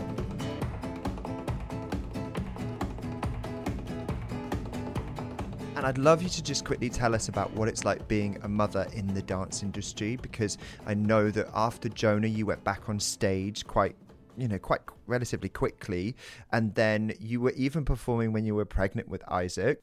And 5.76 5.86
I'd 5.86 5.96
love 5.96 6.22
you 6.22 6.28
to 6.28 6.42
just 6.42 6.66
quickly 6.66 6.90
tell 6.90 7.14
us 7.14 7.28
about 7.28 7.50
what 7.54 7.66
it's 7.66 7.86
like 7.86 8.06
being 8.06 8.38
a 8.42 8.48
mother 8.48 8.86
in 8.92 9.06
the 9.14 9.22
dance 9.22 9.62
industry 9.62 10.16
because 10.16 10.58
I 10.86 10.92
know 10.92 11.30
that 11.30 11.48
after 11.54 11.88
Jonah, 11.88 12.26
you 12.26 12.44
went 12.44 12.62
back 12.64 12.90
on 12.90 13.00
stage 13.00 13.66
quite 13.66 13.96
you 14.36 14.48
know, 14.48 14.58
quite 14.58 14.80
relatively 15.06 15.48
quickly. 15.48 16.16
And 16.52 16.74
then 16.74 17.12
you 17.20 17.40
were 17.40 17.52
even 17.52 17.84
performing 17.84 18.32
when 18.32 18.44
you 18.44 18.54
were 18.54 18.64
pregnant 18.64 19.08
with 19.08 19.22
Isaac. 19.30 19.82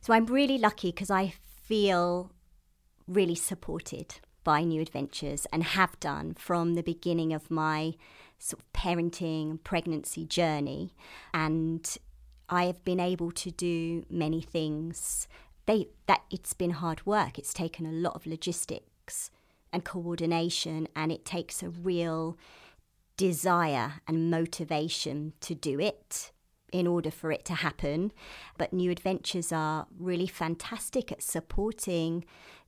So 0.00 0.12
I'm 0.12 0.26
really 0.26 0.58
lucky 0.58 0.88
because 0.88 1.10
I 1.10 1.34
feel 1.62 2.30
really 3.06 3.34
supported 3.34 4.16
by 4.44 4.62
New 4.62 4.80
Adventures 4.80 5.46
and 5.52 5.62
have 5.62 5.98
done 5.98 6.34
from 6.34 6.74
the 6.74 6.82
beginning 6.82 7.32
of 7.32 7.50
my 7.50 7.94
sort 8.38 8.62
of 8.62 8.72
parenting 8.72 9.62
pregnancy 9.64 10.26
journey. 10.26 10.94
And 11.32 11.96
I 12.48 12.64
have 12.64 12.84
been 12.84 13.00
able 13.00 13.30
to 13.32 13.50
do 13.50 14.04
many 14.10 14.40
things. 14.40 15.26
They 15.66 15.88
that 16.06 16.22
it's 16.30 16.52
been 16.52 16.72
hard 16.72 17.04
work. 17.06 17.38
It's 17.38 17.54
taken 17.54 17.86
a 17.86 17.92
lot 17.92 18.14
of 18.14 18.26
logistics 18.26 19.30
and 19.72 19.84
coordination, 19.84 20.86
and 20.94 21.10
it 21.10 21.24
takes 21.24 21.62
a 21.62 21.70
real 21.70 22.38
desire 23.16 23.94
and 24.06 24.30
motivation 24.30 25.32
to 25.40 25.54
do 25.54 25.80
it 25.80 26.32
in 26.72 26.86
order 26.86 27.10
for 27.10 27.30
it 27.30 27.44
to 27.46 27.54
happen. 27.54 28.12
But 28.58 28.72
New 28.72 28.90
Adventures 28.90 29.52
are 29.52 29.86
really 29.98 30.26
fantastic 30.26 31.12
at 31.12 31.22
supporting 31.22 32.24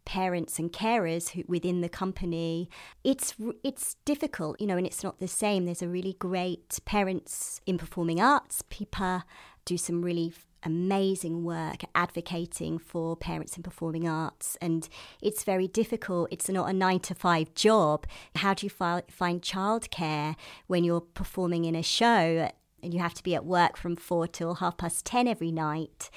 parents 0.07 0.59
and 0.59 0.72
carers 0.72 1.30
who, 1.30 1.42
within 1.46 1.82
the 1.82 1.90
company. 1.90 2.70
It's 3.04 3.34
it's 3.62 3.96
difficult, 4.07 4.59
you 4.59 4.66
know, 4.66 4.78
and 4.78 4.86
it's 4.86 5.04
not 5.04 5.18
the 5.18 5.28
same. 5.28 5.66
There's 5.66 5.82
a 5.82 5.88
really 5.88 6.14
great 6.18 6.78
parents 6.86 7.61
in 7.66 7.76
performing 7.76 8.20
arts, 8.20 8.62
PIPA, 8.70 9.24
do 9.66 9.76
some 9.76 10.00
really 10.00 10.32
amazing 10.62 11.44
work 11.44 11.82
advocating 11.94 12.78
for 12.78 13.14
parents 13.14 13.57
in 13.57 13.62
performing 13.62 14.09
arts 14.09 14.57
and 14.61 14.88
it's 15.22 15.44
very 15.44 15.68
difficult 15.68 16.28
it's 16.32 16.48
not 16.48 16.68
a 16.68 16.72
9 16.72 16.98
to 16.98 17.14
5 17.14 17.54
job 17.54 18.04
how 18.34 18.52
do 18.52 18.66
you 18.66 18.70
fi- 18.70 19.04
find 19.09 19.42
childcare 19.42 20.34
when 20.66 20.82
you're 20.82 21.02
performing 21.02 21.66
in 21.66 21.76
a 21.76 21.84
show 21.84 22.50
and 22.87 22.95
you 22.95 23.01
have 23.01 23.14
to 23.14 23.22
be 23.24 23.34
at 23.34 23.45
work 23.45 23.76
from 23.76 23.97
4 23.97 24.28
till 24.28 24.55
half 24.55 24.76
past 24.76 25.05
10 25.05 25.26
every 25.26 25.51
night. 25.51 26.09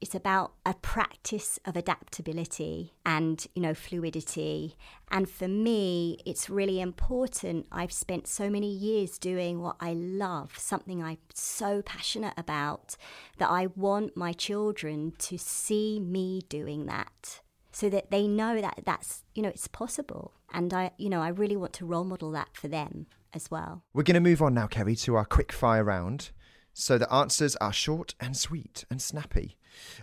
It's 0.00 0.14
about 0.14 0.54
a 0.64 0.72
practice 0.72 1.60
of 1.66 1.76
adaptability 1.76 2.94
and 3.04 3.46
you 3.54 3.60
know 3.60 3.74
fluidity. 3.74 4.74
And 5.10 5.28
for 5.28 5.48
me 5.48 6.18
it's 6.24 6.48
really 6.48 6.80
important. 6.80 7.66
I've 7.70 7.92
spent 7.92 8.26
so 8.26 8.48
many 8.48 8.72
years 8.72 9.18
doing 9.18 9.60
what 9.60 9.76
i 9.80 9.92
love 9.92 10.58
something 10.58 11.02
i'm 11.02 11.18
so 11.34 11.82
passionate 11.82 12.34
about 12.38 12.96
that 13.38 13.50
i 13.50 13.66
want 13.76 14.16
my 14.16 14.32
children 14.32 15.12
to 15.18 15.36
see 15.36 16.00
me 16.00 16.40
doing 16.48 16.86
that 16.86 17.42
so 17.70 17.90
that 17.90 18.10
they 18.10 18.26
know 18.26 18.60
that 18.60 18.80
that's 18.86 19.24
you 19.34 19.42
know 19.42 19.50
it's 19.50 19.68
possible. 19.68 20.32
And 20.54 20.72
i 20.72 20.92
you 20.96 21.10
know 21.10 21.20
i 21.20 21.28
really 21.28 21.56
want 21.56 21.74
to 21.74 21.84
role 21.84 22.04
model 22.04 22.30
that 22.30 22.56
for 22.56 22.68
them 22.68 23.06
as 23.34 23.50
well 23.50 23.82
we're 23.92 24.02
going 24.02 24.14
to 24.14 24.20
move 24.20 24.40
on 24.40 24.54
now 24.54 24.66
kerry 24.66 24.96
to 24.96 25.14
our 25.16 25.24
quick 25.24 25.52
fire 25.52 25.84
round 25.84 26.30
so 26.74 26.98
the 26.98 27.10
answers 27.12 27.54
are 27.56 27.72
short 27.72 28.14
and 28.20 28.36
sweet 28.36 28.84
and 28.90 29.00
snappy. 29.00 29.56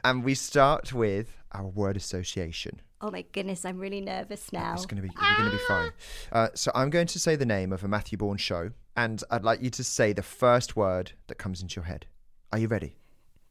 And 0.05 0.23
we 0.23 0.33
start 0.33 0.93
with 0.93 1.37
our 1.51 1.67
word 1.67 1.97
association. 1.97 2.81
Oh 3.01 3.11
my 3.11 3.25
goodness, 3.33 3.65
I'm 3.65 3.77
really 3.77 3.99
nervous 3.99 4.51
now. 4.53 4.73
It's 4.73 4.85
gonna 4.85 5.01
be 5.01 5.09
you're 5.09 5.37
gonna 5.37 5.51
be 5.51 5.57
fine. 5.67 5.91
Uh, 6.31 6.47
so 6.53 6.71
I'm 6.73 6.89
going 6.89 7.07
to 7.07 7.19
say 7.19 7.35
the 7.35 7.45
name 7.45 7.73
of 7.73 7.83
a 7.83 7.87
Matthew 7.87 8.17
Bourne 8.17 8.37
show, 8.37 8.71
and 8.95 9.21
I'd 9.29 9.43
like 9.43 9.61
you 9.61 9.69
to 9.71 9.83
say 9.83 10.13
the 10.13 10.23
first 10.23 10.75
word 10.77 11.11
that 11.27 11.35
comes 11.35 11.61
into 11.61 11.75
your 11.75 11.85
head. 11.85 12.05
Are 12.53 12.59
you 12.59 12.67
ready? 12.67 12.95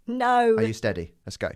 No. 0.06 0.54
Are 0.56 0.62
you 0.62 0.72
steady? 0.72 1.12
Let's 1.26 1.36
go. 1.36 1.50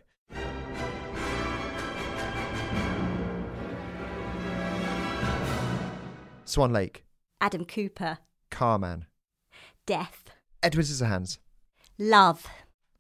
Swan 6.45 6.73
Lake. 6.73 7.05
Adam 7.45 7.67
Cooper. 7.67 8.17
Car 8.51 8.79
Man. 8.79 9.05
Death. 9.85 10.31
Edward 10.63 10.87
Scissorhands. 10.87 11.37
Love. 11.99 12.47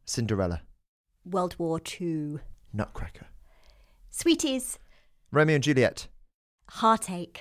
Cinderella. 0.05 0.61
World 1.24 1.57
War 1.59 1.80
Two. 1.80 2.40
Nutcracker. 2.70 3.24
Sweeties. 4.11 4.78
Romeo 5.32 5.55
and 5.55 5.64
Juliet. 5.64 6.09
Heartache. 6.68 7.40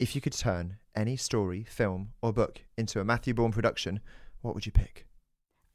If 0.00 0.16
you 0.16 0.20
could 0.20 0.32
turn 0.32 0.78
any 0.96 1.16
story, 1.16 1.62
film, 1.62 2.14
or 2.20 2.32
book 2.32 2.62
into 2.76 2.98
a 2.98 3.04
Matthew 3.04 3.32
Bourne 3.32 3.52
production, 3.52 4.00
what 4.40 4.56
would 4.56 4.66
you 4.66 4.72
pick? 4.72 5.06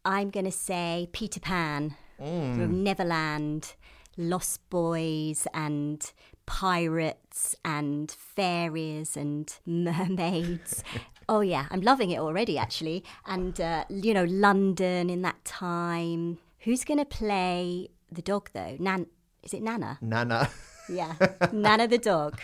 I'm 0.03 0.29
going 0.29 0.45
to 0.45 0.51
say 0.51 1.07
Peter 1.13 1.39
Pan 1.39 1.95
mm. 2.19 2.53
from 2.53 2.83
Neverland, 2.83 3.75
Lost 4.17 4.69
Boys, 4.69 5.47
and 5.53 6.11
pirates, 6.45 7.55
and 7.63 8.11
fairies, 8.11 9.17
and 9.17 9.53
mermaids. 9.65 10.83
Oh 11.27 11.41
yeah, 11.41 11.65
I'm 11.71 11.81
loving 11.81 12.11
it 12.11 12.19
already 12.19 12.55
actually. 12.57 13.03
And 13.25 13.59
uh, 13.59 13.85
you 13.89 14.13
know, 14.13 14.25
London 14.25 15.09
in 15.09 15.23
that 15.23 15.43
time. 15.43 16.37
Who's 16.59 16.83
going 16.83 16.99
to 16.99 17.05
play 17.05 17.89
the 18.11 18.21
dog 18.21 18.49
though? 18.53 18.75
Nan, 18.79 19.07
is 19.41 19.53
it 19.53 19.63
Nana? 19.63 19.97
Nana. 20.01 20.49
Yeah, 20.87 21.15
Nana 21.51 21.87
the 21.87 21.97
dog. 21.97 22.39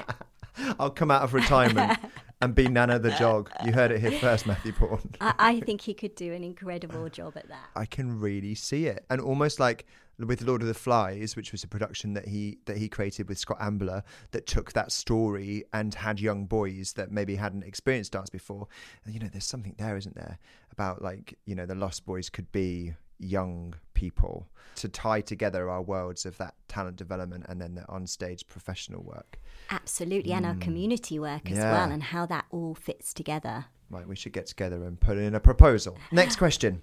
I'll 0.79 0.89
come 0.89 1.11
out 1.11 1.21
of 1.21 1.33
retirement 1.35 1.97
and 2.41 2.55
be 2.55 2.67
Nana 2.67 2.97
the 2.99 3.11
dog. 3.11 3.51
You 3.63 3.71
heard 3.71 3.91
it 3.91 4.01
here 4.01 4.19
first, 4.19 4.47
Matthew 4.47 4.73
Bourne. 4.73 5.11
I, 5.21 5.33
I 5.37 5.59
think 5.59 5.81
he 5.81 5.93
could 5.93 6.15
do 6.15 6.33
an 6.33 6.43
incredible 6.43 7.07
job 7.09 7.37
at 7.37 7.47
that. 7.49 7.69
I 7.75 7.85
can 7.85 8.19
really 8.19 8.55
see 8.55 8.87
it, 8.87 9.05
and 9.09 9.21
almost 9.21 9.59
like 9.59 9.85
with 10.25 10.41
Lord 10.41 10.61
of 10.61 10.67
the 10.67 10.73
Flies, 10.73 11.35
which 11.35 11.51
was 11.51 11.63
a 11.63 11.67
production 11.67 12.13
that 12.13 12.27
he 12.27 12.59
that 12.65 12.77
he 12.77 12.89
created 12.89 13.29
with 13.29 13.37
Scott 13.37 13.57
Ambler, 13.59 14.03
that 14.31 14.47
took 14.47 14.73
that 14.73 14.91
story 14.91 15.63
and 15.73 15.93
had 15.93 16.19
young 16.19 16.45
boys 16.45 16.93
that 16.93 17.11
maybe 17.11 17.35
hadn't 17.35 17.63
experienced 17.63 18.11
dance 18.13 18.29
before. 18.29 18.67
And, 19.05 19.13
you 19.13 19.19
know, 19.19 19.29
there's 19.31 19.45
something 19.45 19.75
there, 19.77 19.97
isn't 19.97 20.15
there, 20.15 20.37
about 20.71 21.01
like 21.01 21.37
you 21.45 21.55
know 21.55 21.65
the 21.65 21.75
Lost 21.75 22.05
Boys 22.05 22.29
could 22.29 22.51
be 22.51 22.93
young 23.19 23.75
people 23.93 24.47
to 24.75 24.89
tie 24.89 25.21
together 25.21 25.69
our 25.69 25.81
worlds 25.81 26.25
of 26.25 26.37
that 26.37 26.55
talent 26.67 26.95
development 26.95 27.45
and 27.47 27.61
then 27.61 27.75
the 27.75 27.81
onstage 27.81 28.47
professional 28.47 29.03
work. 29.03 29.39
Absolutely, 29.69 30.31
mm. 30.31 30.37
and 30.37 30.45
our 30.45 30.55
mm. 30.55 30.61
community 30.61 31.19
work 31.19 31.49
as 31.51 31.57
yeah. 31.57 31.71
well, 31.71 31.91
and 31.91 32.03
how 32.03 32.25
that 32.25 32.45
all 32.49 32.73
fits 32.73 33.13
together. 33.13 33.65
Right, 33.89 34.07
we 34.07 34.15
should 34.15 34.33
get 34.33 34.45
together 34.45 34.83
and 34.85 34.99
put 34.99 35.17
in 35.17 35.35
a 35.35 35.39
proposal. 35.39 35.97
Next 36.11 36.35
question. 36.37 36.81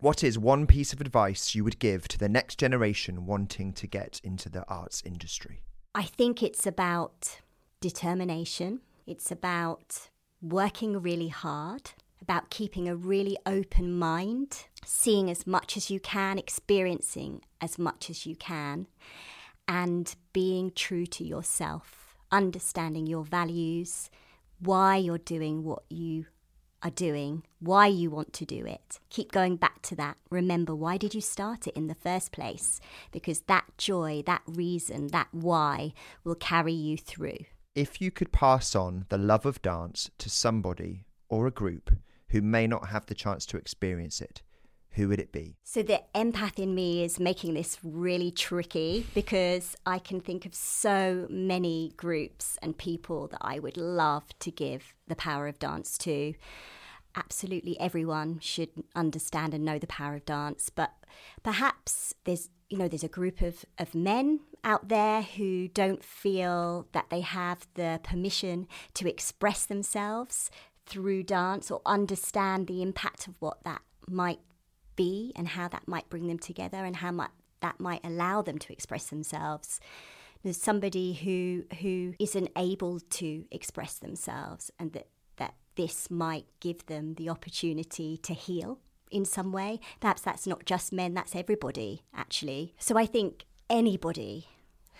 What 0.00 0.24
is 0.24 0.38
one 0.38 0.66
piece 0.66 0.94
of 0.94 1.02
advice 1.02 1.54
you 1.54 1.62
would 1.62 1.78
give 1.78 2.08
to 2.08 2.18
the 2.18 2.28
next 2.28 2.58
generation 2.58 3.26
wanting 3.26 3.74
to 3.74 3.86
get 3.86 4.18
into 4.24 4.48
the 4.48 4.66
arts 4.66 5.02
industry? 5.04 5.60
I 5.94 6.04
think 6.04 6.42
it's 6.42 6.66
about 6.66 7.40
determination, 7.82 8.80
it's 9.06 9.30
about 9.30 10.08
working 10.40 11.02
really 11.02 11.28
hard, 11.28 11.90
about 12.22 12.48
keeping 12.48 12.88
a 12.88 12.96
really 12.96 13.36
open 13.44 13.92
mind, 13.92 14.64
seeing 14.86 15.28
as 15.28 15.46
much 15.46 15.76
as 15.76 15.90
you 15.90 16.00
can, 16.00 16.38
experiencing 16.38 17.42
as 17.60 17.78
much 17.78 18.08
as 18.08 18.24
you 18.24 18.36
can, 18.36 18.86
and 19.68 20.16
being 20.32 20.72
true 20.74 21.04
to 21.08 21.24
yourself, 21.24 22.16
understanding 22.32 23.06
your 23.06 23.24
values, 23.24 24.08
why 24.60 24.96
you're 24.96 25.18
doing 25.18 25.62
what 25.62 25.82
you 25.90 26.24
are 26.82 26.90
doing, 26.90 27.42
why 27.58 27.86
you 27.86 28.10
want 28.10 28.32
to 28.34 28.44
do 28.44 28.64
it. 28.66 29.00
Keep 29.10 29.32
going 29.32 29.56
back 29.56 29.82
to 29.82 29.96
that. 29.96 30.16
Remember, 30.30 30.74
why 30.74 30.96
did 30.96 31.14
you 31.14 31.20
start 31.20 31.66
it 31.66 31.76
in 31.76 31.86
the 31.86 31.94
first 31.94 32.32
place? 32.32 32.80
Because 33.12 33.40
that 33.42 33.66
joy, 33.76 34.22
that 34.26 34.42
reason, 34.46 35.08
that 35.08 35.28
why 35.32 35.92
will 36.24 36.34
carry 36.34 36.72
you 36.72 36.96
through. 36.96 37.38
If 37.74 38.00
you 38.00 38.10
could 38.10 38.32
pass 38.32 38.74
on 38.74 39.06
the 39.08 39.18
love 39.18 39.46
of 39.46 39.62
dance 39.62 40.10
to 40.18 40.28
somebody 40.30 41.04
or 41.28 41.46
a 41.46 41.52
group 41.52 41.90
who 42.28 42.42
may 42.42 42.66
not 42.66 42.88
have 42.88 43.06
the 43.06 43.14
chance 43.14 43.46
to 43.46 43.56
experience 43.56 44.20
it, 44.20 44.42
who 44.92 45.08
would 45.08 45.20
it 45.20 45.32
be? 45.32 45.56
So, 45.62 45.82
the 45.82 46.02
empath 46.14 46.58
in 46.58 46.74
me 46.74 47.04
is 47.04 47.20
making 47.20 47.54
this 47.54 47.78
really 47.82 48.30
tricky 48.30 49.06
because 49.14 49.76
I 49.86 49.98
can 49.98 50.20
think 50.20 50.46
of 50.46 50.54
so 50.54 51.26
many 51.30 51.92
groups 51.96 52.58
and 52.60 52.76
people 52.76 53.28
that 53.28 53.40
I 53.40 53.58
would 53.58 53.76
love 53.76 54.24
to 54.40 54.50
give 54.50 54.94
the 55.06 55.14
power 55.14 55.46
of 55.46 55.58
dance 55.58 55.96
to. 55.98 56.34
Absolutely 57.14 57.78
everyone 57.80 58.38
should 58.40 58.70
understand 58.94 59.54
and 59.54 59.64
know 59.64 59.78
the 59.78 59.86
power 59.86 60.16
of 60.16 60.24
dance, 60.24 60.70
but 60.70 60.92
perhaps 61.42 62.14
there's 62.24 62.50
you 62.68 62.78
know 62.78 62.88
there's 62.88 63.04
a 63.04 63.08
group 63.08 63.42
of, 63.42 63.64
of 63.78 63.94
men 63.94 64.40
out 64.62 64.88
there 64.88 65.22
who 65.22 65.68
don't 65.68 66.04
feel 66.04 66.86
that 66.92 67.10
they 67.10 67.20
have 67.20 67.66
the 67.74 68.00
permission 68.02 68.66
to 68.94 69.08
express 69.08 69.66
themselves 69.66 70.50
through 70.86 71.22
dance 71.22 71.70
or 71.70 71.80
understand 71.86 72.66
the 72.66 72.82
impact 72.82 73.26
of 73.26 73.34
what 73.40 73.62
that 73.64 73.82
might 74.08 74.40
be 75.00 75.32
and 75.34 75.48
how 75.48 75.66
that 75.68 75.88
might 75.88 76.10
bring 76.10 76.26
them 76.26 76.38
together 76.38 76.84
and 76.84 76.96
how 76.96 77.10
much 77.10 77.30
that 77.60 77.80
might 77.80 78.04
allow 78.04 78.42
them 78.42 78.58
to 78.58 78.72
express 78.72 79.06
themselves. 79.06 79.80
There's 80.42 80.60
somebody 80.60 81.12
who 81.12 81.64
who 81.80 82.14
isn't 82.18 82.50
able 82.56 83.00
to 83.00 83.44
express 83.50 83.94
themselves 83.98 84.70
and 84.78 84.92
that, 84.92 85.08
that 85.36 85.54
this 85.76 86.10
might 86.10 86.46
give 86.60 86.86
them 86.86 87.14
the 87.14 87.28
opportunity 87.28 88.18
to 88.18 88.34
heal 88.34 88.78
in 89.10 89.24
some 89.24 89.52
way. 89.52 89.80
Perhaps 90.00 90.22
that's 90.22 90.46
not 90.46 90.64
just 90.64 90.92
men, 90.92 91.14
that's 91.14 91.34
everybody, 91.34 92.02
actually. 92.14 92.74
So 92.78 92.96
I 92.96 93.06
think 93.06 93.44
anybody 93.68 94.48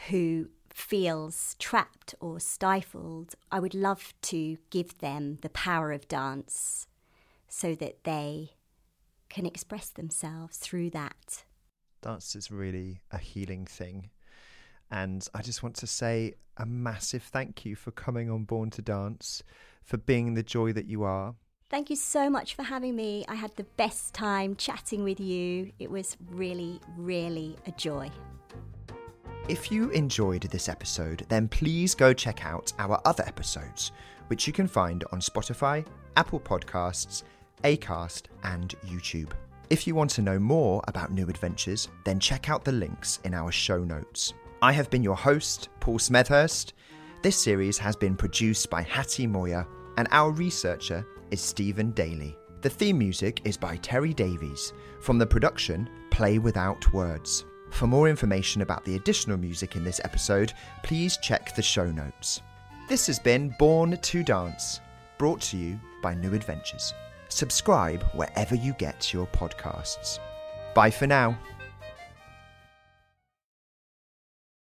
who 0.08 0.48
feels 0.72 1.56
trapped 1.58 2.14
or 2.20 2.40
stifled, 2.40 3.34
I 3.50 3.60
would 3.60 3.74
love 3.74 4.14
to 4.22 4.56
give 4.70 4.98
them 4.98 5.38
the 5.42 5.50
power 5.50 5.92
of 5.92 6.08
dance 6.08 6.86
so 7.48 7.74
that 7.74 8.04
they 8.04 8.52
can 9.30 9.46
express 9.46 9.88
themselves 9.88 10.58
through 10.58 10.90
that. 10.90 11.44
Dance 12.02 12.34
is 12.34 12.50
really 12.50 13.00
a 13.10 13.18
healing 13.18 13.64
thing. 13.64 14.10
And 14.90 15.26
I 15.32 15.40
just 15.40 15.62
want 15.62 15.76
to 15.76 15.86
say 15.86 16.34
a 16.56 16.66
massive 16.66 17.22
thank 17.22 17.64
you 17.64 17.76
for 17.76 17.92
coming 17.92 18.28
on 18.28 18.44
Born 18.44 18.70
to 18.70 18.82
Dance, 18.82 19.42
for 19.82 19.96
being 19.96 20.34
the 20.34 20.42
joy 20.42 20.72
that 20.72 20.86
you 20.86 21.04
are. 21.04 21.34
Thank 21.70 21.88
you 21.88 21.96
so 21.96 22.28
much 22.28 22.54
for 22.56 22.64
having 22.64 22.96
me. 22.96 23.24
I 23.28 23.36
had 23.36 23.54
the 23.54 23.64
best 23.76 24.12
time 24.12 24.56
chatting 24.56 25.04
with 25.04 25.20
you. 25.20 25.70
It 25.78 25.88
was 25.88 26.16
really, 26.28 26.80
really 26.96 27.56
a 27.66 27.70
joy. 27.72 28.10
If 29.48 29.70
you 29.70 29.90
enjoyed 29.90 30.42
this 30.42 30.68
episode, 30.68 31.24
then 31.28 31.46
please 31.46 31.94
go 31.94 32.12
check 32.12 32.44
out 32.44 32.72
our 32.78 33.00
other 33.04 33.24
episodes, 33.24 33.92
which 34.26 34.46
you 34.46 34.52
can 34.52 34.66
find 34.66 35.04
on 35.12 35.20
Spotify, 35.20 35.86
Apple 36.16 36.40
Podcasts, 36.40 37.22
Acast, 37.64 38.24
and 38.44 38.74
YouTube. 38.86 39.32
If 39.70 39.86
you 39.86 39.94
want 39.94 40.10
to 40.10 40.22
know 40.22 40.38
more 40.38 40.82
about 40.88 41.12
New 41.12 41.28
Adventures, 41.28 41.88
then 42.04 42.18
check 42.18 42.50
out 42.50 42.64
the 42.64 42.72
links 42.72 43.20
in 43.24 43.34
our 43.34 43.52
show 43.52 43.84
notes. 43.84 44.32
I 44.62 44.72
have 44.72 44.90
been 44.90 45.02
your 45.02 45.16
host, 45.16 45.68
Paul 45.78 45.98
Smethurst. 45.98 46.72
This 47.22 47.36
series 47.36 47.78
has 47.78 47.96
been 47.96 48.16
produced 48.16 48.68
by 48.68 48.82
Hattie 48.82 49.26
Moyer, 49.26 49.66
and 49.96 50.08
our 50.10 50.30
researcher 50.30 51.06
is 51.30 51.40
Stephen 51.40 51.92
Daly. 51.92 52.36
The 52.62 52.70
theme 52.70 52.98
music 52.98 53.40
is 53.44 53.56
by 53.56 53.76
Terry 53.76 54.12
Davies 54.12 54.72
from 55.00 55.18
the 55.18 55.26
production 55.26 55.88
Play 56.10 56.38
Without 56.38 56.92
Words. 56.92 57.44
For 57.70 57.86
more 57.86 58.08
information 58.08 58.62
about 58.62 58.84
the 58.84 58.96
additional 58.96 59.38
music 59.38 59.76
in 59.76 59.84
this 59.84 60.00
episode, 60.04 60.52
please 60.82 61.16
check 61.22 61.54
the 61.54 61.62
show 61.62 61.90
notes. 61.90 62.42
This 62.88 63.06
has 63.06 63.18
been 63.18 63.54
Born 63.58 63.96
to 63.96 64.22
Dance, 64.24 64.80
brought 65.16 65.40
to 65.42 65.56
you 65.56 65.78
by 66.02 66.14
New 66.14 66.34
Adventures. 66.34 66.92
Subscribe 67.30 68.02
wherever 68.12 68.54
you 68.54 68.74
get 68.74 69.12
your 69.12 69.26
podcasts. 69.28 70.18
Bye 70.74 70.90
for 70.90 71.06
now. 71.06 71.38